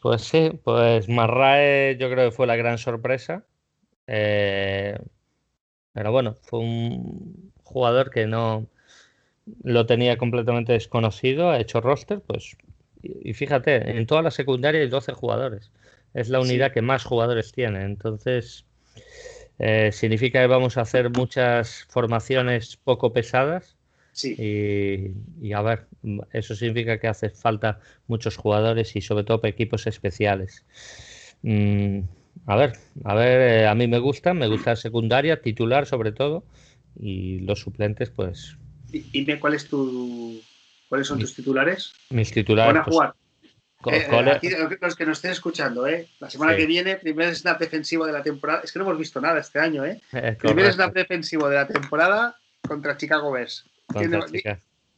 Pues 0.00 0.22
sí, 0.22 0.50
pues 0.64 1.08
McRae 1.08 1.96
yo 1.98 2.10
creo 2.10 2.30
que 2.30 2.36
fue 2.36 2.46
la 2.46 2.56
gran 2.56 2.78
sorpresa. 2.78 3.44
Eh, 4.06 4.98
pero 5.92 6.12
bueno, 6.12 6.34
fue 6.34 6.60
un 6.60 7.52
jugador 7.62 8.10
que 8.10 8.26
no 8.26 8.66
lo 9.62 9.86
tenía 9.86 10.16
completamente 10.16 10.72
desconocido, 10.72 11.50
ha 11.50 11.60
hecho 11.60 11.80
roster, 11.80 12.20
pues. 12.20 12.56
Y, 13.02 13.32
fíjate, 13.34 13.96
en 13.96 14.06
toda 14.06 14.22
la 14.22 14.30
secundaria 14.30 14.80
hay 14.80 14.88
12 14.88 15.12
jugadores. 15.12 15.70
Es 16.14 16.28
la 16.28 16.40
unidad 16.40 16.72
que 16.72 16.82
más 16.82 17.04
jugadores 17.04 17.52
tiene. 17.52 17.84
Entonces, 17.84 18.64
eh, 19.58 19.90
significa 19.92 20.40
que 20.40 20.46
vamos 20.46 20.76
a 20.76 20.82
hacer 20.82 21.10
muchas 21.10 21.86
formaciones 21.88 22.76
poco 22.76 23.12
pesadas. 23.12 23.76
Sí. 24.12 25.14
Y, 25.40 25.52
a 25.52 25.62
ver, 25.62 25.86
eso 26.32 26.54
significa 26.54 26.98
que 26.98 27.06
hace 27.06 27.30
falta 27.30 27.80
muchos 28.08 28.36
jugadores 28.36 28.96
y 28.96 29.00
sobre 29.00 29.24
todo 29.24 29.40
equipos 29.44 29.86
especiales. 29.86 30.64
Mm, 31.42 32.00
a 32.46 32.56
ver, 32.56 32.72
a 33.04 33.14
ver, 33.14 33.40
eh, 33.40 33.66
a 33.68 33.74
mí 33.76 33.86
me 33.86 33.98
gusta, 33.98 34.34
me 34.34 34.48
gusta 34.48 34.74
secundaria, 34.74 35.40
titular 35.40 35.86
sobre 35.86 36.10
todo, 36.10 36.44
y 36.98 37.40
los 37.40 37.60
suplentes, 37.60 38.10
pues. 38.10 38.56
Dime 39.12 39.38
cuál 39.38 39.54
es 39.54 39.68
tu, 39.68 40.40
cuáles 40.88 41.06
son 41.06 41.18
tus 41.18 41.34
titulares. 41.34 41.92
Mis 42.10 42.30
titulares. 42.30 42.74
Van 42.74 42.82
a 42.82 42.84
pues, 42.84 42.94
jugar. 42.94 43.14
Eh, 43.86 44.30
aquí, 44.32 44.50
los 44.80 44.96
que 44.96 45.06
nos 45.06 45.18
estén 45.18 45.30
escuchando, 45.30 45.86
¿eh? 45.86 46.08
la 46.18 46.28
semana 46.28 46.56
que 46.56 46.66
viene, 46.66 46.96
primer 46.96 47.34
snap 47.36 47.60
defensivo 47.60 48.06
de 48.06 48.12
la 48.12 48.22
temporada. 48.22 48.62
Es 48.64 48.72
que 48.72 48.78
no 48.80 48.84
hemos 48.84 48.98
visto 48.98 49.20
nada 49.20 49.38
este 49.38 49.60
año, 49.60 49.84
¿eh? 49.84 50.00
primer 50.40 50.72
snap 50.72 50.92
defensivo 50.92 51.48
de 51.48 51.56
la 51.56 51.66
temporada 51.66 52.36
contra 52.66 52.96
Chicago 52.96 53.30
Bears. 53.30 53.64
¿Quién, 53.88 54.18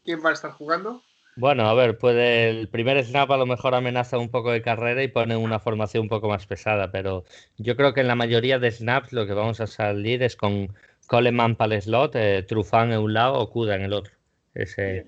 ¿Quién 0.05 0.24
va 0.24 0.30
a 0.30 0.32
estar 0.32 0.53
jugando? 0.53 1.03
Bueno, 1.36 1.68
a 1.68 1.74
ver, 1.74 1.97
puede 1.97 2.51
el 2.51 2.68
primer 2.68 3.03
snap 3.05 3.30
a 3.30 3.36
lo 3.36 3.47
mejor 3.47 3.74
amenaza 3.74 4.18
un 4.18 4.30
poco 4.30 4.51
de 4.51 4.62
carrera 4.62 5.03
y 5.03 5.09
pone 5.09 5.36
una 5.36 5.59
formación 5.59 6.03
un 6.03 6.09
poco 6.09 6.28
más 6.28 6.47
pesada, 6.47 6.91
pero 6.91 7.24
yo 7.57 7.76
creo 7.76 7.95
que 7.95 8.01
en 8.01 8.09
la 8.09 8.14
mayoría 8.14 8.59
de 8.59 8.70
snaps 8.70 9.12
lo 9.12 9.26
que 9.26 9.32
vamos 9.32 9.61
a 9.61 9.66
salir 9.66 10.22
es 10.22 10.36
con 10.36 10.74
Coleman 11.07 11.57
para 11.57 11.76
el 11.76 11.82
slot, 11.82 12.14
eh, 12.16 12.43
Trufán 12.43 12.93
en 12.93 12.99
un 12.99 13.14
lado 13.14 13.34
o 13.38 13.51
Kuda 13.51 13.76
en 13.76 13.82
el 13.82 13.93
otro. 13.93 14.12
Ese, 14.55 15.07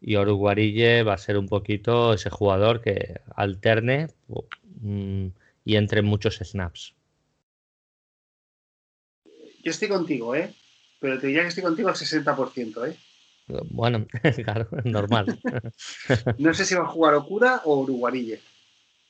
y 0.00 0.16
Oruguarille 0.16 1.02
va 1.02 1.14
a 1.14 1.18
ser 1.18 1.36
un 1.36 1.48
poquito 1.48 2.14
ese 2.14 2.30
jugador 2.30 2.80
que 2.80 3.20
alterne 3.36 4.08
mm, 4.80 5.26
y 5.64 5.76
entre 5.76 6.02
muchos 6.02 6.38
snaps. 6.38 6.94
Yo 9.62 9.70
estoy 9.70 9.88
contigo, 9.88 10.34
¿eh? 10.34 10.54
Pero 11.00 11.18
te 11.18 11.26
diría 11.26 11.42
que 11.42 11.48
estoy 11.48 11.62
contigo 11.62 11.88
al 11.88 11.94
60%, 11.94 12.88
¿eh? 12.88 12.96
Bueno, 13.70 14.06
claro, 14.44 14.68
normal. 14.84 15.38
no 16.38 16.54
sé 16.54 16.64
si 16.64 16.74
va 16.74 16.82
a 16.82 16.88
jugar 16.88 17.14
Okuda 17.14 17.62
o 17.64 17.80
Uruguarille. 17.80 18.40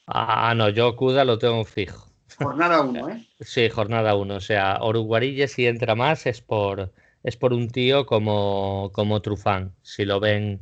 Ah, 0.07 0.55
no, 0.57 0.69
yo 0.71 0.89
Okuda 0.89 1.25
lo 1.25 1.39
tengo 1.39 1.65
fijo. 1.65 2.11
Jornada 2.37 2.81
1, 2.81 3.09
¿eh? 3.11 3.27
Sí, 3.41 3.69
jornada 3.69 4.17
1. 4.17 4.35
O 4.35 4.41
sea, 4.41 4.79
Uruguarille 4.83 5.47
si 5.47 5.67
entra 5.67 5.95
más 5.95 6.27
es 6.27 6.41
por, 6.41 6.93
es 7.23 7.37
por 7.37 7.53
un 7.53 7.71
tío 7.71 8.07
como, 8.07 8.91
como 8.93 9.21
Trufán. 9.21 9.75
Si 9.83 10.05
lo 10.05 10.21
ven 10.21 10.61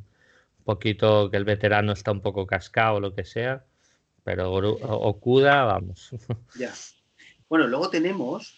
poquito 0.69 1.31
que 1.31 1.39
el 1.39 1.47
veterano 1.47 1.93
está 1.93 2.13
un 2.13 2.21
poco 2.21 2.47
cascado 2.47 2.97
o 2.97 3.01
lo 3.01 3.15
que 3.15 3.25
sea, 3.25 3.65
pero 4.23 4.53
Okuda, 4.53 5.65
vamos. 5.65 6.11
Ya. 6.59 6.75
Bueno, 7.49 7.67
luego 7.67 7.89
tenemos, 7.89 8.55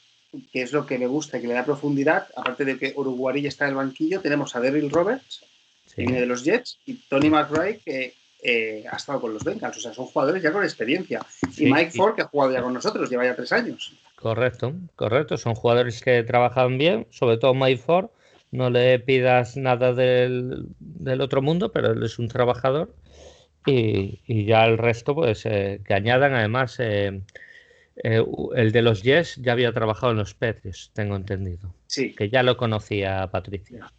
que 0.52 0.62
es 0.62 0.72
lo 0.72 0.84
que 0.86 0.98
me 0.98 1.06
gusta 1.06 1.38
y 1.38 1.42
que 1.42 1.46
le 1.46 1.54
da 1.54 1.64
profundidad, 1.64 2.26
aparte 2.34 2.64
de 2.64 2.76
que 2.76 2.92
Uruguay 2.96 3.46
está 3.46 3.66
en 3.66 3.70
el 3.70 3.76
banquillo, 3.76 4.20
tenemos 4.20 4.56
a 4.56 4.61
Daryl 4.61 4.90
Roberts, 4.90 5.44
que 5.94 6.02
viene 6.02 6.18
de 6.18 6.26
los 6.26 6.42
Jets, 6.42 6.80
y 6.84 6.94
Tony 7.08 7.30
McRae, 7.30 7.78
que 7.78 8.14
eh, 8.42 8.84
ha 8.90 8.96
estado 8.96 9.20
con 9.20 9.32
los 9.32 9.44
Bengals. 9.44 9.76
O 9.76 9.80
sea, 9.80 9.94
son 9.94 10.06
jugadores 10.06 10.42
ya 10.42 10.50
con 10.50 10.64
experiencia. 10.64 11.24
y 11.56 11.66
Mike 11.72 11.92
Ford, 11.92 12.16
que 12.16 12.22
ha 12.22 12.26
jugado 12.26 12.52
ya 12.52 12.61
con 12.61 12.74
nosotros, 12.74 13.08
lleva 13.08 13.24
ya 13.24 13.36
tres 13.36 13.52
años. 13.52 13.92
Correcto, 14.16 14.74
correcto. 14.96 15.36
Son 15.36 15.54
jugadores 15.54 16.02
que 16.02 16.24
trabajan 16.24 16.76
bien, 16.76 17.06
sobre 17.11 17.38
todo 17.38 17.54
Mike 17.54 17.82
Ford. 17.82 18.11
No 18.51 18.68
le 18.70 18.98
pidas 18.98 19.57
nada 19.57 19.92
del, 19.92 20.74
otro 21.20 21.42
mundo, 21.42 21.72
pero 21.72 21.92
él 21.92 22.03
es 22.03 22.18
un 22.18 22.28
trabajador. 22.28 22.94
Y, 23.66 24.44
ya 24.46 24.64
el 24.64 24.78
resto, 24.78 25.14
pues, 25.14 25.46
eh, 25.46 25.80
que 25.84 25.94
añadan 25.94 26.34
además. 26.34 26.76
Eh, 26.80 27.22
el 28.03 28.72
de 28.72 28.82
los 28.82 29.03
Yes 29.03 29.36
ya 29.36 29.53
había 29.53 29.72
trabajado 29.72 30.12
en 30.12 30.18
los 30.18 30.34
Petrios, 30.34 30.90
tengo 30.94 31.16
entendido. 31.16 31.74
Sí. 31.86 32.14
Que 32.14 32.30
ya 32.30 32.42
lo 32.42 32.57
conocía 32.57 33.28
Patricia. 33.30 33.92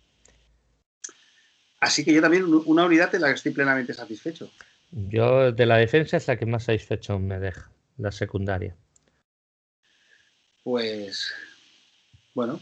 Así 1.79 2.03
que 2.03 2.13
yo 2.13 2.21
también 2.21 2.45
una 2.45 2.85
unidad 2.85 3.13
en 3.15 3.21
la 3.21 3.27
que 3.27 3.35
estoy 3.35 3.51
plenamente 3.51 3.93
satisfecho. 3.93 4.51
Yo 4.91 5.51
de 5.51 5.65
la 5.65 5.77
defensa 5.77 6.17
es 6.17 6.27
la 6.27 6.37
que 6.37 6.45
más 6.45 6.65
satisfecho 6.65 7.17
me 7.17 7.39
deja, 7.39 7.71
la 7.97 8.11
secundaria. 8.11 8.75
Pues 10.63 11.33
bueno, 12.33 12.59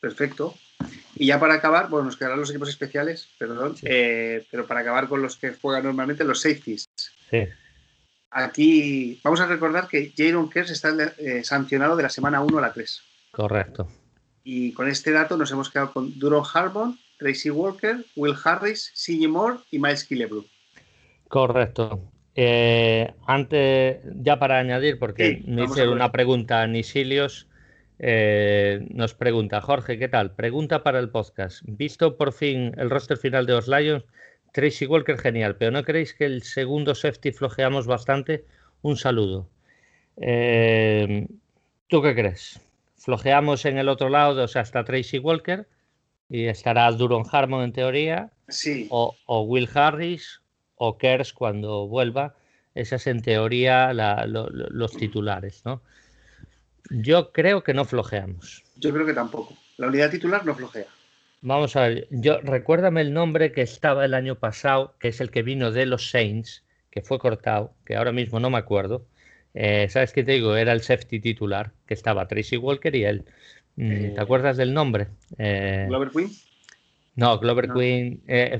perfecto. 0.00 0.54
Y 1.16 1.26
ya 1.26 1.38
para 1.38 1.54
acabar, 1.54 1.88
bueno, 1.88 2.06
nos 2.06 2.16
quedarán 2.16 2.40
los 2.40 2.50
equipos 2.50 2.68
especiales, 2.68 3.28
perdón, 3.38 3.76
eh, 3.82 4.44
pero 4.50 4.66
para 4.66 4.80
acabar 4.80 5.08
con 5.08 5.22
los 5.22 5.36
que 5.36 5.52
juegan 5.52 5.84
normalmente, 5.84 6.24
los 6.24 6.40
safeties. 6.40 6.88
Sí. 7.30 7.46
Aquí 8.30 9.20
vamos 9.22 9.40
a 9.40 9.46
recordar 9.46 9.86
que 9.86 10.12
Jaron 10.16 10.50
Kers 10.50 10.70
está 10.70 10.92
eh, 11.18 11.44
sancionado 11.44 11.94
de 11.94 12.02
la 12.02 12.08
semana 12.08 12.40
1 12.40 12.58
a 12.58 12.60
la 12.60 12.72
3. 12.72 13.02
Correcto. 13.30 13.88
Y 14.42 14.72
con 14.72 14.88
este 14.88 15.12
dato 15.12 15.36
nos 15.36 15.52
hemos 15.52 15.70
quedado 15.70 15.92
con 15.92 16.18
Duro 16.18 16.42
Harbon, 16.44 16.98
Tracy 17.18 17.50
Walker, 17.50 18.04
Will 18.16 18.34
Harris, 18.44 18.90
C.J. 18.94 19.28
Moore 19.28 19.58
y 19.70 19.78
Miles 19.78 20.04
Killebrew. 20.04 20.44
Correcto. 21.28 22.10
Eh, 22.34 23.14
antes, 23.26 24.00
ya 24.04 24.38
para 24.38 24.58
añadir, 24.58 24.98
porque 24.98 25.42
me 25.46 25.64
hice 25.64 25.88
una 25.88 26.10
pregunta 26.10 26.62
a 26.62 26.66
Nisilios, 26.66 27.46
eh, 28.06 28.86
nos 28.90 29.14
pregunta, 29.14 29.62
Jorge, 29.62 29.98
¿qué 29.98 30.08
tal? 30.08 30.34
Pregunta 30.34 30.82
para 30.82 30.98
el 30.98 31.08
podcast. 31.08 31.62
Visto 31.64 32.18
por 32.18 32.34
fin 32.34 32.72
el 32.76 32.90
roster 32.90 33.16
final 33.16 33.46
de 33.46 33.54
los 33.54 33.66
Lions, 33.66 34.04
Tracy 34.52 34.84
Walker 34.84 35.16
genial, 35.16 35.56
pero 35.56 35.70
¿no 35.70 35.82
creéis 35.84 36.12
que 36.12 36.26
el 36.26 36.42
segundo 36.42 36.94
safety 36.94 37.32
flojeamos 37.32 37.86
bastante? 37.86 38.44
Un 38.82 38.98
saludo. 38.98 39.48
Eh, 40.18 41.26
¿Tú 41.88 42.02
qué 42.02 42.14
crees? 42.14 42.60
¿Flojeamos 42.96 43.64
en 43.64 43.78
el 43.78 43.88
otro 43.88 44.10
lado, 44.10 44.44
o 44.44 44.48
sea, 44.48 44.60
hasta 44.60 44.84
Tracy 44.84 45.18
Walker? 45.18 45.66
y 46.28 46.46
estará 46.46 46.90
Duron 46.90 47.24
Harmon 47.30 47.62
en 47.62 47.72
teoría, 47.72 48.30
sí. 48.48 48.86
o, 48.90 49.14
Will 49.46 49.68
Harris 49.72 50.40
o 50.76 50.98
Kers 50.98 51.32
cuando 51.32 51.86
vuelva. 51.86 52.34
Esas 52.74 53.06
en 53.06 53.22
teoría 53.22 53.92
los 53.94 54.92
titulares, 54.96 55.64
¿no? 55.64 55.80
Yo 56.90 57.32
creo 57.32 57.62
que 57.62 57.74
no 57.74 57.84
flojeamos. 57.84 58.62
Yo 58.76 58.92
creo 58.92 59.06
que 59.06 59.14
tampoco. 59.14 59.56
La 59.76 59.88
unidad 59.88 60.10
titular 60.10 60.44
no 60.44 60.54
flojea. 60.54 60.86
Vamos 61.40 61.76
a 61.76 61.88
ver, 61.88 62.08
yo 62.10 62.40
recuérdame 62.40 63.02
el 63.02 63.12
nombre 63.12 63.52
que 63.52 63.60
estaba 63.60 64.04
el 64.04 64.14
año 64.14 64.36
pasado, 64.36 64.94
que 64.98 65.08
es 65.08 65.20
el 65.20 65.30
que 65.30 65.42
vino 65.42 65.72
de 65.72 65.84
los 65.84 66.10
Saints, 66.10 66.64
que 66.90 67.02
fue 67.02 67.18
cortado, 67.18 67.74
que 67.84 67.96
ahora 67.96 68.12
mismo 68.12 68.40
no 68.40 68.48
me 68.48 68.56
acuerdo. 68.56 69.06
Eh, 69.52 69.88
¿Sabes 69.90 70.12
qué 70.12 70.24
te 70.24 70.32
digo? 70.32 70.56
Era 70.56 70.72
el 70.72 70.80
safety 70.80 71.20
titular, 71.20 71.72
que 71.86 71.94
estaba 71.94 72.26
Tracy 72.26 72.56
Walker 72.56 72.94
y 72.96 73.04
él. 73.04 73.24
Mm, 73.76 73.88
¿Te 73.88 74.06
eh, 74.06 74.14
acuerdas 74.16 74.56
del 74.56 74.72
nombre? 74.72 75.08
Eh, 75.36 75.84
¿Glover 75.88 76.10
Queen? 76.10 76.30
No, 77.16 77.38
Glover 77.38 77.68
Queen. 77.72 78.22
Eh, 78.26 78.58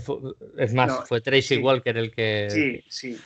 es 0.58 0.74
más, 0.74 1.08
fue 1.08 1.20
Tracy 1.20 1.56
Walker 1.58 1.96
el 1.96 2.10
que. 2.10 2.48
Sí, 2.50 2.84
sí. 2.88 3.18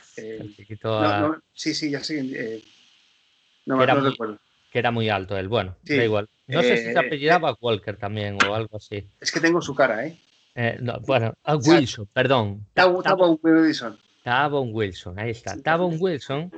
sí, 1.53 1.73
sí, 1.73 1.89
ya 1.89 2.03
sé. 2.03 2.63
no 3.65 3.77
me 3.77 3.85
recuerdo. 3.85 4.39
Que 4.69 4.79
era 4.79 4.91
muy 4.91 5.09
alto 5.09 5.37
él. 5.37 5.47
Bueno, 5.47 5.77
da 5.83 6.03
igual. 6.03 6.29
No 6.47 6.61
sé 6.61 6.77
si 6.77 6.93
se 6.93 6.99
apellidaba 6.99 7.55
Walker 7.59 7.95
también 7.97 8.37
o 8.47 8.53
algo 8.53 8.77
así. 8.77 9.07
Es 9.19 9.31
que 9.31 9.39
tengo 9.39 9.61
su 9.61 9.73
cara, 9.75 10.05
¿eh? 10.05 10.17
bueno, 11.05 11.33
a 11.43 11.55
Wilson, 11.55 12.07
perdón. 12.13 12.65
Tavon 12.73 13.39
Wilson. 13.41 13.97
Tavon 14.23 14.69
Wilson, 14.73 15.19
ahí 15.19 15.31
está. 15.31 15.61
Tavon 15.61 15.97
Wilson 15.99 16.51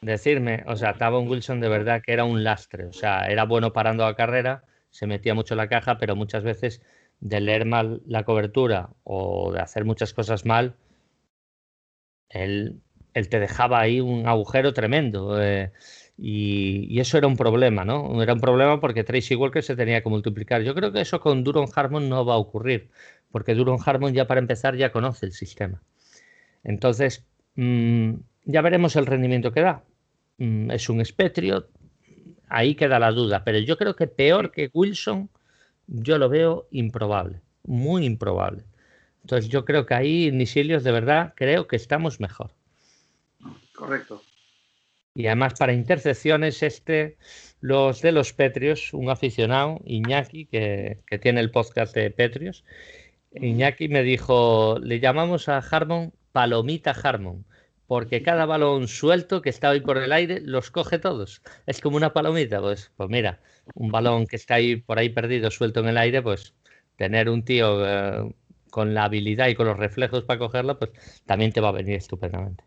decirme, 0.00 0.64
o 0.66 0.76
sea, 0.76 0.94
Tavon 0.94 1.28
Wilson 1.28 1.60
de 1.60 1.68
verdad 1.68 2.02
que 2.04 2.12
era 2.12 2.24
un 2.24 2.44
lastre, 2.44 2.86
o 2.86 2.92
sea, 2.92 3.26
era 3.28 3.44
bueno 3.44 3.72
parando 3.72 4.04
la 4.04 4.14
carrera, 4.14 4.64
se 4.90 5.06
metía 5.06 5.34
mucho 5.34 5.54
en 5.54 5.58
la 5.58 5.68
caja, 5.68 5.98
pero 5.98 6.16
muchas 6.16 6.42
veces 6.42 6.82
de 7.20 7.40
leer 7.40 7.64
mal 7.64 8.02
la 8.06 8.24
cobertura 8.24 8.90
o 9.04 9.52
de 9.52 9.60
hacer 9.60 9.84
muchas 9.84 10.12
cosas 10.12 10.44
mal, 10.44 10.76
él, 12.28 12.80
él 13.14 13.28
te 13.28 13.40
dejaba 13.40 13.80
ahí 13.80 14.00
un 14.00 14.26
agujero 14.26 14.72
tremendo. 14.72 15.42
Eh, 15.42 15.72
y, 16.18 16.98
eso 16.98 17.18
era 17.18 17.26
un 17.26 17.36
problema, 17.36 17.84
¿no? 17.84 18.22
Era 18.22 18.32
un 18.34 18.40
problema 18.40 18.80
porque 18.80 19.04
Tracy 19.04 19.34
Walker 19.34 19.62
se 19.62 19.76
tenía 19.76 20.02
que 20.02 20.08
multiplicar. 20.08 20.62
Yo 20.62 20.74
creo 20.74 20.92
que 20.92 21.00
eso 21.00 21.20
con 21.20 21.44
Duron 21.44 21.66
Harmon 21.74 22.08
no 22.08 22.24
va 22.24 22.34
a 22.34 22.38
ocurrir, 22.38 22.90
porque 23.30 23.54
Duron 23.54 23.78
Harmon 23.84 24.14
ya 24.14 24.26
para 24.26 24.40
empezar 24.40 24.76
ya 24.76 24.92
conoce 24.92 25.26
el 25.26 25.32
sistema. 25.32 25.82
Entonces, 26.64 27.24
mm, 27.56 28.14
ya 28.44 28.62
veremos 28.62 28.96
el 28.96 29.06
rendimiento 29.06 29.52
que 29.52 29.60
da. 29.60 29.84
Mm, 30.38 30.70
es 30.70 30.88
un 30.88 31.00
espetrio, 31.00 31.68
ahí 32.48 32.74
queda 32.74 32.98
la 32.98 33.12
duda, 33.12 33.44
pero 33.44 33.58
yo 33.58 33.76
creo 33.76 33.96
que 33.96 34.06
peor 34.06 34.52
que 34.52 34.70
Wilson, 34.72 35.28
yo 35.86 36.18
lo 36.18 36.28
veo 36.28 36.66
improbable, 36.70 37.40
muy 37.64 38.04
improbable. 38.06 38.64
Entonces 39.22 39.50
yo 39.50 39.64
creo 39.64 39.86
que 39.86 39.94
ahí, 39.94 40.30
Nisilios, 40.32 40.84
de 40.84 40.92
verdad, 40.92 41.34
creo 41.36 41.66
que 41.66 41.76
estamos 41.76 42.20
mejor. 42.20 42.52
Correcto. 43.74 44.22
Y 45.16 45.26
además 45.26 45.54
para 45.58 45.72
intercepciones, 45.72 46.62
este, 46.62 47.16
los 47.60 48.02
de 48.02 48.12
los 48.12 48.32
Petrios, 48.32 48.92
un 48.92 49.10
aficionado, 49.10 49.80
Iñaki, 49.84 50.46
que, 50.46 50.98
que 51.06 51.18
tiene 51.18 51.40
el 51.40 51.50
podcast 51.50 51.94
de 51.94 52.10
Petrios, 52.10 52.64
Iñaki 53.32 53.88
me 53.88 54.02
dijo, 54.02 54.78
le 54.80 55.00
llamamos 55.00 55.48
a 55.48 55.58
Harmon 55.58 56.12
Palomita 56.32 56.90
Harmon 56.90 57.44
porque 57.86 58.22
cada 58.22 58.46
balón 58.46 58.88
suelto 58.88 59.42
que 59.42 59.50
está 59.50 59.70
hoy 59.70 59.80
por 59.80 59.98
el 59.98 60.12
aire 60.12 60.40
los 60.40 60.70
coge 60.70 60.98
todos. 60.98 61.42
Es 61.66 61.80
como 61.80 61.96
una 61.96 62.12
palomita, 62.12 62.60
pues, 62.60 62.92
pues 62.96 63.08
mira, 63.08 63.40
un 63.74 63.90
balón 63.90 64.26
que 64.26 64.36
está 64.36 64.54
ahí 64.54 64.76
por 64.76 64.98
ahí 64.98 65.08
perdido, 65.10 65.50
suelto 65.50 65.80
en 65.80 65.88
el 65.88 65.98
aire, 65.98 66.22
pues 66.22 66.54
tener 66.96 67.28
un 67.28 67.44
tío 67.44 67.86
eh, 67.86 68.34
con 68.70 68.94
la 68.94 69.04
habilidad 69.04 69.48
y 69.48 69.54
con 69.54 69.66
los 69.66 69.78
reflejos 69.78 70.24
para 70.24 70.38
cogerlo, 70.38 70.78
pues 70.78 70.90
también 71.26 71.52
te 71.52 71.60
va 71.60 71.68
a 71.68 71.72
venir 71.72 71.96
estupendamente. 71.96 72.64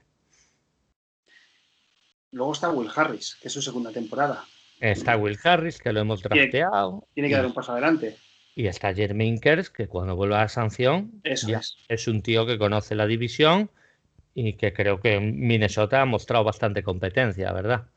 Luego 2.31 2.53
está 2.53 2.69
Will 2.69 2.89
Harris, 2.95 3.37
que 3.41 3.47
es 3.47 3.53
su 3.53 3.61
segunda 3.61 3.91
temporada. 3.91 4.45
Está 4.79 5.17
Will 5.17 5.37
Harris, 5.43 5.79
que 5.79 5.91
lo 5.91 5.99
hemos 5.99 6.21
drafteado. 6.21 7.07
Tiene 7.13 7.29
que 7.29 7.35
dar 7.35 7.45
un 7.45 7.53
paso 7.53 7.71
adelante. 7.71 8.17
Y 8.55 8.67
está 8.67 8.93
Jermaine 8.93 9.39
Kers, 9.39 9.69
que 9.69 9.87
cuando 9.87 10.15
vuelva 10.15 10.41
a 10.41 10.49
sanción, 10.49 11.21
es. 11.23 11.47
es 11.87 12.07
un 12.07 12.21
tío 12.21 12.45
que 12.45 12.57
conoce 12.57 12.95
la 12.95 13.07
división 13.07 13.69
y 14.33 14.53
que 14.53 14.73
creo 14.73 14.99
que 14.99 15.19
Minnesota 15.19 16.01
ha 16.01 16.05
mostrado 16.05 16.43
bastante 16.43 16.83
competencia, 16.83 17.51
¿verdad? 17.51 17.87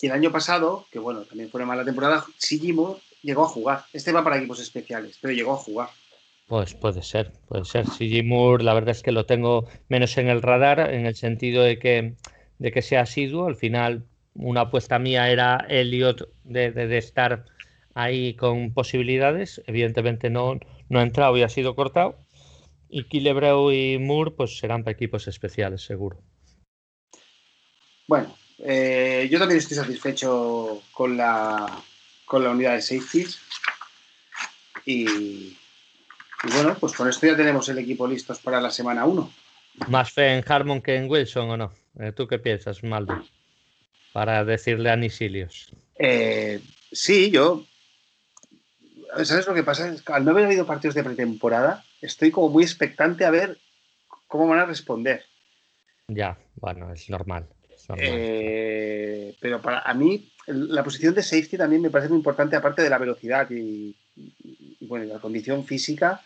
Y 0.00 0.06
el 0.06 0.12
año 0.12 0.30
pasado, 0.30 0.86
que 0.90 0.98
bueno, 0.98 1.22
también 1.22 1.50
fue 1.50 1.58
una 1.60 1.68
mala 1.68 1.84
temporada, 1.84 2.24
Sigimo 2.36 3.00
llegó 3.22 3.44
a 3.44 3.48
jugar. 3.48 3.84
Este 3.92 4.12
va 4.12 4.22
para 4.22 4.36
equipos 4.36 4.60
especiales, 4.60 5.18
pero 5.20 5.32
llegó 5.32 5.54
a 5.54 5.56
jugar. 5.56 5.88
Pues 6.46 6.74
puede 6.74 7.02
ser, 7.02 7.32
puede 7.48 7.64
ser. 7.64 7.86
Sigimur, 7.88 8.62
la 8.62 8.74
verdad 8.74 8.90
es 8.90 9.02
que 9.02 9.10
lo 9.12 9.26
tengo 9.26 9.66
menos 9.88 10.16
en 10.16 10.28
el 10.28 10.42
radar, 10.42 10.78
en 10.92 11.06
el 11.06 11.16
sentido 11.16 11.62
de 11.62 11.78
que, 11.78 12.14
de 12.58 12.72
que 12.72 12.82
sea 12.82 13.02
asiduo. 13.02 13.46
Al 13.46 13.56
final, 13.56 14.04
una 14.34 14.62
apuesta 14.62 14.98
mía 14.98 15.30
era 15.30 15.64
Elliot 15.68 16.28
de, 16.44 16.70
de, 16.70 16.98
estar 16.98 17.44
ahí 17.94 18.34
con 18.34 18.72
posibilidades. 18.72 19.62
Evidentemente 19.66 20.30
no, 20.30 20.58
no 20.88 20.98
ha 20.98 21.02
entrado 21.02 21.36
y 21.36 21.42
ha 21.42 21.48
sido 21.48 21.74
cortado. 21.74 22.18
Y 22.88 23.04
Kilebreu 23.04 23.72
y 23.72 23.98
Moore 23.98 24.30
pues 24.30 24.58
serán 24.58 24.84
para 24.84 24.92
equipos 24.92 25.26
especiales, 25.26 25.82
seguro. 25.82 26.22
Bueno, 28.06 28.36
eh, 28.58 29.28
yo 29.30 29.38
también 29.38 29.58
estoy 29.58 29.76
satisfecho 29.76 30.82
con 30.92 31.16
la, 31.16 31.82
con 32.24 32.44
la 32.44 32.50
unidad 32.50 32.74
de 32.74 32.82
safeties. 32.82 33.38
Y, 34.84 35.56
bueno, 36.54 36.76
pues 36.78 36.92
con 36.92 37.08
esto 37.08 37.26
ya 37.26 37.36
tenemos 37.36 37.68
el 37.68 37.78
equipo 37.78 38.06
listos 38.06 38.38
para 38.38 38.60
la 38.60 38.70
semana 38.70 39.04
1. 39.04 39.32
¿Más 39.88 40.12
fe 40.12 40.36
en 40.36 40.44
Harmon 40.46 40.80
que 40.80 40.96
en 40.96 41.10
Wilson 41.10 41.50
o 41.50 41.56
no? 41.56 41.72
Eh, 41.98 42.12
¿Tú 42.12 42.26
qué 42.26 42.38
piensas, 42.38 42.82
Maldo? 42.82 43.22
Para 44.12 44.44
decirle 44.44 44.90
a 44.90 44.96
Nisilios. 44.96 45.72
Eh, 45.98 46.60
sí, 46.92 47.30
yo. 47.30 47.64
¿Sabes 49.22 49.46
lo 49.46 49.54
que 49.54 49.62
pasa? 49.62 49.94
Al 50.06 50.24
no 50.24 50.32
haber 50.32 50.46
habido 50.46 50.66
partidos 50.66 50.94
de 50.94 51.04
pretemporada, 51.04 51.84
estoy 52.00 52.30
como 52.30 52.48
muy 52.48 52.64
expectante 52.64 53.24
a 53.24 53.30
ver 53.30 53.58
cómo 54.26 54.48
van 54.48 54.58
a 54.58 54.66
responder. 54.66 55.24
Ya, 56.08 56.38
bueno, 56.56 56.92
es 56.92 57.08
normal. 57.08 57.46
Eh, 57.96 59.36
pero 59.40 59.62
para 59.62 59.80
a 59.80 59.94
mí, 59.94 60.30
la 60.46 60.82
posición 60.82 61.14
de 61.14 61.22
safety 61.22 61.56
también 61.56 61.82
me 61.82 61.90
parece 61.90 62.08
muy 62.08 62.18
importante, 62.18 62.56
aparte 62.56 62.82
de 62.82 62.90
la 62.90 62.98
velocidad 62.98 63.48
y, 63.50 63.96
bueno, 64.80 65.04
la 65.06 65.20
condición 65.20 65.64
física, 65.64 66.22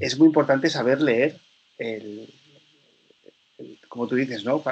es 0.00 0.18
muy 0.18 0.26
importante 0.26 0.68
saber 0.70 1.00
leer 1.00 1.38
el, 1.78 2.28
como 3.88 4.06
tú 4.06 4.14
dices, 4.14 4.44
¿no? 4.44 4.62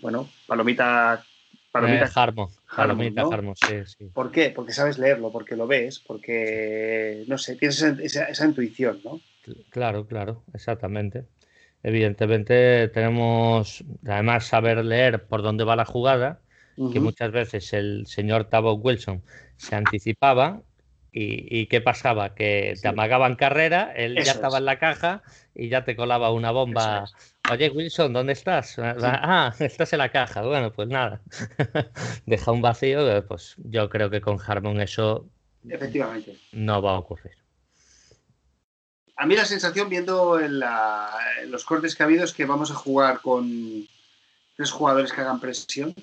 bueno, 0.00 0.28
palomita. 0.46 1.24
Palomita 1.70 2.06
eh, 2.06 2.10
Harmo, 2.14 2.50
palomita 2.74 3.22
Harmo, 3.22 3.54
sí, 3.54 3.84
sí. 3.86 4.10
¿Por 4.12 4.32
qué? 4.32 4.50
Porque 4.50 4.72
sabes 4.72 4.98
leerlo, 4.98 5.30
porque 5.30 5.54
lo 5.54 5.68
ves, 5.68 6.00
porque, 6.00 7.24
no 7.28 7.38
sé, 7.38 7.54
tienes 7.54 7.80
esa, 7.80 8.44
intuición, 8.44 9.00
¿no? 9.04 9.20
Claro, 9.70 10.06
claro, 10.06 10.42
exactamente. 10.52 11.26
Evidentemente 11.84 12.88
tenemos, 12.88 13.84
además, 14.04 14.46
saber 14.46 14.84
leer 14.84 15.26
por 15.26 15.42
dónde 15.42 15.64
va 15.64 15.76
la 15.76 15.84
jugada, 15.84 16.40
que 16.92 16.98
muchas 16.98 17.30
veces 17.30 17.72
el 17.72 18.06
señor 18.06 18.46
Tavo 18.46 18.72
Wilson 18.74 19.22
se 19.56 19.76
anticipaba 19.76 20.62
¿Y, 21.12 21.66
qué 21.66 21.80
pasaba? 21.80 22.34
Que 22.34 22.74
te 22.80 22.88
amagaban 22.88 23.34
carrera, 23.34 23.92
él 23.96 24.16
ya 24.22 24.32
estaba 24.32 24.58
en 24.58 24.64
la 24.64 24.78
caja 24.78 25.22
y 25.54 25.68
ya 25.68 25.84
te 25.84 25.96
colaba 25.96 26.30
una 26.30 26.52
bomba. 26.52 27.04
Oye, 27.50 27.68
Wilson, 27.68 28.12
¿dónde 28.12 28.32
estás? 28.32 28.76
Ah, 28.78 29.52
estás 29.58 29.92
en 29.92 29.98
la 29.98 30.10
caja. 30.10 30.42
Bueno, 30.42 30.72
pues 30.72 30.86
nada. 30.88 31.20
Deja 32.26 32.52
un 32.52 32.62
vacío. 32.62 33.26
Pues 33.26 33.56
yo 33.58 33.88
creo 33.90 34.08
que 34.08 34.20
con 34.20 34.38
Harmon 34.40 34.80
eso 34.80 35.26
Efectivamente. 35.68 36.38
no 36.52 36.80
va 36.80 36.92
a 36.92 36.98
ocurrir. 36.98 37.32
A 39.16 39.26
mí 39.26 39.34
la 39.34 39.44
sensación, 39.44 39.88
viendo 39.88 40.38
en, 40.38 40.60
los 41.48 41.64
cortes 41.64 41.96
que 41.96 42.04
ha 42.04 42.06
habido, 42.06 42.24
es 42.24 42.32
que 42.32 42.44
vamos 42.44 42.70
a 42.70 42.74
jugar 42.74 43.20
con 43.20 43.86
tres 44.56 44.70
jugadores 44.70 45.12
que 45.12 45.20
hagan 45.20 45.40
presión. 45.40 45.94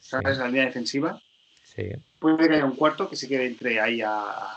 ¿Sabes? 0.00 0.38
La 0.38 0.46
línea 0.46 0.64
defensiva. 0.64 1.22
Sí. 1.62 1.92
Puede 2.18 2.48
que 2.48 2.54
haya 2.56 2.64
un 2.64 2.74
cuarto 2.74 3.08
que 3.08 3.16
se 3.16 3.28
quede 3.28 3.46
entre 3.46 3.80
ahí 3.80 4.02
a, 4.02 4.56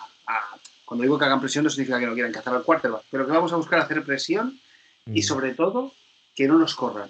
Cuando 0.84 1.04
digo 1.04 1.20
que 1.20 1.26
hagan 1.26 1.40
presión 1.40 1.64
no 1.64 1.70
significa 1.70 2.00
que 2.00 2.08
no 2.08 2.14
quieran 2.14 2.32
cazar 2.32 2.56
al 2.56 2.64
quarterback, 2.64 3.04
pero 3.12 3.28
que 3.28 3.32
vamos 3.32 3.54
a 3.54 3.58
buscar 3.58 3.80
hacer 3.80 4.04
presión 4.04 4.60
y 5.06 5.20
mm. 5.20 5.24
sobre 5.24 5.54
todo 5.54 5.94
que 6.34 6.48
no 6.48 6.58
nos 6.58 6.76
corran. 6.76 7.10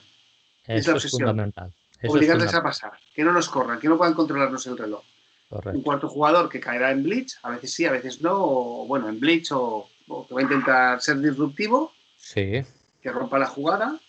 es 0.66 0.88
la 0.88 0.94
obsesión. 0.94 1.22
fundamental. 1.22 1.74
Obligarles 2.06 2.54
a 2.54 2.62
pasar, 2.62 2.92
que 3.16 3.24
no 3.24 3.32
nos 3.32 3.48
corran, 3.48 3.80
que 3.80 3.88
no 3.88 3.98
puedan 3.98 4.14
controlarnos 4.14 4.68
el 4.68 4.78
reloj. 4.78 5.04
Un 5.50 5.84
cuarto 5.84 6.10
jugador 6.10 6.50
que 6.50 6.60
caerá 6.60 6.92
en 6.92 7.04
blitz, 7.04 7.38
a 7.44 7.52
veces 7.52 7.74
sí, 7.74 7.86
a 7.86 7.92
veces 7.92 8.22
no, 8.22 8.34
o 8.36 8.88
bueno, 8.88 9.08
en 9.08 9.20
blitz 9.20 9.52
o, 9.52 9.88
que 10.28 10.34
va 10.34 10.40
a 10.42 10.44
intentar 10.44 11.02
ser 11.02 11.20
disruptivo, 11.20 11.94
sí. 12.18 12.64
que 13.02 13.12
rompa 13.12 13.38
la 13.40 13.46
jugada. 13.46 14.00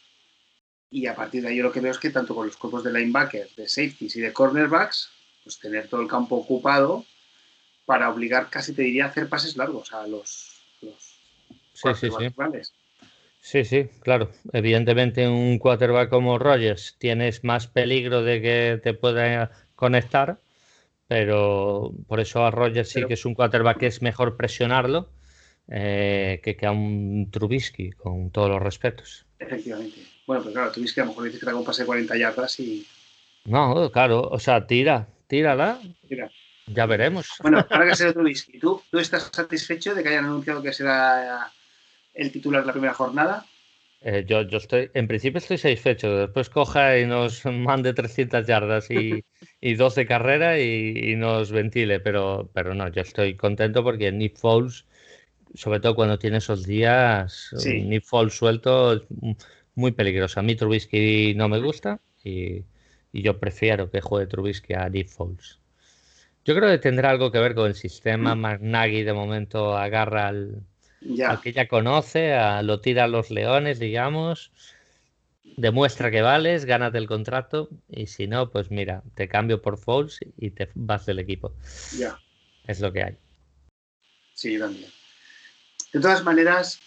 Y 0.91 1.07
a 1.07 1.15
partir 1.15 1.43
de 1.43 1.49
ahí 1.49 1.57
yo 1.57 1.65
lo 1.65 1.73
que 1.73 1.81
veo 1.81 1.91
es 1.91 1.99
que 1.99 2.11
tanto 2.11 2.35
con 2.35 2.47
los 2.47 2.57
cuerpos 2.57 2.83
de 2.83 2.93
linebackers, 2.93 3.55
de 3.57 3.69
safeties 3.69 4.17
y 4.17 4.21
de 4.21 4.33
cornerbacks, 4.33 5.11
pues 5.43 5.59
tener 5.59 5.89
todo 5.89 6.01
el 6.01 6.09
campo 6.09 6.37
ocupado 6.37 7.05
para 7.85 8.11
obligar, 8.11 8.49
casi 8.49 8.73
te 8.73 8.83
diría, 8.83 9.05
a 9.05 9.09
hacer 9.09 9.29
pases 9.29 9.57
largos 9.57 9.93
a 9.93 10.07
los, 10.07 10.63
los 10.81 11.19
sí, 11.75 11.89
sí, 11.95 12.09
sí. 12.11 12.35
Sí, 13.45 13.63
sí, 13.67 13.91
claro. 14.01 14.31
Evidentemente 14.55 15.29
un 15.29 15.59
quarterback 15.59 16.09
como 16.09 16.39
Rogers 16.39 16.97
tienes 16.99 17.45
más 17.45 17.67
peligro 17.67 18.23
de 18.23 18.41
que 18.41 18.81
te 18.83 18.95
pueda 18.95 19.51
conectar, 19.75 20.41
pero 21.09 21.93
por 22.09 22.21
eso 22.21 22.43
a 22.43 22.51
Rogers 22.51 22.89
sí 22.89 23.05
que 23.05 23.13
es 23.13 23.27
un 23.27 23.35
quarterback 23.35 23.81
que 23.81 23.87
es 23.89 24.01
mejor 24.01 24.39
presionarlo 24.39 25.11
eh, 25.69 26.41
que, 26.43 26.57
que 26.57 26.65
a 26.65 26.73
un 26.73 27.31
Trubisky, 27.31 27.91
con 27.91 28.31
todos 28.31 28.49
los 28.49 28.63
respetos. 28.63 29.27
Efectivamente. 29.39 29.99
Bueno, 30.27 30.43
pues 30.43 30.55
claro, 30.55 30.73
Trubisky 30.73 31.01
a 31.01 31.05
lo 31.05 31.11
mejor 31.11 31.25
dice 31.25 31.39
que 31.39 31.45
da 31.45 31.55
un 31.55 31.67
pase 31.67 31.83
de 31.83 31.87
40 31.87 32.17
yardas 32.17 32.59
y... 32.61 32.87
No, 33.45 33.91
claro, 33.93 34.23
o 34.23 34.39
sea, 34.39 34.67
tira, 34.67 35.07
tírala. 35.27 35.83
Ya 36.67 36.87
veremos. 36.87 37.29
Bueno, 37.43 37.67
ahora 37.69 37.89
que 37.89 37.97
será 37.97 38.15
Trubisky, 38.15 38.59
¿tú, 38.59 38.81
¿tú 38.91 38.99
estás 38.99 39.31
satisfecho 39.31 39.95
de 39.95 40.03
que 40.03 40.09
hayan 40.09 40.25
anunciado 40.25 40.63
que 40.63 40.73
será 40.73 41.53
el 42.15 42.33
titular 42.33 42.63
de 42.63 42.67
la 42.67 42.73
primera 42.73 42.95
jornada? 42.95 43.45
Eh, 44.07 44.25
yo, 44.27 44.43
yo 44.43 44.59
estoy, 44.59 44.91
en 44.93 45.09
principio 45.09 45.39
estoy 45.39 45.57
satisfecho. 45.57 46.15
Después 46.19 46.51
coja 46.51 46.99
y 46.99 47.07
nos 47.07 47.45
mande 47.47 47.95
300 47.95 48.47
yardas 48.47 48.91
y, 48.91 49.25
y 49.63 49.75
12 49.75 50.07
carreras 50.07 50.61
y, 50.61 51.15
nos 51.17 51.51
ventile, 51.51 52.01
pero, 52.01 52.51
pero 52.53 52.75
no, 52.75 52.89
yo 52.89 53.01
estoy 53.01 53.35
contento 53.35 53.83
porque 53.83 54.13
Nick 54.13 54.37
Foles, 54.37 54.85
sobre 55.55 55.81
todo 55.81 55.95
cuando 55.95 56.19
tiene 56.19 56.37
esos 56.37 56.67
días, 56.67 57.51
Nick 57.65 58.05
Foles 58.05 58.35
suelto 58.35 58.93
es 58.93 59.03
muy 59.75 59.93
peligroso. 59.93 60.39
A 60.39 60.43
mí 60.43 60.55
Trubisky 60.55 61.35
no 61.35 61.49
me 61.49 61.61
gusta 61.61 61.99
y, 62.23 62.63
y 63.11 63.23
yo 63.23 63.41
prefiero 63.41 63.91
que 63.91 64.03
juegue 64.03 64.27
Trubisky 64.27 64.75
a 64.75 64.89
Nick 64.91 65.09
Foles. 65.09 65.61
Yo 66.45 66.55
creo 66.55 66.69
que 66.69 66.79
tendrá 66.79 67.09
algo 67.09 67.33
que 67.33 67.39
ver 67.39 67.55
con 67.55 67.69
el 67.69 67.75
sistema. 67.75 68.35
McNaghy 68.35 69.03
de 69.03 69.15
momento 69.15 69.79
agarra 69.79 70.29
al, 70.29 70.63
que 71.43 71.53
ya 71.53 71.69
conoce, 71.69 72.37
lo 72.63 72.81
tira 72.81 73.05
a 73.05 73.09
los 73.09 73.31
leones, 73.31 73.79
digamos. 73.79 74.53
Demuestra 75.57 76.11
que 76.11 76.23
vales, 76.23 76.65
gánate 76.65 76.99
el 76.99 77.07
contrato 77.07 77.69
y 77.89 78.07
si 78.07 78.27
no, 78.27 78.51
pues 78.51 78.71
mira, 78.71 79.03
te 79.15 79.29
cambio 79.29 79.63
por 79.63 79.79
Foles 79.79 80.19
y 80.37 80.51
te 80.51 80.69
vas 80.75 81.07
del 81.07 81.21
equipo. 81.21 81.55
Ya. 81.97 82.19
Es 82.67 82.81
lo 82.81 82.93
que 82.93 83.05
hay. 83.05 83.17
Sí, 84.33 84.59
también. 84.59 84.91
De 85.93 86.01
todas 86.01 86.25
maneras, 86.25 86.81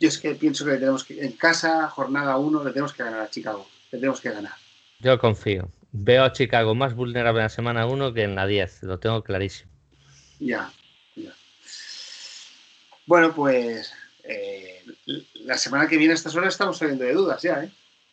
yo 0.00 0.08
es 0.08 0.18
que 0.18 0.34
pienso 0.34 0.64
que 0.64 0.72
tenemos 0.72 1.04
que, 1.04 1.22
en 1.22 1.32
casa, 1.32 1.88
jornada 1.88 2.38
1, 2.38 2.64
le 2.64 2.70
tenemos 2.70 2.94
que 2.94 3.02
ganar 3.02 3.20
a 3.20 3.28
Chicago. 3.28 3.68
Le 3.92 3.98
tenemos 3.98 4.20
que 4.20 4.30
ganar. 4.30 4.54
Yo 5.00 5.18
confío. 5.18 5.68
Veo 5.92 6.24
a 6.24 6.32
Chicago 6.32 6.74
más 6.74 6.94
vulnerable 6.94 7.40
en 7.40 7.44
la 7.44 7.48
semana 7.50 7.86
1 7.86 8.14
que 8.14 8.22
en 8.22 8.34
la 8.34 8.46
10, 8.46 8.84
lo 8.84 8.98
tengo 8.98 9.22
clarísimo. 9.22 9.70
Ya, 10.38 10.46
ya. 10.46 10.72
Bueno, 13.06 13.34
pues 13.34 13.92
eh, 14.24 14.82
la 15.34 15.56
semana 15.56 15.88
que 15.88 15.96
viene 15.96 16.12
a 16.12 16.16
estas 16.16 16.34
horas 16.36 16.54
estamos 16.54 16.78
saliendo 16.78 17.04
de 17.04 17.12
dudas 17.12 17.42
ya, 17.42 17.64
¿eh? 17.64 17.70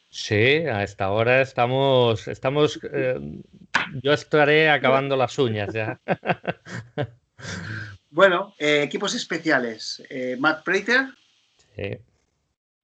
Sí, 0.09 0.35
a 0.35 0.83
esta 0.83 1.09
hora 1.09 1.41
estamos, 1.41 2.27
estamos, 2.27 2.79
eh, 2.93 3.19
yo 4.03 4.13
estaré 4.13 4.69
acabando 4.69 5.17
las 5.17 5.37
uñas 5.39 5.73
ya. 5.73 5.99
bueno, 8.11 8.53
eh, 8.59 8.83
equipos 8.83 9.15
especiales. 9.15 10.03
Matt 10.37 10.63
Prater. 10.63 11.07
Sí. 11.75 11.97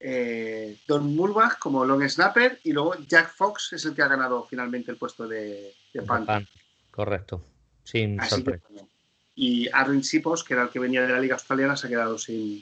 Eh, 0.01 0.77
Don 0.87 1.13
Mulbach 1.13 1.59
como 1.59 1.83
long 1.83 2.07
snapper 2.07 2.59
y 2.63 2.71
luego 2.71 2.95
Jack 3.05 3.33
Fox 3.35 3.73
es 3.73 3.83
el 3.83 3.93
que 3.93 4.01
ha 4.01 4.07
ganado 4.07 4.45
finalmente 4.49 4.91
el 4.91 4.97
puesto 4.97 5.27
de, 5.27 5.73
de 5.93 6.47
Correcto, 6.89 7.43
sin 7.83 8.21
sorpresa. 8.23 8.65
Y 9.39 9.69
Aaron 9.71 10.03
Sipos, 10.03 10.43
que 10.43 10.53
era 10.53 10.63
el 10.63 10.69
que 10.69 10.79
venía 10.79 11.01
de 11.01 11.13
la 11.13 11.19
Liga 11.21 11.35
Australiana, 11.35 11.77
se 11.77 11.87
ha 11.87 11.89
quedado 11.89 12.17
sin. 12.17 12.61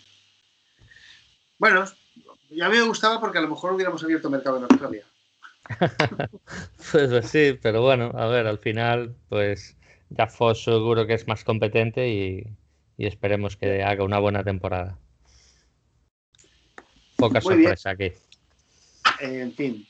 Bueno, 1.57 1.85
ya 2.51 2.69
me 2.69 2.79
gustaba 2.83 3.19
porque 3.19 3.39
a 3.39 3.41
lo 3.41 3.49
mejor 3.49 3.73
hubiéramos 3.73 4.03
abierto 4.03 4.29
mercado 4.29 4.57
en 4.57 4.63
Australia. 4.63 5.05
Pues, 6.91 7.09
pues, 7.09 7.29
sí, 7.29 7.59
pero 7.61 7.81
bueno, 7.81 8.11
a 8.13 8.27
ver, 8.27 8.47
al 8.47 8.59
final, 8.59 9.15
pues 9.27 9.75
Jack 10.09 10.29
Fox 10.29 10.63
seguro 10.63 11.05
que 11.05 11.15
es 11.15 11.27
más 11.27 11.43
competente 11.43 12.07
y 12.07 12.45
esperemos 12.97 13.57
que 13.57 13.83
haga 13.83 14.05
una 14.05 14.19
buena 14.19 14.43
temporada. 14.43 14.97
Poca 17.17 17.41
sorpresa 17.41 17.89
aquí. 17.89 18.13
En 19.19 19.51
fin. 19.53 19.85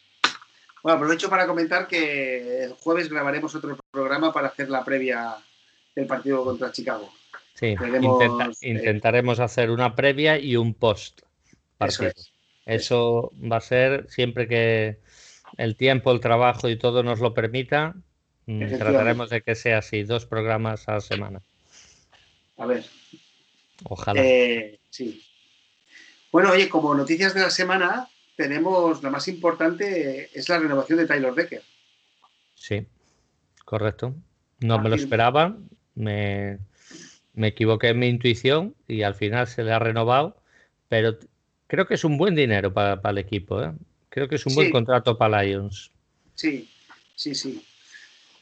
Bueno, 0.81 0.95
aprovecho 0.95 1.29
para 1.29 1.45
comentar 1.45 1.87
que 1.87 2.63
el 2.63 2.73
jueves 2.73 3.09
grabaremos 3.09 3.53
otro 3.53 3.77
programa 3.91 4.33
para 4.33 4.47
hacer 4.47 4.69
la 4.69 4.83
previa 4.83 5.37
del 5.97 6.05
partido 6.05 6.43
contra 6.43 6.71
Chicago. 6.71 7.11
Sí, 7.55 7.65
eh, 7.67 8.51
intentaremos 8.61 9.39
hacer 9.39 9.71
una 9.71 9.95
previa 9.95 10.37
y 10.37 10.55
un 10.55 10.75
post 10.75 11.21
partido. 11.79 12.11
Eso, 12.67 13.31
va 13.51 13.57
a 13.57 13.61
ser 13.61 14.05
siempre 14.07 14.47
que 14.47 14.99
el 15.57 15.75
tiempo, 15.75 16.11
el 16.11 16.19
trabajo 16.19 16.69
y 16.69 16.77
todo 16.77 17.01
nos 17.01 17.19
lo 17.19 17.33
permita. 17.33 17.95
Mm, 18.45 18.77
trataremos 18.77 19.31
de 19.31 19.41
que 19.41 19.55
sea 19.55 19.79
así, 19.79 20.03
dos 20.03 20.27
programas 20.27 20.87
a 20.87 20.93
la 20.93 21.01
semana. 21.01 21.41
A 22.57 22.67
ver. 22.67 22.85
Ojalá. 23.85 24.21
Eh, 24.23 24.79
sí. 24.91 25.23
Bueno, 26.31 26.51
oye, 26.51 26.69
como 26.69 26.93
noticias 26.93 27.33
de 27.33 27.41
la 27.41 27.49
semana, 27.49 28.07
tenemos 28.35 29.01
la 29.01 29.09
más 29.09 29.27
importante, 29.27 30.29
es 30.31 30.47
la 30.47 30.59
renovación 30.59 30.99
de 30.99 31.07
Tyler 31.07 31.33
Decker. 31.33 31.63
Sí, 32.53 32.85
correcto. 33.65 34.13
No 34.59 34.79
me 34.79 34.89
lo 34.89 34.95
esperaba, 34.95 35.57
me, 35.97 36.59
equivoqué 37.35 37.89
en 37.89 37.99
mi 37.99 38.07
intuición 38.07 38.75
y 38.87 39.01
al 39.01 39.15
final 39.15 39.47
se 39.47 39.63
le 39.63 39.73
ha 39.73 39.79
renovado, 39.79 40.37
pero 40.87 41.17
creo 41.67 41.87
que 41.87 41.95
es 41.95 42.03
un 42.03 42.17
buen 42.17 42.35
dinero 42.35 42.73
para, 42.73 43.01
el 43.09 43.17
equipo. 43.17 43.61
¿eh? 43.61 43.73
Creo 44.09 44.27
que 44.27 44.35
es 44.35 44.45
un 44.45 44.55
buen 44.55 44.71
contrato 44.71 45.17
para 45.17 45.43
Lions. 45.43 45.91
Sí, 46.35 46.69
sí, 47.15 47.35
sí. 47.35 47.63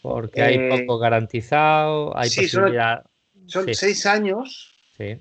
Porque 0.01 0.41
hay 0.41 0.55
eh, 0.55 0.69
poco 0.69 0.99
garantizado, 0.99 2.15
hay 2.15 2.29
posibilidad. 2.29 3.03
Son, 3.47 3.73
seis 3.73 4.05
años. 4.05 4.73
Sí. 4.97 5.17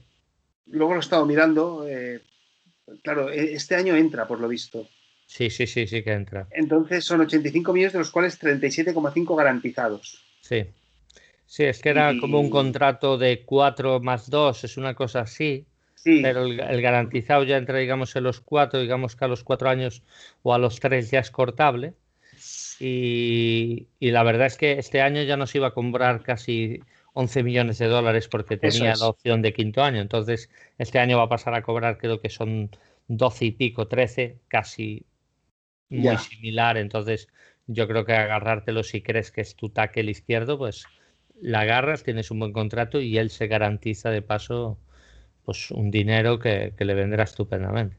Luego 0.66 0.92
lo 0.92 0.98
he 0.98 1.00
estado 1.00 1.24
mirando. 1.24 1.86
Eh, 1.88 2.20
claro, 3.02 3.30
e, 3.30 3.54
este 3.54 3.76
año 3.76 3.96
entra, 3.96 4.26
por 4.26 4.40
lo 4.40 4.48
visto. 4.48 4.88
Sí, 5.26 5.48
sí, 5.48 5.66
sí, 5.66 5.86
sí 5.86 6.02
que 6.02 6.12
entra. 6.12 6.46
Entonces 6.50 7.04
son 7.04 7.22
85 7.22 7.72
millones, 7.72 7.92
de 7.94 7.98
los 8.00 8.10
cuales 8.10 8.38
37,5 8.40 9.36
garantizados. 9.36 10.22
Sí. 10.40 10.66
Sí, 11.54 11.62
es 11.62 11.80
que 11.80 11.90
era 11.90 12.18
como 12.18 12.40
un 12.40 12.50
contrato 12.50 13.16
de 13.16 13.44
4 13.44 14.00
más 14.00 14.28
2, 14.28 14.64
es 14.64 14.76
una 14.76 14.94
cosa 14.94 15.20
así. 15.20 15.64
Sí. 15.94 16.18
Pero 16.20 16.46
el, 16.46 16.82
garantizado 16.82 17.44
ya 17.44 17.58
entra, 17.58 17.78
digamos, 17.78 18.16
en 18.16 18.24
los 18.24 18.40
4, 18.40 18.80
digamos 18.80 19.14
que 19.14 19.24
a 19.24 19.28
los 19.28 19.44
4 19.44 19.70
años 19.70 20.02
o 20.42 20.52
a 20.52 20.58
los 20.58 20.80
3 20.80 21.12
ya 21.12 21.20
es 21.20 21.30
cortable. 21.30 21.94
Y, 22.80 23.86
y, 24.00 24.10
la 24.10 24.24
verdad 24.24 24.48
es 24.48 24.56
que 24.56 24.80
este 24.80 25.00
año 25.00 25.22
ya 25.22 25.36
nos 25.36 25.54
iba 25.54 25.68
a 25.68 25.74
comprar 25.74 26.24
casi 26.24 26.80
11 27.12 27.44
millones 27.44 27.78
de 27.78 27.86
dólares 27.86 28.26
porque 28.26 28.56
tenía 28.56 28.96
la 28.96 29.06
opción 29.06 29.40
de 29.40 29.52
quinto 29.52 29.80
año. 29.80 30.00
Entonces, 30.00 30.50
este 30.78 30.98
año 30.98 31.18
va 31.18 31.24
a 31.24 31.28
pasar 31.28 31.54
a 31.54 31.62
cobrar, 31.62 31.98
creo 31.98 32.20
que 32.20 32.30
son 32.30 32.68
12 33.06 33.44
y 33.44 33.52
pico, 33.52 33.86
13, 33.86 34.40
casi 34.48 35.06
muy 35.88 36.18
similar. 36.18 36.78
Entonces, 36.78 37.28
yo 37.68 37.86
creo 37.86 38.04
que 38.04 38.14
agarrártelo 38.14 38.82
si 38.82 39.02
crees 39.02 39.30
que 39.30 39.42
es 39.42 39.54
tu 39.54 39.68
tackle 39.68 40.10
izquierdo, 40.10 40.58
pues 40.58 40.84
la 41.40 41.60
agarras, 41.60 42.02
tienes 42.02 42.30
un 42.30 42.38
buen 42.38 42.52
contrato 42.52 43.00
y 43.00 43.18
él 43.18 43.30
se 43.30 43.46
garantiza 43.46 44.10
de 44.10 44.22
paso 44.22 44.78
pues 45.44 45.70
un 45.70 45.90
dinero 45.90 46.38
que, 46.38 46.72
le 46.78 46.94
vendrá 46.94 47.24
estupendamente. 47.24 47.96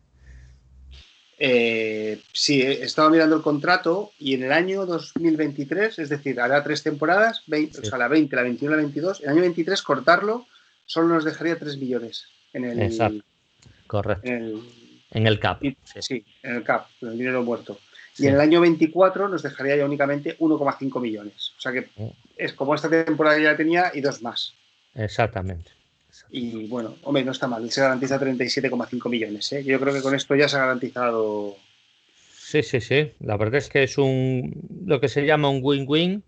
Eh, 1.38 2.22
sí, 2.34 2.62
he 2.62 2.84
estado 2.84 3.10
mirando 3.10 3.36
el 3.36 3.42
contrato 3.42 4.12
y 4.18 4.36
en 4.36 4.44
el 4.44 4.52
año 4.52 4.86
2023, 4.86 6.00
es 6.00 6.10
decir, 6.10 6.40
hará 6.40 6.64
tres 6.64 6.82
temporadas, 6.82 7.44
o 7.48 7.86
sea, 7.86 7.98
la 7.98 8.08
20, 8.08 8.36
la 8.36 8.44
21, 8.44 8.72
la 8.72 8.78
22, 8.78 9.22
el 9.22 9.30
año 9.30 9.42
23 9.42 9.82
cortarlo 9.82 10.48
solo 10.86 11.10
nos 11.10 11.26
dejaría 11.26 11.60
3 11.60 11.78
millones 11.78 12.28
en 12.54 12.66
el... 12.66 12.82
Exacto, 12.82 13.24
correcto. 13.88 14.30
En 15.12 15.28
el, 15.28 15.40
CAP. 15.40 15.62
Sí. 16.00 16.26
en 16.42 16.56
el 16.56 16.64
CAP, 16.64 16.88
en 17.02 17.10
el 17.10 17.18
dinero 17.18 17.44
muerto. 17.44 17.80
Y 18.18 18.28
en 18.28 18.36
el 18.36 18.40
año 18.40 18.62
24 18.62 19.28
nos 19.28 19.44
dejaría 19.44 19.76
ya 19.76 19.86
únicamente 19.86 20.38
1,5 20.38 21.02
millones. 21.02 21.54
O 21.58 21.62
sea 21.62 21.72
que 21.72 21.90
es 22.38 22.54
como 22.54 22.74
esta 22.76 22.90
temporada 22.90 23.38
ya 23.38 23.58
tenía 23.58 23.92
y 23.94 24.02
dos 24.02 24.22
más. 24.22 24.54
Exactamente. 24.94 25.72
Y 26.30 26.68
bueno, 26.68 26.96
hombre, 27.04 27.26
no 27.26 27.32
está 27.32 27.48
mal. 27.48 27.70
Se 27.70 27.82
garantiza 27.82 28.20
37,5 28.20 29.10
millones. 29.10 29.52
¿eh? 29.52 29.64
Yo 29.64 29.80
creo 29.80 29.94
que 29.94 30.02
con 30.02 30.16
esto 30.16 30.36
ya 30.36 30.48
se 30.48 30.56
ha 30.56 30.62
garantizado. 30.62 31.58
Sí, 32.38 32.64
sí, 32.64 32.80
sí. 32.80 33.12
La 33.20 33.36
verdad 33.36 33.56
es 33.56 33.70
que 33.70 33.84
es 33.84 33.98
un 33.98 34.54
lo 34.86 35.02
que 35.02 35.10
se 35.10 35.26
llama 35.26 35.50
un 35.50 35.60
win-win. 35.62 36.24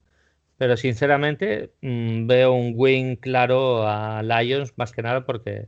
Pero 0.57 0.75
sinceramente 0.75 1.71
mm, 1.81 2.25
veo 2.25 2.51
un 2.51 2.73
win 2.75 3.15
claro 3.15 3.87
a 3.87 4.23
Lions 4.23 4.73
más 4.75 4.91
que 4.91 5.03
nada 5.03 5.25
porque 5.25 5.67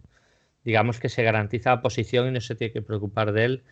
digamos 0.63 0.99
que 0.99 1.09
se 1.09 1.23
garantiza 1.23 1.69
la 1.69 1.81
posición 1.81 2.27
y 2.27 2.31
no 2.31 2.41
se 2.41 2.55
tiene 2.55 2.73
que 2.73 2.81
preocupar 2.81 3.31
de 3.31 3.45
él 3.45 3.63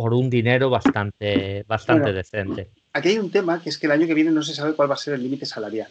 por 0.00 0.14
un 0.14 0.30
dinero 0.30 0.70
bastante, 0.70 1.64
bastante 1.66 2.12
decente. 2.12 2.70
Aquí 2.92 3.08
hay 3.08 3.18
un 3.18 3.32
tema 3.32 3.60
que 3.60 3.68
es 3.68 3.78
que 3.78 3.86
el 3.86 3.90
año 3.90 4.06
que 4.06 4.14
viene 4.14 4.30
no 4.30 4.44
se 4.44 4.54
sabe 4.54 4.74
cuál 4.74 4.88
va 4.88 4.94
a 4.94 4.96
ser 4.96 5.14
el 5.14 5.24
límite 5.24 5.44
salarial. 5.44 5.90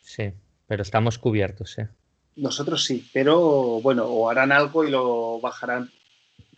Sí, 0.00 0.30
pero 0.68 0.82
estamos 0.82 1.18
cubiertos, 1.18 1.76
¿eh? 1.76 1.88
Nosotros 2.36 2.84
sí, 2.84 3.10
pero 3.12 3.80
bueno, 3.80 4.04
o 4.04 4.30
harán 4.30 4.52
algo 4.52 4.84
y 4.84 4.92
lo 4.92 5.40
bajarán 5.40 5.90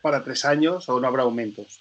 para 0.03 0.23
tres 0.23 0.45
años 0.45 0.91
o 0.91 1.01
no 1.01 1.09
habrá 1.09 1.23
aumentos. 1.23 1.81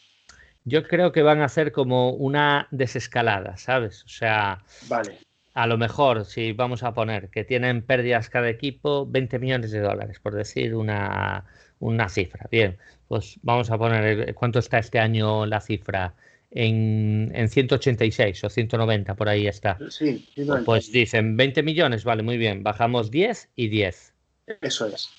Yo 0.63 0.87
creo 0.87 1.11
que 1.11 1.21
van 1.21 1.41
a 1.41 1.47
hacer 1.47 1.73
como 1.73 2.11
una 2.11 2.69
desescalada, 2.71 3.57
¿sabes? 3.57 4.05
O 4.05 4.07
sea, 4.07 4.63
vale. 4.87 5.17
a 5.53 5.67
lo 5.67 5.77
mejor, 5.77 6.23
si 6.23 6.53
vamos 6.53 6.81
a 6.83 6.93
poner 6.93 7.27
que 7.27 7.43
tienen 7.43 7.81
pérdidas 7.81 8.29
cada 8.29 8.47
equipo, 8.47 9.05
20 9.05 9.37
millones 9.39 9.71
de 9.71 9.81
dólares, 9.81 10.21
por 10.21 10.33
decir 10.33 10.75
una, 10.75 11.43
una 11.79 12.07
cifra. 12.07 12.47
Bien, 12.49 12.77
pues 13.09 13.39
vamos 13.41 13.71
a 13.71 13.77
poner 13.77 14.33
cuánto 14.35 14.59
está 14.59 14.77
este 14.77 14.99
año 14.99 15.45
la 15.45 15.59
cifra. 15.59 16.13
En, 16.51 17.31
en 17.35 17.49
186 17.49 18.43
o 18.43 18.49
190, 18.49 19.15
por 19.15 19.29
ahí 19.29 19.47
está. 19.47 19.77
Sí, 19.89 20.27
pues 20.65 20.91
dicen 20.91 21.37
20 21.37 21.61
millones, 21.61 22.03
vale, 22.03 22.23
muy 22.23 22.37
bien. 22.37 22.63
Bajamos 22.63 23.11
10 23.11 23.49
y 23.55 23.67
10. 23.67 24.13
Eso 24.61 24.87
es. 24.87 25.09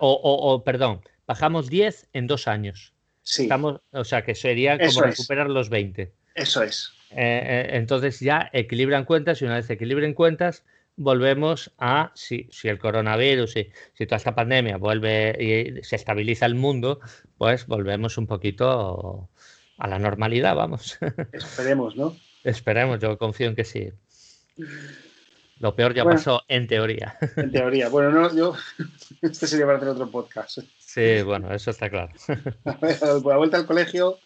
O, 0.00 0.62
perdón, 0.64 1.00
bajamos 1.26 1.68
10 1.68 2.08
en 2.12 2.26
dos 2.26 2.48
años. 2.48 2.92
Sí. 3.22 3.42
Estamos, 3.42 3.80
o 3.92 4.04
sea, 4.04 4.24
que 4.24 4.34
sería 4.34 4.78
como 4.78 5.02
recuperar 5.02 5.48
los 5.48 5.70
20. 5.70 6.12
Eso 6.34 6.62
es. 6.62 6.92
Eh, 7.10 7.16
eh, 7.16 7.68
entonces 7.72 8.20
ya 8.20 8.48
equilibran 8.52 9.04
cuentas 9.04 9.42
y 9.42 9.44
una 9.44 9.56
vez 9.56 9.68
equilibren 9.70 10.14
cuentas, 10.14 10.64
volvemos 11.00 11.72
a, 11.78 12.12
si, 12.14 12.46
si 12.52 12.68
el 12.68 12.78
coronavirus, 12.78 13.50
si, 13.50 13.70
si, 13.94 14.06
toda 14.06 14.18
esta 14.18 14.34
pandemia 14.34 14.76
vuelve 14.76 15.34
y 15.40 15.82
se 15.82 15.96
estabiliza 15.96 16.44
el 16.44 16.54
mundo, 16.54 17.00
pues 17.38 17.66
volvemos 17.66 18.18
un 18.18 18.26
poquito 18.26 19.30
a 19.78 19.88
la 19.88 19.98
normalidad, 19.98 20.54
vamos. 20.54 20.98
Esperemos, 21.32 21.96
¿no? 21.96 22.14
Esperemos, 22.44 23.00
yo 23.00 23.16
confío 23.16 23.48
en 23.48 23.56
que 23.56 23.64
sí. 23.64 23.90
Lo 25.58 25.74
peor 25.74 25.94
ya 25.94 26.04
pasó 26.04 26.42
en 26.48 26.66
teoría. 26.66 27.16
En 27.36 27.50
teoría. 27.50 27.88
Bueno, 27.88 28.10
no, 28.10 28.34
yo. 28.34 28.54
Este 29.22 29.46
sería 29.46 29.66
para 29.66 29.78
hacer 29.78 29.88
otro 29.88 30.10
podcast. 30.10 30.58
Sí, 30.78 31.22
bueno, 31.22 31.52
eso 31.52 31.70
está 31.70 31.88
claro. 31.88 32.12
A 32.64 32.72
ver, 32.80 32.98
la 33.02 33.36
vuelta 33.36 33.56
al 33.56 33.66
colegio, 33.66 34.18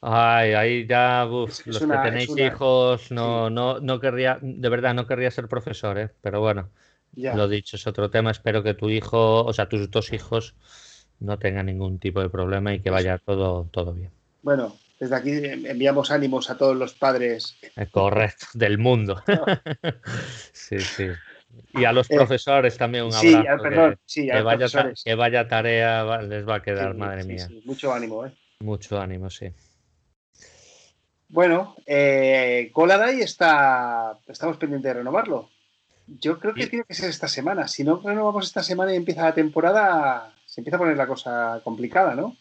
Ay, 0.00 0.52
ahí 0.52 0.86
ya, 0.86 1.24
los 1.24 1.62
que 1.62 1.98
tenéis 2.04 2.30
hijos, 2.36 3.10
no, 3.10 3.50
no, 3.50 3.80
no 3.80 3.98
querría, 4.00 4.38
de 4.40 4.68
verdad, 4.68 4.94
no 4.94 5.06
querría 5.06 5.30
ser 5.30 5.48
profesor, 5.48 5.98
¿eh? 5.98 6.10
pero 6.20 6.40
bueno, 6.40 6.70
lo 7.14 7.48
dicho, 7.48 7.76
es 7.76 7.86
otro 7.86 8.10
tema. 8.10 8.30
Espero 8.30 8.62
que 8.62 8.74
tu 8.74 8.90
hijo, 8.90 9.44
o 9.44 9.52
sea, 9.52 9.68
tus 9.68 9.90
dos 9.90 10.12
hijos, 10.12 10.54
no 11.20 11.38
tengan 11.38 11.66
ningún 11.66 11.98
tipo 11.98 12.20
de 12.20 12.28
problema 12.28 12.72
y 12.74 12.80
que 12.80 12.90
vaya 12.90 13.18
todo, 13.18 13.68
todo 13.72 13.92
bien. 13.92 14.10
Bueno, 14.42 14.76
desde 15.00 15.16
aquí 15.16 15.32
enviamos 15.32 16.10
ánimos 16.10 16.48
a 16.50 16.56
todos 16.56 16.76
los 16.76 16.94
padres. 16.94 17.56
Eh, 17.76 17.86
correcto, 17.90 18.46
del 18.54 18.78
mundo. 18.78 19.22
sí, 20.52 20.78
sí. 20.78 21.08
Y 21.74 21.84
a 21.84 21.92
los 21.92 22.10
eh, 22.10 22.16
profesores 22.16 22.76
también 22.76 23.04
un 23.04 23.14
abrazo. 23.14 23.98
Sí, 24.04 24.26
que, 24.26 24.42
vaya, 24.42 24.66
que, 25.04 25.14
vaya, 25.14 25.48
tarea 25.48 26.22
les 26.22 26.46
va 26.48 26.56
a 26.56 26.62
quedar, 26.62 26.94
madre 26.94 27.24
mía. 27.24 27.48
Mucho 27.64 27.92
ánimo, 27.92 28.26
¿eh? 28.26 28.32
Mucho 28.60 29.00
ánimo, 29.00 29.30
sí. 29.30 29.52
Bueno, 31.28 31.76
eh, 31.86 32.72
está, 33.20 34.18
estamos 34.26 34.56
pendientes 34.56 34.88
de 34.88 34.98
renovarlo. 34.98 35.50
Yo 36.06 36.38
creo 36.38 36.54
que 36.54 36.66
tiene 36.66 36.84
que 36.88 36.94
ser 36.94 37.10
esta 37.10 37.28
semana. 37.28 37.68
Si 37.68 37.84
no 37.84 38.00
renovamos 38.02 38.46
esta 38.46 38.62
semana 38.62 38.92
y 38.92 38.96
empieza 38.96 39.24
la 39.24 39.34
temporada, 39.34 40.32
se 40.46 40.62
empieza 40.62 40.76
a 40.76 40.80
poner 40.80 40.96
la 40.96 41.06
cosa 41.06 41.60
complicada, 41.62 42.14
¿no? 42.14 42.34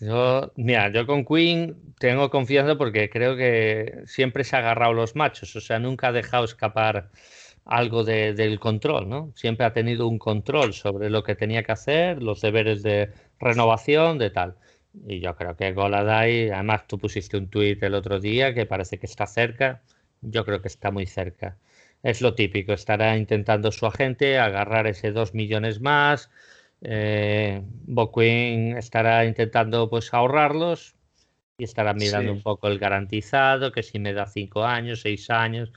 Yo, 0.00 0.52
mira, 0.56 0.92
yo 0.92 1.06
con 1.06 1.24
Queen 1.24 1.94
tengo 1.98 2.30
confianza 2.30 2.76
porque 2.76 3.10
creo 3.10 3.36
que 3.36 4.02
siempre 4.06 4.44
se 4.44 4.54
ha 4.54 4.60
agarrado 4.60 4.92
los 4.92 5.16
machos, 5.16 5.56
o 5.56 5.60
sea, 5.60 5.78
nunca 5.78 6.08
ha 6.08 6.12
dejado 6.12 6.44
escapar 6.44 7.10
algo 7.64 8.04
del 8.04 8.58
control, 8.60 9.08
¿no? 9.08 9.32
Siempre 9.34 9.66
ha 9.66 9.72
tenido 9.72 10.08
un 10.08 10.18
control 10.18 10.74
sobre 10.74 11.10
lo 11.10 11.22
que 11.22 11.34
tenía 11.34 11.62
que 11.62 11.72
hacer, 11.72 12.22
los 12.22 12.40
deberes 12.40 12.82
de 12.82 13.12
renovación, 13.38 14.18
de 14.18 14.30
tal. 14.30 14.56
Y 15.06 15.20
yo 15.20 15.36
creo 15.36 15.56
que 15.56 15.72
Goladay, 15.72 16.50
además 16.50 16.86
tú 16.86 16.98
pusiste 16.98 17.36
un 17.36 17.48
tuit 17.48 17.82
el 17.82 17.94
otro 17.94 18.18
día 18.18 18.54
que 18.54 18.66
parece 18.66 18.98
que 18.98 19.06
está 19.06 19.26
cerca. 19.26 19.82
Yo 20.20 20.44
creo 20.44 20.60
que 20.60 20.68
está 20.68 20.90
muy 20.90 21.06
cerca. 21.06 21.56
Es 22.02 22.20
lo 22.20 22.34
típico, 22.34 22.72
estará 22.72 23.16
intentando 23.16 23.72
su 23.72 23.86
agente 23.86 24.38
agarrar 24.38 24.86
ese 24.86 25.12
dos 25.12 25.34
millones 25.34 25.80
más. 25.80 26.30
Eh, 26.82 27.62
estará 28.78 29.26
intentando 29.26 29.90
pues 29.90 30.14
ahorrarlos 30.14 30.94
y 31.58 31.64
estará 31.64 31.92
mirando 31.92 32.32
un 32.32 32.42
poco 32.42 32.68
el 32.68 32.78
garantizado, 32.78 33.70
que 33.70 33.82
si 33.82 33.98
me 33.98 34.14
da 34.14 34.26
cinco 34.26 34.64
años, 34.64 35.02
seis 35.02 35.28
años. 35.28 35.72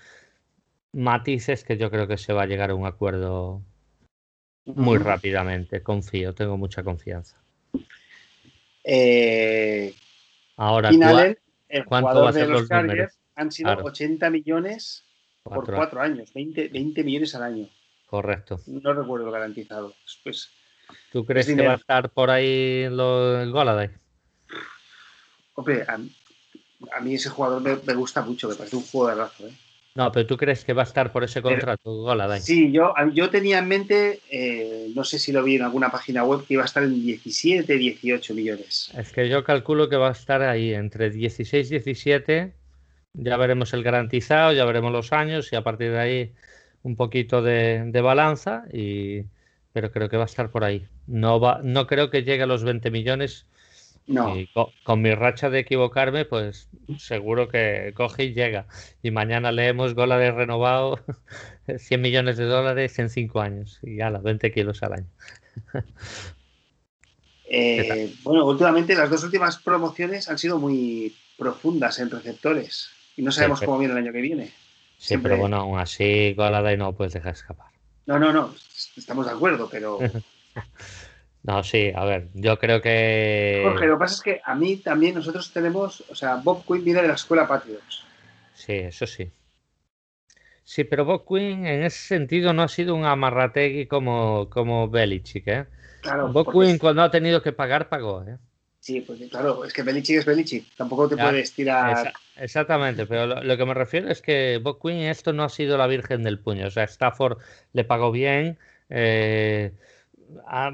Matices 0.94 1.66
que 1.66 1.78
yo 1.78 1.92
creo 1.92 2.08
que 2.08 2.18
se 2.18 2.34
va 2.34 2.44
a 2.44 2.46
llegar 2.46 2.70
a 2.70 2.76
un 2.76 2.86
acuerdo 2.86 3.62
muy 4.66 4.98
rápidamente. 4.98 5.84
Confío, 5.84 6.34
tengo 6.34 6.58
mucha 6.58 6.84
confianza. 6.84 7.43
Eh, 8.84 9.96
Ahora, 10.58 10.90
el 10.90 11.84
jugador 11.86 12.34
de 12.34 12.48
los, 12.48 12.68
Chargers 12.68 13.18
han 13.36 13.52
sido 13.52 13.72
80 13.72 14.30
millones 14.30 15.06
por 15.44 15.66
cuatro 15.74 16.02
años, 16.02 16.34
20, 16.34 16.70
20, 16.70 17.04
millones 17.04 17.36
al 17.36 17.44
año. 17.44 17.70
Correcto. 18.08 18.60
No 18.68 18.94
recuerdo 18.94 19.32
garantizado. 19.32 19.94
Pues, 20.24 20.52
¿Tú 21.12 21.26
crees 21.26 21.48
que 21.48 21.66
va 21.66 21.74
a 21.74 21.78
estar 21.78 22.10
por 22.12 22.30
ahí 22.30 22.88
lo, 22.90 23.42
el 23.42 23.52
Goladay? 23.52 23.90
Hombre, 25.56 25.86
a, 25.88 27.00
mí 27.02 27.16
ese 27.16 27.30
jugador 27.30 27.62
me, 27.62 27.94
gusta 27.94 28.22
mucho, 28.22 28.48
me 28.50 28.56
parece 28.56 28.76
un 28.76 28.84
jugadorazo. 28.84 29.48
¿eh? 29.48 29.54
No, 29.96 30.12
pero 30.12 30.26
tú 30.26 30.38
crees 30.38 30.66
que 30.66 30.74
va 30.74 30.82
a 30.82 30.86
estar 30.86 31.12
por 31.12 31.24
ese 31.24 31.44
contrato, 31.44 31.94
Goladay. 31.94 32.42
Sí, 32.42 32.72
yo, 32.72 32.96
yo 33.14 33.30
tenía 33.30 33.60
en 33.60 33.68
mente, 33.68 34.22
eh, 34.32 34.92
no 34.96 35.04
sé 35.04 35.20
si 35.20 35.32
lo 35.32 35.44
vi 35.44 35.56
en 35.56 35.62
alguna 35.62 35.92
página 35.92 36.24
web, 36.24 36.46
que 36.48 36.56
iba 36.56 36.64
a 36.64 36.66
estar 36.66 36.82
en 36.82 37.00
17, 37.00 37.78
18 37.78 38.34
millones. 38.34 38.92
Es 38.98 39.12
que 39.12 39.30
yo 39.30 39.44
calculo 39.44 39.90
que 39.90 39.96
va 39.96 40.10
a 40.10 40.14
estar 40.14 40.42
ahí 40.42 40.74
entre 40.74 41.12
16 41.12 41.68
y 41.68 41.70
17. 41.70 42.54
Ya 43.14 43.38
veremos 43.38 43.72
el 43.74 43.84
garantizado, 43.84 44.52
ya 44.54 44.66
veremos 44.66 44.92
los 44.92 45.14
años 45.14 45.54
y 45.54 45.56
a 45.56 45.62
partir 45.62 45.92
de 45.92 46.00
ahí 46.00 46.32
un 46.82 46.96
poquito 46.96 47.44
de, 47.44 47.92
balanza. 48.04 48.64
Y, 48.74 49.26
pero 49.74 49.92
creo 49.92 50.10
que 50.10 50.18
va 50.18 50.24
a 50.24 50.26
estar 50.26 50.50
por 50.50 50.64
ahí. 50.64 50.88
No, 51.06 51.40
va, 51.40 51.62
no 51.64 51.86
creo 51.86 52.10
que 52.10 52.24
llegue 52.24 52.42
a 52.42 52.48
los 52.48 52.64
20 52.64 52.90
millones 52.90 53.46
No. 54.06 54.38
Y 54.38 54.50
con, 54.84 55.02
mi 55.02 55.14
racha 55.16 55.50
de 55.50 55.60
equivocarme, 55.60 56.26
pues 56.26 56.68
seguro 56.98 57.48
que 57.48 57.94
coge 57.96 58.26
y 58.26 58.34
llega. 58.34 58.68
Y 59.02 59.12
mañana 59.12 59.52
leemos 59.52 59.96
Gola 59.96 60.18
de 60.18 60.32
renovado 60.32 61.00
100 61.78 62.02
millones 62.02 62.38
de 62.38 62.46
dólares 62.46 63.00
en 63.00 63.10
5 63.10 63.42
años. 63.42 63.80
Y 63.82 63.98
ya, 63.98 64.10
las 64.10 64.24
20 64.24 64.52
kilos 64.52 64.84
al 64.84 64.94
año. 64.94 65.08
Eh, 67.56 68.12
bueno, 68.24 68.48
últimamente 68.48 68.96
las 68.96 69.12
dos 69.12 69.24
últimas 69.26 69.58
promociones 69.58 70.28
han 70.28 70.40
sido 70.40 70.58
muy 70.58 71.16
profundas 71.38 72.00
en 72.00 72.10
receptores. 72.10 72.90
Y 73.16 73.22
no 73.22 73.32
sabemos 73.32 73.62
cómo 73.62 73.78
viene 73.78 73.94
el 73.94 74.00
año 74.00 74.12
que 74.12 74.22
viene. 74.22 74.52
Sí, 74.98 75.18
pero 75.18 75.38
bueno, 75.38 75.58
aún 75.58 75.78
así 75.78 76.34
Golada 76.34 76.74
y 76.74 76.78
no 76.78 76.94
puedes 76.94 77.14
dejar 77.14 77.34
escapar. 77.34 77.68
No, 78.08 78.18
no, 78.18 78.34
no. 78.34 78.56
Estamos 78.98 79.28
de 79.28 79.34
acuerdo, 79.34 79.70
pero. 79.70 80.00
No, 81.44 81.62
sí, 81.62 81.92
a 81.94 82.06
ver, 82.06 82.30
yo 82.34 82.58
creo 82.58 82.82
que. 82.82 83.62
Jorge, 83.66 83.88
lo 83.88 83.96
que 83.96 84.00
pasa 84.00 84.16
es 84.16 84.22
que 84.22 84.42
a 84.44 84.56
mí 84.56 84.78
también 84.78 85.16
nosotros 85.16 85.52
tenemos, 85.52 86.04
o 86.10 86.16
sea, 86.16 86.36
Bob 86.36 86.66
Quinn 86.66 86.86
viene 86.86 87.02
de 87.02 87.10
la 87.10 87.16
escuela 87.16 87.48
Patriots. 87.48 88.06
Sí, 88.54 88.74
eso 88.74 89.06
sí. 89.06 89.30
Sí, 90.64 90.86
pero 90.86 91.04
Bob 91.04 91.26
Quinn 91.28 91.66
en 91.66 91.84
ese 91.84 92.00
sentido 92.00 92.54
no 92.54 92.64
ha 92.64 92.70
sido 92.70 92.96
un 92.96 93.04
amarrategui 93.04 93.88
como, 93.88 94.50
como 94.50 94.90
Belichick, 94.90 95.48
¿eh? 95.48 95.66
Claro. 96.02 96.32
Bob 96.32 96.52
Quinn 96.52 96.78
cuando 96.78 97.02
ha 97.02 97.12
tenido 97.12 97.42
que 97.42 97.52
pagar, 97.52 97.90
pagó, 97.90 98.24
¿eh? 98.24 98.38
Sí, 98.80 99.02
pues 99.02 99.20
claro, 99.30 99.64
es 99.64 99.72
que 99.72 99.84
Belichick 99.84 100.20
es 100.20 100.26
Belichick, 100.26 100.76
tampoco 100.76 101.08
te 101.08 101.16
puedes 101.18 101.54
tirar. 101.54 102.14
exactamente, 102.36 103.06
pero 103.06 103.42
lo, 103.42 103.58
que 103.58 103.66
me 103.66 103.74
refiero 103.74 104.10
es 104.10 104.22
que 104.22 104.60
Bob 104.62 104.82
Quinn 104.82 105.04
esto 105.04 105.32
no 105.32 105.44
ha 105.44 105.50
sido 105.50 105.78
la 105.78 105.88
virgen 105.88 106.24
del 106.24 106.40
puño, 106.40 106.68
o 106.68 106.72
sea, 106.72 106.84
Stafford 106.84 107.38
le 107.74 107.84
pagó 107.84 108.12
bien. 108.12 108.58
Eh, 108.90 109.72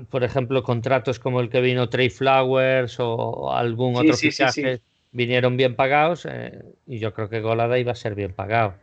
por 0.10 0.24
ejemplo, 0.24 0.64
contratos 0.64 1.20
como 1.20 1.41
el 1.41 1.49
que 1.49 1.62
vino 1.62 1.89
Trey 1.89 2.10
Flowers 2.10 2.97
o 2.99 3.51
algún 3.51 3.95
otro 3.95 4.16
fichaje 4.16 4.82
vinieron 5.12 5.57
bien 5.57 5.76
pagados 5.76 6.28
eh, 6.30 6.62
y 6.86 6.99
yo 6.99 7.14
creo 7.14 7.30
que 7.30 7.41
Golada 7.41 7.80
iba 7.80 7.91
a 7.91 7.95
ser 7.95 8.16
bien 8.16 8.34
pagado. 8.34 8.76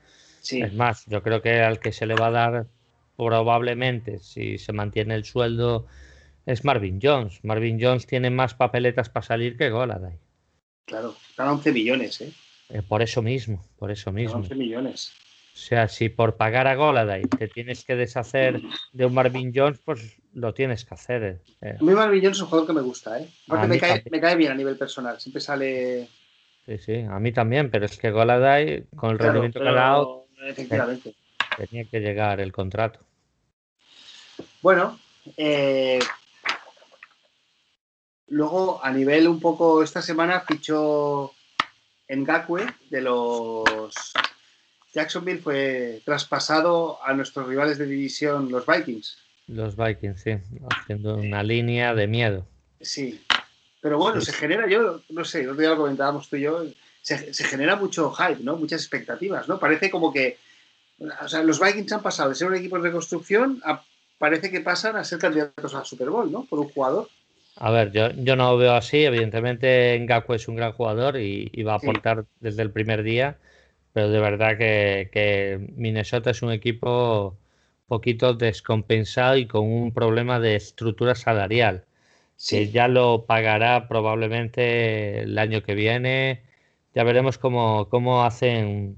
Es 0.49 0.75
más, 0.75 1.05
yo 1.07 1.23
creo 1.23 1.43
que 1.43 1.61
al 1.61 1.81
que 1.81 1.91
se 1.91 2.07
le 2.07 2.15
va 2.15 2.29
a 2.29 2.31
dar 2.31 2.67
probablemente, 3.17 4.21
si 4.21 4.59
se 4.59 4.73
mantiene 4.73 5.15
el 5.15 5.25
sueldo, 5.25 5.87
es 6.45 6.65
Marvin 6.65 7.01
Jones. 7.03 7.41
Marvin 7.43 7.79
Jones 7.81 8.07
tiene 8.07 8.31
más 8.31 8.55
papeletas 8.55 9.09
para 9.09 9.27
salir 9.27 9.57
que 9.57 9.71
Golada. 9.71 10.13
Claro, 10.85 11.17
están 11.29 11.49
11 11.49 11.73
millones, 11.73 12.21
¿eh? 12.21 12.33
¿eh? 12.71 12.83
Por 12.83 13.03
eso 13.03 13.23
mismo, 13.23 13.65
por 13.77 13.91
eso 13.91 14.13
mismo. 14.13 14.37
11 14.37 14.55
millones. 14.55 15.13
O 15.53 15.59
sea, 15.59 15.89
si 15.89 16.11
por 16.11 16.37
pagar 16.37 16.67
a 16.67 16.75
Goladay 16.75 17.23
te 17.23 17.49
tienes 17.49 17.83
que 17.83 17.97
deshacer 17.97 18.61
de 18.93 19.07
un 19.07 19.15
Marvin 19.15 19.53
Jones, 19.55 19.81
pues 19.83 20.19
lo 20.37 20.53
tienes 20.53 20.85
que 20.85 20.95
hacer. 20.95 21.41
Eh. 21.63 21.77
Marvin 21.81 22.21
Jones 22.21 22.37
es 22.37 22.43
un 22.43 22.49
jugador 22.49 22.67
que 22.67 22.75
me 22.75 22.83
gusta, 22.83 23.19
¿eh? 23.19 23.29
Porque 23.47 23.67
me 23.67 24.21
cae, 24.21 24.37
bien 24.37 24.53
a 24.53 24.55
nivel 24.55 24.77
personal, 24.77 25.19
siempre 25.19 25.41
sale... 25.41 26.09
Sí, 26.67 26.79
sí, 26.79 27.07
a 27.09 27.19
mí 27.19 27.33
también, 27.33 27.71
pero 27.71 27.87
es 27.87 27.97
que 27.97 28.11
Goladay, 28.11 28.87
con 28.95 29.13
el 29.13 29.19
rendimiento 29.19 29.61
que 29.61 29.69
ha 29.69 29.73
dado, 29.73 30.27
efectivamente. 30.47 31.15
tenía 31.57 31.85
que 31.85 32.01
llegar 32.01 32.41
el 32.41 32.53
contrato. 32.53 33.01
Bueno, 34.61 34.99
eh, 35.39 36.01
luego 38.27 38.85
a 38.85 38.91
nivel 38.91 39.29
un 39.29 39.41
poco, 39.41 39.83
esta 39.83 40.03
semana 40.03 40.41
fichó 40.41 41.33
Ngakwe 42.09 42.67
de 42.91 43.01
los 43.01 44.13
Jacksonville 44.93 45.41
fue 45.41 46.03
traspasado 46.05 47.03
a 47.03 47.15
nuestros 47.15 47.47
rivales 47.49 47.79
de 47.79 47.87
división, 47.87 48.51
los 48.51 48.67
Vikings. 48.67 49.26
Los 49.47 49.77
Vikings, 49.77 50.21
sí, 50.21 50.37
haciendo 50.71 51.17
una 51.17 51.43
línea 51.43 51.95
de 51.95 52.07
miedo. 52.07 52.47
Sí, 52.81 53.25
pero 53.81 53.99
bueno, 53.99 54.21
se 54.21 54.33
genera, 54.33 54.69
yo 54.69 55.01
no 55.11 55.25
sé, 55.25 55.41
el 55.41 55.51
otro 55.51 55.61
día 55.61 55.71
lo 55.71 55.77
comentábamos 55.77 56.29
tú 56.29 56.37
y 56.37 56.43
yo, 56.43 56.65
se, 57.03 57.33
genera 57.45 57.77
mucho 57.77 58.11
hype, 58.13 58.43
¿no? 58.43 58.57
Muchas 58.57 58.81
expectativas, 58.81 59.49
¿no? 59.49 59.59
Parece 59.59 59.91
como 59.91 60.13
que, 60.13 60.39
o 60.99 61.29
sea, 61.29 61.43
los 61.43 61.61
Vikings 61.61 61.93
han 61.93 62.03
pasado 62.03 62.31
de 62.31 62.35
ser 62.35 62.49
un 62.49 62.57
equipo 62.57 62.77
de 62.77 62.83
reconstrucción 62.83 63.61
a 63.65 63.83
parece 64.19 64.51
que 64.51 64.61
pasan 64.61 64.97
a 64.97 65.05
ser 65.05 65.19
candidatos 65.19 65.75
al 65.75 65.85
Super 65.85 66.11
Bowl, 66.11 66.33
¿no? 66.33 66.45
Por 66.47 66.59
un 66.59 66.69
jugador. 66.71 67.09
A 67.57 67.71
ver, 67.71 67.93
yo, 67.93 68.11
yo 68.11 68.35
no 68.35 68.53
lo 68.53 68.59
veo 68.59 68.75
así. 68.75 69.05
Evidentemente, 69.05 69.99
Ngakwe 70.01 70.37
es 70.37 70.49
un 70.49 70.57
gran 70.57 70.73
jugador 70.73 71.19
y, 71.19 71.63
va 71.63 71.75
a 71.75 71.77
aportar 71.77 72.25
desde 72.41 72.63
el 72.63 72.71
primer 72.71 73.03
día 73.03 73.39
pero 73.97 74.11
de 74.11 74.21
verdad 74.21 74.59
que, 74.59 75.71
Minnesota 75.75 76.29
es 76.29 76.43
un 76.43 76.53
equipo 76.53 77.39
poquito 77.87 78.35
descompensado 78.35 79.37
y 79.37 79.47
con 79.47 79.65
un 79.71 79.93
problema 79.93 80.41
de 80.41 80.57
estructura 80.57 81.15
salarial, 81.15 81.85
que 82.49 82.71
ya 82.71 82.89
lo 82.89 83.25
pagará 83.27 83.89
probablemente 83.89 85.21
el 85.21 85.39
año 85.39 85.63
que 85.63 85.75
viene. 85.75 86.43
Ya 86.95 87.05
veremos 87.05 87.39
cómo, 87.39 87.89
cómo 87.89 88.25
hacen 88.25 88.97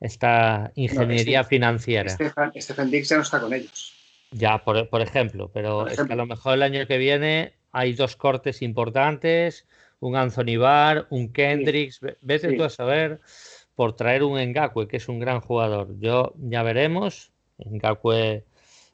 esta 0.00 0.72
ingeniería 0.74 1.44
financiera. 1.44 2.10
Stephen, 2.10 2.90
Dix 2.90 3.08
ya 3.08 3.16
no 3.16 3.22
está 3.22 3.40
con 3.40 3.52
ellos. 3.52 3.94
Ya, 4.32 4.58
por, 4.64 5.00
ejemplo, 5.00 5.50
pero 5.52 5.88
Es 5.88 6.00
que 6.00 6.12
a 6.12 6.16
lo 6.16 6.26
mejor 6.26 6.54
el 6.54 6.62
año 6.62 6.86
que 6.86 6.98
viene 6.98 7.54
hay 7.72 7.94
dos 7.94 8.16
cortes 8.16 8.62
importantes, 8.62 9.66
un 9.98 10.16
Anthony 10.16 10.56
Barr, 10.56 11.06
un 11.10 11.32
Kendricks, 11.32 12.00
vete 12.20 12.56
tú 12.56 12.62
a 12.62 12.70
saber 12.70 13.20
por 13.74 13.96
traer 13.96 14.22
un 14.22 14.38
Engakwe, 14.38 14.86
que 14.86 14.98
es 14.98 15.08
un 15.08 15.18
gran 15.18 15.40
jugador. 15.40 15.98
Yo 15.98 16.34
ya 16.36 16.62
veremos. 16.62 17.32
Engakwe, 17.64 18.44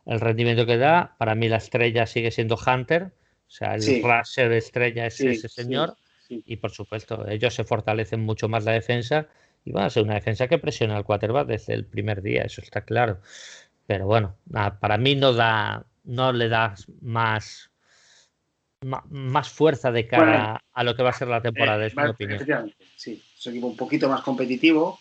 el 0.06 0.20
rendimiento 0.20 0.66
que 0.66 0.76
da. 0.76 1.14
Para 1.18 1.34
mí 1.34 1.48
la 1.48 1.56
estrella 1.56 2.06
sigue 2.06 2.30
siendo 2.30 2.56
Hunter. 2.56 3.12
O 3.48 3.50
sea, 3.50 3.74
el 3.74 3.82
sí. 3.82 4.02
de 4.02 4.58
estrella 4.58 5.06
es 5.06 5.20
ese 5.20 5.48
señor. 5.48 5.96
y 6.28 6.56
por 6.56 6.72
supuesto, 6.72 7.26
ellos 7.28 7.54
se 7.54 7.64
fortalecen 7.64 8.20
mucho 8.20 8.48
más 8.48 8.64
la 8.64 8.72
defensa. 8.72 9.28
Y 9.64 9.72
van 9.72 9.84
a 9.84 9.90
ser 9.90 10.04
una 10.04 10.14
defensa 10.14 10.46
que 10.46 10.58
presiona 10.58 10.96
al 10.96 11.04
quarterback 11.04 11.48
desde 11.48 11.74
el 11.74 11.84
primer 11.84 12.22
día, 12.22 12.42
eso 12.42 12.60
está 12.60 12.82
claro. 12.82 13.20
Pero 13.86 14.06
bueno, 14.06 14.36
para 14.80 14.96
mí 14.96 15.16
no 15.16 15.32
da, 15.32 15.86
no 16.04 16.32
le 16.32 16.48
da 16.48 16.74
más 17.00 17.70
más 18.82 19.48
fuerza 19.48 19.90
de 19.90 20.06
cara 20.06 20.62
a 20.72 20.84
lo 20.84 20.94
que 20.94 21.02
va 21.02 21.10
a 21.10 21.14
ser 21.14 21.28
la 21.28 21.40
temporada, 21.40 21.82
eh, 21.84 21.88
es 21.88 21.96
mi 21.96 22.06
opinión. 22.06 22.74
Sí, 22.96 23.22
es 23.36 23.46
un 23.46 23.52
equipo 23.52 23.66
un 23.68 23.76
poquito 23.76 24.08
más 24.08 24.22
competitivo. 24.22 24.98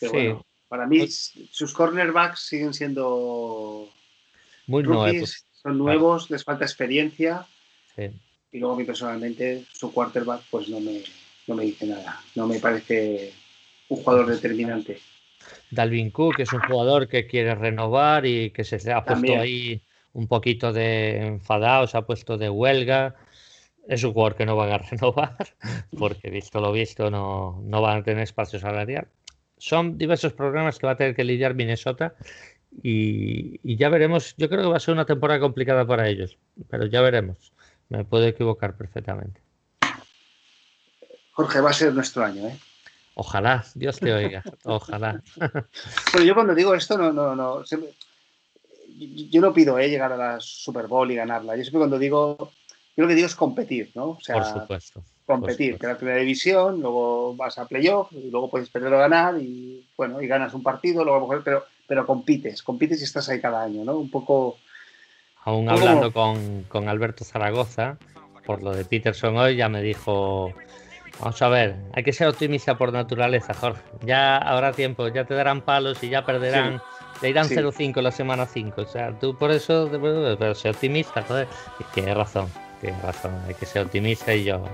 Pero 0.00 0.12
bueno, 0.12 0.46
para 0.72 0.86
mí 0.86 1.06
sus 1.06 1.74
cornerbacks 1.74 2.46
siguen 2.46 2.72
siendo 2.72 3.90
muy 4.66 4.82
nuevos. 4.82 5.44
Son 5.52 5.76
nuevos, 5.76 6.30
les 6.30 6.44
falta 6.44 6.64
experiencia. 6.64 7.46
Y 8.50 8.58
luego 8.58 8.76
a 8.76 8.78
mí 8.78 8.84
personalmente 8.84 9.66
su 9.70 9.92
quarterback 9.92 10.44
pues 10.50 10.70
no 10.70 10.80
me, 10.80 11.02
no 11.46 11.56
me 11.56 11.64
dice 11.64 11.84
nada. 11.84 12.18
No 12.36 12.46
me 12.46 12.58
parece 12.58 13.34
un 13.90 13.98
jugador 13.98 14.28
determinante. 14.28 14.98
Dalvin 15.70 16.10
Cook 16.10 16.36
es 16.38 16.50
un 16.54 16.60
jugador 16.60 17.06
que 17.06 17.26
quiere 17.26 17.54
renovar 17.54 18.24
y 18.24 18.48
que 18.48 18.64
se 18.64 18.90
ha 18.90 19.04
puesto 19.04 19.36
ahí 19.38 19.82
un 20.14 20.26
poquito 20.26 20.72
de 20.72 21.26
enfadado, 21.26 21.86
se 21.86 21.98
ha 21.98 22.06
puesto 22.06 22.38
de 22.38 22.48
huelga. 22.48 23.14
Es 23.86 24.04
un 24.04 24.14
jugador 24.14 24.36
que 24.36 24.46
no 24.46 24.56
van 24.56 24.70
a 24.70 24.78
renovar, 24.90 25.36
porque 25.98 26.30
visto 26.30 26.60
lo 26.60 26.72
visto 26.72 27.10
no, 27.10 27.60
no 27.62 27.82
van 27.82 27.98
a 27.98 28.02
tener 28.02 28.22
espacio 28.22 28.58
salarial. 28.58 29.06
Son 29.62 29.96
diversos 29.96 30.32
problemas 30.32 30.76
que 30.76 30.86
va 30.88 30.94
a 30.94 30.96
tener 30.96 31.14
que 31.14 31.22
lidiar 31.22 31.54
Minnesota 31.54 32.16
y, 32.82 33.60
y, 33.62 33.76
ya 33.76 33.88
veremos. 33.90 34.34
Yo 34.36 34.48
creo 34.48 34.62
que 34.62 34.68
va 34.68 34.76
a 34.76 34.80
ser 34.80 34.92
una 34.92 35.06
temporada 35.06 35.38
complicada 35.38 35.86
para 35.86 36.08
ellos, 36.08 36.36
pero 36.68 36.86
ya 36.86 37.00
veremos. 37.00 37.52
Me 37.88 38.04
puedo 38.04 38.26
equivocar 38.26 38.76
perfectamente. 38.76 39.40
Jorge, 41.30 41.60
va 41.60 41.70
a 41.70 41.74
ser 41.74 41.94
nuestro 41.94 42.24
año, 42.24 42.48
¿eh? 42.48 42.58
Ojalá, 43.14 43.64
Dios 43.76 44.00
te 44.00 44.12
oiga, 44.12 44.42
ojalá. 44.64 45.22
Pero 46.12 46.24
yo 46.24 46.34
cuando 46.34 46.56
digo 46.56 46.74
esto, 46.74 46.98
no, 46.98 47.12
no, 47.12 47.36
no 47.36 47.62
yo 47.64 49.40
no 49.40 49.52
pido 49.52 49.78
eh, 49.78 49.88
llegar 49.88 50.12
a 50.12 50.16
la 50.16 50.40
Super 50.40 50.88
Bowl 50.88 51.10
y 51.10 51.14
ganarla. 51.14 51.54
Yo 51.56 51.62
siempre 51.62 51.78
cuando 51.78 51.98
digo, 52.00 52.52
yo 52.96 53.02
lo 53.02 53.06
que 53.06 53.14
digo 53.14 53.26
es 53.26 53.36
competir, 53.36 53.92
¿no? 53.94 54.10
O 54.10 54.20
sea, 54.20 54.36
por 54.36 54.60
supuesto. 54.60 55.04
Competir, 55.26 55.78
que 55.78 55.86
la 55.86 55.96
primera 55.96 56.18
división, 56.18 56.80
luego 56.80 57.34
vas 57.36 57.56
a 57.58 57.66
playoff 57.66 58.12
y 58.12 58.30
luego 58.30 58.50
puedes 58.50 58.68
perder 58.68 58.92
o 58.92 58.98
ganar 58.98 59.38
y 59.38 59.86
bueno, 59.96 60.20
y 60.20 60.26
ganas 60.26 60.52
un 60.52 60.62
partido, 60.62 61.04
luego 61.04 61.28
pero, 61.44 61.64
pero 61.86 62.04
compites, 62.06 62.62
compites 62.62 63.00
y 63.00 63.04
estás 63.04 63.28
ahí 63.28 63.40
cada 63.40 63.62
año, 63.62 63.84
¿no? 63.84 63.96
Un 63.96 64.10
poco. 64.10 64.58
Aún 65.44 65.68
hablando 65.68 66.12
con, 66.12 66.64
con 66.64 66.88
Alberto 66.88 67.24
Zaragoza, 67.24 67.98
por 68.44 68.62
lo 68.62 68.72
de 68.72 68.84
Peterson 68.84 69.36
hoy, 69.36 69.56
ya 69.56 69.68
me 69.68 69.80
dijo. 69.80 70.52
Vamos 71.20 71.40
a 71.42 71.48
ver, 71.48 71.76
hay 71.92 72.02
que 72.02 72.12
ser 72.12 72.26
optimista 72.26 72.76
por 72.76 72.92
naturaleza, 72.92 73.54
Jorge. 73.54 73.82
Ya 74.04 74.38
habrá 74.38 74.72
tiempo, 74.72 75.06
ya 75.08 75.24
te 75.24 75.34
darán 75.34 75.60
palos 75.60 76.02
y 76.02 76.08
ya 76.08 76.24
perderán 76.24 76.80
le 77.22 77.30
irán 77.30 77.48
0-5 77.48 78.02
la 78.02 78.10
semana 78.10 78.46
5. 78.46 78.82
O 78.82 78.86
sea, 78.86 79.16
tú 79.18 79.36
por 79.36 79.50
eso, 79.50 79.88
pero 80.38 80.54
sé 80.54 80.70
optimista, 80.70 81.22
joder. 81.22 81.48
Y 81.78 81.84
tienes 81.94 82.16
razón, 82.16 82.48
tienes 82.80 83.00
razón. 83.02 83.32
Hay 83.46 83.54
que 83.54 83.64
ser 83.64 83.82
optimista 83.82 84.34
y 84.34 84.44
yo, 84.44 84.64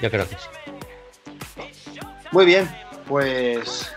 yo 0.00 0.10
creo 0.10 0.28
que 0.28 0.36
sí. 0.36 2.00
Muy 2.30 2.44
bien, 2.44 2.68
pues 3.06 3.92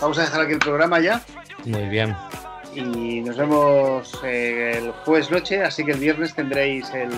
vamos 0.00 0.18
a 0.18 0.22
dejar 0.22 0.42
aquí 0.42 0.52
el 0.52 0.58
programa 0.58 1.00
ya. 1.00 1.22
Muy 1.64 1.86
bien. 1.86 2.16
y 2.74 3.20
nos 3.20 3.36
vemos 3.36 4.18
eh, 4.24 4.78
el 4.78 4.92
jueves 4.92 5.30
noche, 5.30 5.62
así 5.62 5.84
que 5.84 5.90
el 5.90 5.98
viernes 5.98 6.34
tendréis 6.34 6.88
el, 6.90 7.10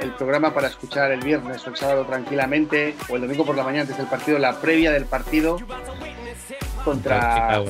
el, 0.00 0.10
programa 0.16 0.52
para 0.52 0.66
escuchar 0.66 1.12
el 1.12 1.20
viernes 1.20 1.64
o 1.66 1.70
el 1.70 1.76
sábado 1.76 2.04
tranquilamente, 2.04 2.94
o 3.08 3.14
el 3.14 3.22
domingo 3.22 3.46
por 3.46 3.56
la 3.56 3.62
mañana 3.62 3.82
antes 3.82 3.96
del 3.96 4.06
partido, 4.06 4.38
la 4.38 4.60
previa 4.60 4.90
del 4.90 5.04
partido 5.06 5.58
contra... 6.84 7.62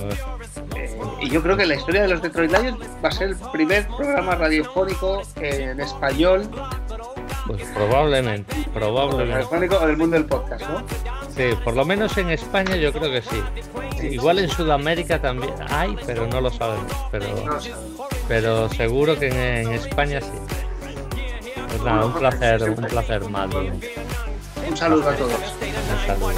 Eh, 0.77 0.99
y 1.21 1.31
yo 1.31 1.43
creo 1.43 1.57
que 1.57 1.67
la 1.67 1.75
historia 1.75 2.03
de 2.03 2.09
los 2.09 2.23
Detroit 2.23 2.53
Lions 2.53 2.79
va 3.05 3.09
a 3.09 3.13
ser 3.13 3.31
el 3.31 3.37
primer 3.53 3.87
programa 3.89 4.35
radiofónico 4.37 5.23
en 5.37 5.81
español. 5.81 6.49
Pues 7.49 7.63
probablemente, 7.75 8.55
probablemente. 8.75 9.33
Radiofónico 9.33 9.79
o 9.79 9.87
del 9.87 9.97
mundo 9.97 10.17
del 10.17 10.27
podcast, 10.27 10.69
¿no? 10.69 10.85
Sí, 11.35 11.45
por 11.65 11.75
lo 11.75 11.87
menos 11.87 12.15
en 12.19 12.29
España 12.29 12.77
yo 12.77 12.93
creo 12.93 13.11
que 13.11 13.23
sí. 13.23 13.43
Igual 14.03 14.41
en 14.41 14.51
Sudamérica 14.51 15.19
también 15.19 15.55
hay, 15.71 15.97
pero 16.05 16.27
no 16.27 16.43
lo 16.43 16.51
sabemos. 16.51 16.93
Pero, 17.11 17.27
pero 18.29 18.69
seguro 18.69 19.19
que 19.19 19.29
en, 19.29 19.73
España 19.73 20.21
sí. 20.21 20.29
Pues 21.69 21.83
nada, 21.83 22.05
un 22.05 22.13
placer, 22.13 22.71
un 22.71 22.85
placer, 22.85 23.31
Mato. 23.31 23.61
Un 23.61 24.77
saludo 24.77 25.09
a 25.09 25.15
todos. 25.15 25.33
Un 25.33 26.07
saludo. 26.07 26.35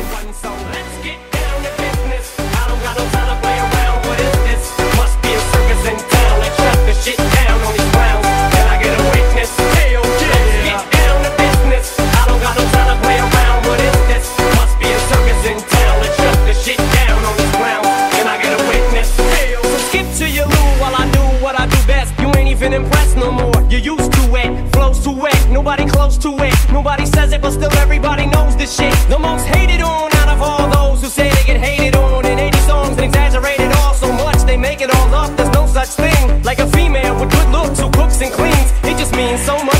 Impressed 22.72 23.16
no 23.16 23.30
more. 23.30 23.60
You're 23.68 23.80
used 23.96 24.12
to 24.12 24.22
it, 24.36 24.72
flows 24.72 25.02
too 25.02 25.12
wet, 25.12 25.38
nobody 25.50 25.86
close 25.86 26.16
to 26.18 26.30
it. 26.38 26.54
Nobody 26.72 27.06
says 27.06 27.32
it, 27.32 27.42
but 27.42 27.52
still 27.52 27.72
everybody 27.78 28.26
knows 28.26 28.56
this 28.56 28.76
shit. 28.76 28.94
The 29.08 29.18
most 29.18 29.46
hated 29.46 29.80
on 29.80 30.14
out 30.16 30.28
of 30.28 30.40
all 30.42 30.68
those 30.68 31.02
who 31.02 31.08
say 31.08 31.28
they 31.30 31.44
get 31.44 31.60
hated 31.60 31.96
on 31.96 32.24
in 32.26 32.38
80 32.38 32.58
songs 32.60 32.90
and 32.96 33.00
exaggerated 33.00 33.72
all 33.78 33.94
so 33.94 34.12
much 34.12 34.42
they 34.44 34.56
make 34.56 34.80
it 34.80 34.94
all 34.94 35.14
up. 35.14 35.36
There's 35.36 35.52
no 35.52 35.66
such 35.66 35.90
thing 35.90 36.42
like 36.42 36.58
a 36.58 36.66
female 36.68 37.18
with 37.18 37.30
good 37.30 37.48
looks 37.50 37.80
who 37.80 37.90
cooks 37.90 38.20
and 38.22 38.32
cleans. 38.32 38.70
It 38.84 38.96
just 38.98 39.14
means 39.14 39.40
so 39.42 39.56
much 39.64 39.79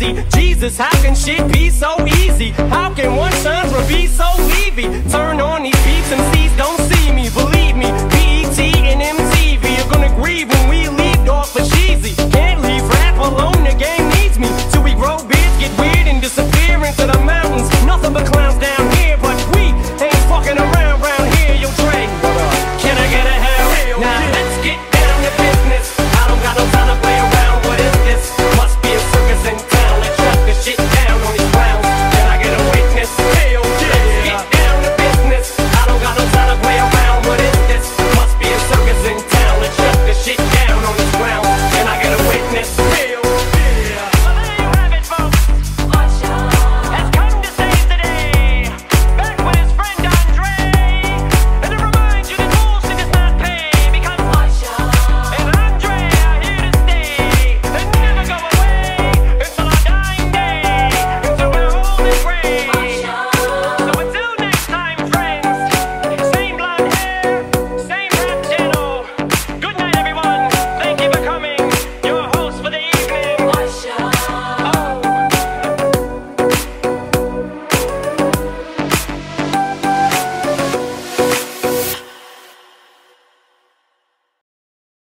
so. 0.00 0.22
Jesus, 0.30 0.78
how 0.78 0.90
can 1.02 1.14
shit 1.14 1.52
be 1.52 1.70
so 1.70 1.94
easy? 2.06 2.50
How 2.50 2.92
can 2.94 3.16
one 3.16 3.32
genre 3.42 3.86
be 3.86 4.06
so 4.06 4.28
leavy? 4.38 4.84
Turn 5.10 5.40
on 5.40 5.62
these 5.62 5.84
beats 5.84 6.12
and 6.12 6.34
C's 6.34 6.56
don't 6.56 6.80
see 6.90 7.12
me. 7.12 7.28
Believe 7.30 7.76
me, 7.76 7.90
BET 8.12 8.58
and 8.58 9.00
MTV 9.18 9.64
are 9.80 9.92
gonna 9.92 10.14
grieve 10.14 10.48
when 10.48 10.68
we 10.68 10.88
leave 10.88 11.28
off 11.28 11.52
for 11.52 11.64
cheesy. 11.76 12.14
Can't 12.30 12.60
leave 12.62 12.86
rap 12.88 13.16
alone, 13.18 13.59